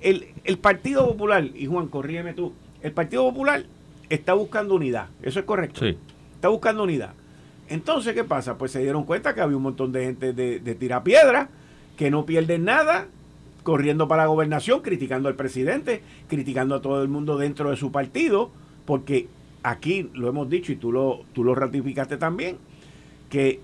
el, 0.00 0.26
el 0.44 0.58
Partido 0.58 1.06
Popular, 1.06 1.44
y 1.54 1.66
Juan, 1.66 1.88
corrígeme 1.88 2.34
tú, 2.34 2.52
el 2.82 2.92
Partido 2.92 3.22
Popular 3.22 3.64
está 4.10 4.34
buscando 4.34 4.74
unidad. 4.74 5.06
Eso 5.22 5.38
es 5.38 5.44
correcto. 5.46 5.80
Sí. 5.80 5.96
Está 6.34 6.48
buscando 6.48 6.82
unidad. 6.82 7.14
Entonces, 7.68 8.14
¿qué 8.14 8.24
pasa? 8.24 8.58
Pues 8.58 8.72
se 8.72 8.80
dieron 8.80 9.04
cuenta 9.04 9.34
que 9.34 9.40
había 9.40 9.56
un 9.56 9.62
montón 9.62 9.92
de 9.92 10.04
gente 10.04 10.32
de, 10.32 10.58
de 10.58 10.74
tirapiedra 10.74 11.48
que 11.96 12.10
no 12.10 12.26
pierden 12.26 12.64
nada 12.64 13.06
corriendo 13.62 14.08
para 14.08 14.22
la 14.22 14.28
gobernación, 14.28 14.80
criticando 14.82 15.28
al 15.28 15.36
presidente, 15.36 16.02
criticando 16.28 16.74
a 16.74 16.82
todo 16.82 17.02
el 17.02 17.08
mundo 17.08 17.36
dentro 17.36 17.70
de 17.70 17.76
su 17.76 17.92
partido, 17.92 18.50
porque 18.84 19.28
aquí 19.62 20.10
lo 20.14 20.28
hemos 20.28 20.48
dicho 20.50 20.72
y 20.72 20.76
tú 20.76 20.92
lo, 20.92 21.20
tú 21.32 21.44
lo 21.44 21.54
ratificaste 21.54 22.16
también 22.16 22.56
que, 23.32 23.60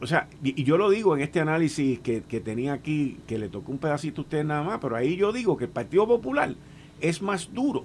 o 0.00 0.06
sea, 0.06 0.28
y, 0.42 0.64
yo 0.64 0.78
lo 0.78 0.88
digo 0.88 1.14
en 1.14 1.22
este 1.22 1.40
análisis 1.40 1.98
que, 1.98 2.22
tenía 2.22 2.72
aquí, 2.72 3.18
que 3.26 3.38
le 3.38 3.50
tocó 3.50 3.70
un 3.70 3.76
pedacito 3.76 4.22
a 4.22 4.24
usted 4.24 4.44
nada 4.44 4.62
más, 4.62 4.78
pero 4.80 4.96
ahí 4.96 5.14
yo 5.14 5.30
digo 5.30 5.58
que 5.58 5.64
el 5.64 5.70
Partido 5.70 6.06
Popular 6.06 6.54
es 7.02 7.20
más 7.20 7.52
duro 7.52 7.84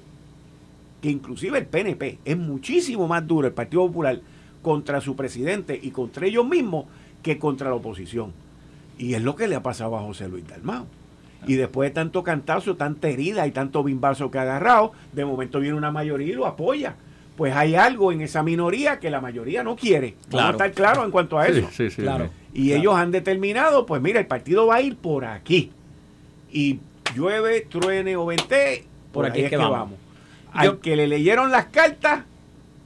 que 1.02 1.10
inclusive 1.10 1.58
el 1.58 1.66
PNP, 1.66 2.20
es 2.24 2.38
muchísimo 2.38 3.06
más 3.06 3.28
duro 3.28 3.48
el 3.48 3.54
Partido 3.54 3.86
Popular 3.86 4.22
contra 4.62 5.02
su 5.02 5.18
presidente 5.18 5.78
y 5.82 5.92
contra 5.92 6.26
ellos 6.26 6.48
mismos 6.48 6.86
que 7.22 7.38
contra 7.38 7.70
la 7.70 7.76
oposición. 7.76 8.32
Y 8.98 9.14
es 9.14 9.22
lo 9.22 9.36
que 9.36 9.50
le 9.50 9.56
ha 9.56 9.62
pasado 9.62 9.98
a 9.98 10.02
José 10.02 10.30
Luis 10.30 10.48
Dalmao. 10.48 10.88
Y 11.48 11.56
después 11.56 11.90
de 11.90 11.94
tanto 11.94 12.24
cantazo, 12.24 12.76
tanta 12.76 13.08
herida 13.10 13.46
y 13.48 13.52
tanto 13.52 13.84
bimbazo 13.84 14.32
que 14.32 14.38
ha 14.38 14.44
agarrado, 14.44 14.94
de 15.14 15.26
momento 15.26 15.60
viene 15.60 15.78
una 15.78 15.92
mayoría 15.92 16.28
y 16.28 16.34
lo 16.34 16.46
apoya. 16.46 16.96
Pues 17.38 17.54
hay 17.56 17.76
algo 17.76 18.12
en 18.12 18.22
esa 18.22 18.44
minoría 18.44 19.00
que 19.00 19.10
la 19.10 19.20
mayoría 19.22 19.64
no 19.64 19.76
quiere. 19.76 20.16
Vamos 20.16 20.28
a 20.28 20.30
Claro. 20.30 20.52
estar 20.52 20.72
claro 20.72 21.04
en 21.06 21.12
cuanto 21.12 21.38
a 21.38 21.48
eso. 21.48 21.68
Sí, 21.70 21.90
sí, 21.90 21.90
sí. 21.92 22.02
Claro. 22.02 22.30
Y 22.54 22.72
ellos 22.74 22.96
han 22.96 23.12
determinado, 23.12 23.86
pues 23.86 24.02
mira, 24.02 24.20
el 24.22 24.28
partido 24.28 24.68
va 24.68 24.76
a 24.76 24.82
ir 24.82 24.96
por 24.96 25.26
aquí. 25.26 25.72
Y 26.52 26.80
llueve, 27.14 27.62
truene 27.70 28.16
o 28.16 28.26
vente, 28.26 28.86
por, 29.12 29.26
aquí 29.26 29.42
es 29.42 29.50
que 29.50 29.58
vamos. 29.58 30.00
Al 30.54 30.66
Yo- 30.66 30.80
que 30.80 30.96
le 30.96 31.08
leyeron 31.08 31.52
las 31.52 31.66
cartas 31.66 32.24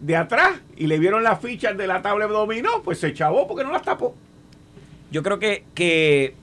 de 0.01 0.16
atrás 0.16 0.60
y 0.76 0.88
le 0.88 0.97
vieron 0.97 1.22
las 1.24 1.39
fichas 1.39 1.78
de 1.78 1.86
la 1.86 2.01
tabla 2.01 2.26
de 2.26 2.34
dominó, 2.34 2.82
pues 2.84 2.99
se 2.99 3.14
chavó 3.14 3.47
porque 3.47 3.64
no 3.64 3.72
las 3.72 3.84
tapó. 3.84 4.16
Yo 5.12 5.22
creo 5.22 5.38
que, 5.38 5.66
que 5.76 6.34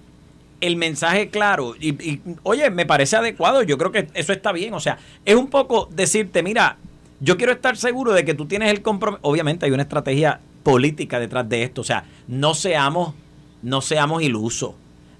el 0.66 0.76
mensaje 0.76 1.28
claro, 1.28 1.74
y, 1.78 1.90
y, 2.02 2.20
oye, 2.42 2.70
me 2.70 2.86
parece 2.86 3.16
adecuado, 3.16 3.62
yo 3.62 3.78
creo 3.78 3.92
que 3.92 4.08
eso 4.14 4.32
está 4.32 4.52
bien, 4.52 4.74
o 4.74 4.80
sea, 4.80 4.98
es 5.24 5.34
un 5.34 5.48
poco 5.48 5.88
decirte, 5.92 6.42
mira, 6.42 6.78
yo 7.20 7.36
quiero 7.36 7.52
estar 7.52 7.76
seguro 7.76 8.12
de 8.12 8.24
que 8.24 8.34
tú 8.34 8.46
tienes 8.46 8.70
el 8.70 8.82
compromiso, 8.82 9.20
obviamente 9.22 9.66
hay 9.66 9.72
una 9.72 9.82
estrategia 9.82 10.40
política 10.62 11.18
detrás 11.18 11.48
de 11.48 11.62
esto, 11.62 11.80
o 11.80 11.84
sea, 11.84 12.04
no 12.28 12.54
seamos, 12.54 13.14
no 13.62 13.80
seamos 13.80 14.22
ilusos, 14.22 14.74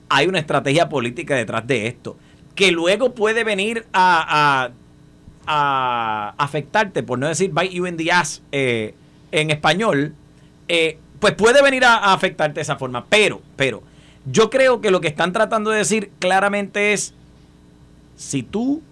hay 0.09 0.27
una 0.27 0.39
estrategia 0.39 0.89
política 0.89 1.35
detrás 1.35 1.67
de 1.67 1.87
esto, 1.87 2.17
que 2.55 2.73
luego 2.73 3.15
puede 3.15 3.45
venir 3.45 3.87
a, 3.93 4.71
afectarte, 5.47 7.05
por 7.05 7.21
no 7.21 7.29
decir 7.29 7.53
bite 7.53 7.73
you 7.73 7.87
in 7.87 7.97
the 7.97 8.11
ass 8.11 8.43
eh, 8.51 8.95
en 9.31 9.51
español, 9.51 10.15
eh, 10.67 10.99
pues 11.21 11.35
puede 11.35 11.63
venir 11.63 11.85
a 11.85 12.13
afectarte 12.13 12.55
de 12.55 12.63
esa 12.63 12.77
forma. 12.77 13.05
Pero, 13.09 13.41
pero, 13.55 13.83
yo 14.31 14.51
creo 14.51 14.81
que 14.81 14.91
lo 14.91 15.01
que 15.01 15.09
están 15.09 15.33
tratando 15.33 15.71
de 15.71 15.79
decir 15.79 16.11
claramente 16.19 16.93
es, 16.93 17.15
si 18.17 18.43
tú 18.43 18.83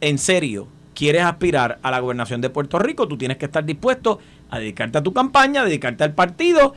en 0.00 0.18
serio 0.18 0.68
quieres 0.94 1.22
aspirar 1.22 1.78
a 1.82 1.90
la 1.90 2.00
gobernación 2.00 2.40
de 2.40 2.50
Puerto 2.50 2.78
Rico, 2.78 3.08
tú 3.08 3.16
tienes 3.16 3.36
que 3.38 3.46
estar 3.46 3.64
dispuesto 3.64 4.18
a 4.50 4.58
dedicarte 4.58 4.98
a 4.98 5.02
tu 5.02 5.12
campaña, 5.12 5.62
a 5.62 5.64
dedicarte 5.64 6.04
al 6.04 6.14
partido 6.14 6.74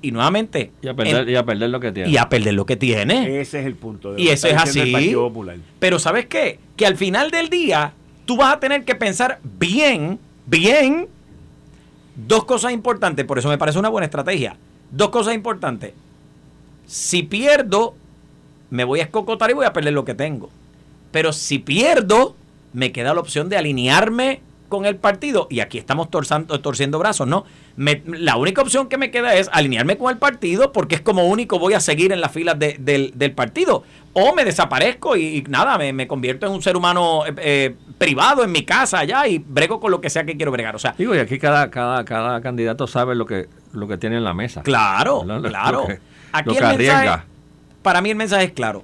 y 0.00 0.12
nuevamente 0.12 0.70
Y 0.82 0.88
a 0.88 0.94
perder, 0.94 1.28
en- 1.28 1.34
y 1.34 1.36
a 1.36 1.44
perder 1.44 1.70
lo 1.70 1.80
que 1.80 1.92
tiene. 1.92 2.10
y 2.10 2.16
a 2.16 2.28
perder 2.28 2.54
lo 2.54 2.66
que 2.66 2.76
tienes. 2.76 3.26
Ese 3.28 3.60
es 3.60 3.66
el 3.66 3.74
punto. 3.74 4.12
de 4.14 4.22
Y 4.22 4.28
eso 4.28 4.46
es 4.48 4.54
así. 4.56 4.92
Partido 4.92 5.28
Popular. 5.28 5.56
Pero 5.78 5.98
¿sabes 5.98 6.26
qué? 6.26 6.58
Que 6.76 6.86
al 6.86 6.96
final 6.96 7.30
del 7.30 7.48
día 7.50 7.92
tú 8.26 8.36
vas 8.36 8.54
a 8.54 8.60
tener 8.60 8.84
que 8.84 8.94
pensar 8.94 9.40
bien, 9.58 10.18
bien, 10.46 11.06
dos 12.16 12.44
cosas 12.44 12.72
importantes. 12.72 13.24
Por 13.24 13.38
eso 13.38 13.48
me 13.48 13.58
parece 13.58 13.78
una 13.78 13.88
buena 13.88 14.04
estrategia. 14.06 14.56
Dos 14.90 15.08
cosas 15.10 15.34
importantes. 15.34 15.92
Si 16.86 17.22
pierdo, 17.22 17.94
me 18.70 18.84
voy 18.84 19.00
a 19.00 19.04
escocotar 19.04 19.50
y 19.50 19.54
voy 19.54 19.66
a 19.66 19.72
perder 19.72 19.92
lo 19.92 20.04
que 20.04 20.14
tengo. 20.14 20.50
Pero 21.10 21.32
si 21.32 21.58
pierdo, 21.58 22.34
me 22.72 22.92
queda 22.92 23.14
la 23.14 23.20
opción 23.20 23.48
de 23.48 23.56
alinearme 23.56 24.40
con 24.68 24.86
el 24.86 24.96
partido. 24.96 25.46
Y 25.50 25.60
aquí 25.60 25.78
estamos 25.78 26.10
torzando- 26.10 26.58
torciendo 26.60 26.98
brazos, 26.98 27.28
¿no? 27.28 27.44
Me- 27.76 28.02
la 28.06 28.36
única 28.36 28.62
opción 28.62 28.88
que 28.88 28.98
me 28.98 29.10
queda 29.12 29.34
es 29.36 29.48
alinearme 29.52 29.96
con 29.96 30.10
el 30.10 30.18
partido 30.18 30.72
porque 30.72 30.96
es 30.96 31.00
como 31.00 31.26
único 31.28 31.58
voy 31.60 31.74
a 31.74 31.80
seguir 31.80 32.10
en 32.12 32.20
las 32.20 32.32
filas 32.32 32.58
de- 32.58 32.76
del, 32.80 33.12
del 33.14 33.32
partido. 33.32 33.84
O 34.14 34.34
me 34.34 34.44
desaparezco 34.44 35.16
y, 35.16 35.24
y 35.38 35.42
nada, 35.42 35.78
me, 35.78 35.92
me 35.92 36.08
convierto 36.08 36.46
en 36.46 36.52
un 36.52 36.62
ser 36.62 36.76
humano 36.76 37.24
eh, 37.26 37.34
eh, 37.38 37.76
privado 37.98 38.42
en 38.42 38.50
mi 38.50 38.64
casa 38.64 38.98
allá 39.00 39.26
y 39.28 39.38
brego 39.38 39.78
con 39.78 39.90
lo 39.92 40.00
que 40.00 40.10
sea 40.10 40.24
que 40.24 40.36
quiero 40.36 40.50
bregar. 40.50 40.74
O 40.74 40.78
sea, 40.80 40.94
Digo, 40.98 41.14
y 41.14 41.18
aquí 41.18 41.38
cada, 41.38 41.70
cada, 41.70 42.04
cada 42.04 42.40
candidato 42.40 42.86
sabe 42.88 43.14
lo 43.14 43.26
que, 43.26 43.48
lo 43.72 43.86
que 43.86 43.98
tiene 43.98 44.16
en 44.16 44.24
la 44.24 44.34
mesa. 44.34 44.62
Claro, 44.62 45.24
claro. 45.42 45.80
Lo 45.82 45.86
que, 45.86 46.00
Aquí 46.34 46.48
lo 46.48 46.54
que 46.54 46.58
el 46.58 46.78
mensaje, 46.78 47.08
arriesga. 47.08 47.24
para 47.82 48.00
mí 48.00 48.10
el 48.10 48.16
mensaje 48.16 48.44
es 48.46 48.52
claro. 48.52 48.82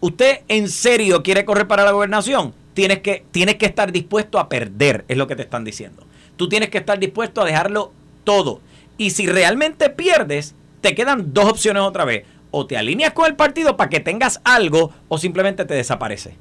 ¿Usted 0.00 0.40
en 0.48 0.68
serio 0.68 1.22
quiere 1.22 1.44
correr 1.44 1.68
para 1.68 1.84
la 1.84 1.92
gobernación? 1.92 2.52
Tienes 2.74 3.00
que, 3.00 3.24
tienes 3.30 3.54
que 3.54 3.66
estar 3.66 3.92
dispuesto 3.92 4.38
a 4.38 4.48
perder, 4.48 5.04
es 5.08 5.16
lo 5.16 5.26
que 5.26 5.36
te 5.36 5.42
están 5.42 5.64
diciendo. 5.64 6.04
Tú 6.36 6.48
tienes 6.48 6.68
que 6.68 6.78
estar 6.78 6.98
dispuesto 6.98 7.40
a 7.40 7.44
dejarlo 7.44 7.92
todo. 8.24 8.60
Y 8.98 9.10
si 9.10 9.26
realmente 9.26 9.90
pierdes, 9.90 10.54
te 10.80 10.94
quedan 10.94 11.32
dos 11.32 11.46
opciones 11.46 11.82
otra 11.82 12.04
vez. 12.04 12.24
O 12.50 12.66
te 12.66 12.76
alineas 12.76 13.12
con 13.12 13.26
el 13.26 13.36
partido 13.36 13.76
para 13.76 13.88
que 13.88 14.00
tengas 14.00 14.40
algo, 14.44 14.92
o 15.08 15.18
simplemente 15.18 15.64
te 15.64 15.74
desapareces. 15.74 16.34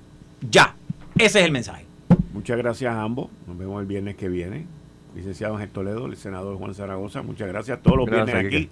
Ya. 0.50 0.76
Ese 1.18 1.40
es 1.40 1.46
el 1.46 1.52
mensaje. 1.52 1.86
Muchas 2.34 2.58
gracias 2.58 2.94
a 2.94 3.02
ambos. 3.02 3.30
Nos 3.48 3.58
vemos 3.58 3.80
el 3.80 3.86
viernes 3.86 4.16
que 4.16 4.28
viene. 4.28 4.66
Licenciado 5.16 5.56
Ángel 5.56 5.70
Toledo, 5.70 6.08
el 6.08 6.18
senador 6.18 6.58
Juan 6.58 6.74
Zaragoza, 6.74 7.22
muchas 7.22 7.48
gracias. 7.48 7.80
Todos 7.82 7.98
los 7.98 8.06
Gracias, 8.08 8.42
viernes 8.42 8.64
aquí. 8.64 8.70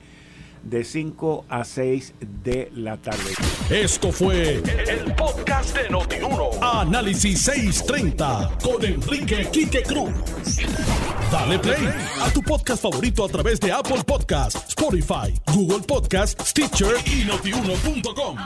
De 0.64 0.84
5 0.84 1.46
a 1.50 1.64
6 1.64 2.14
de 2.44 2.72
la 2.76 2.98
tarde. 2.98 3.34
Esto 3.70 4.12
fue 4.12 4.62
el 4.88 5.14
podcast 5.16 5.78
de 5.78 5.90
Notiuno. 5.90 6.50
Análisis 6.62 7.42
630 7.42 8.58
con 8.64 8.84
Enrique 8.84 9.48
Quique 9.52 9.84
Cruz. 9.84 10.14
Dale 11.32 11.60
play 11.60 11.88
a 12.22 12.30
tu 12.32 12.42
podcast 12.42 12.82
favorito 12.84 13.26
a 13.26 13.28
través 13.28 13.60
de 13.60 13.72
Apple 13.72 14.04
Podcasts, 14.06 14.70
Spotify, 14.70 15.34
Google 15.54 15.82
Podcasts, 15.82 16.50
Stitcher 16.50 16.96
y 17.06 17.26
notiuno.com. 17.26 18.38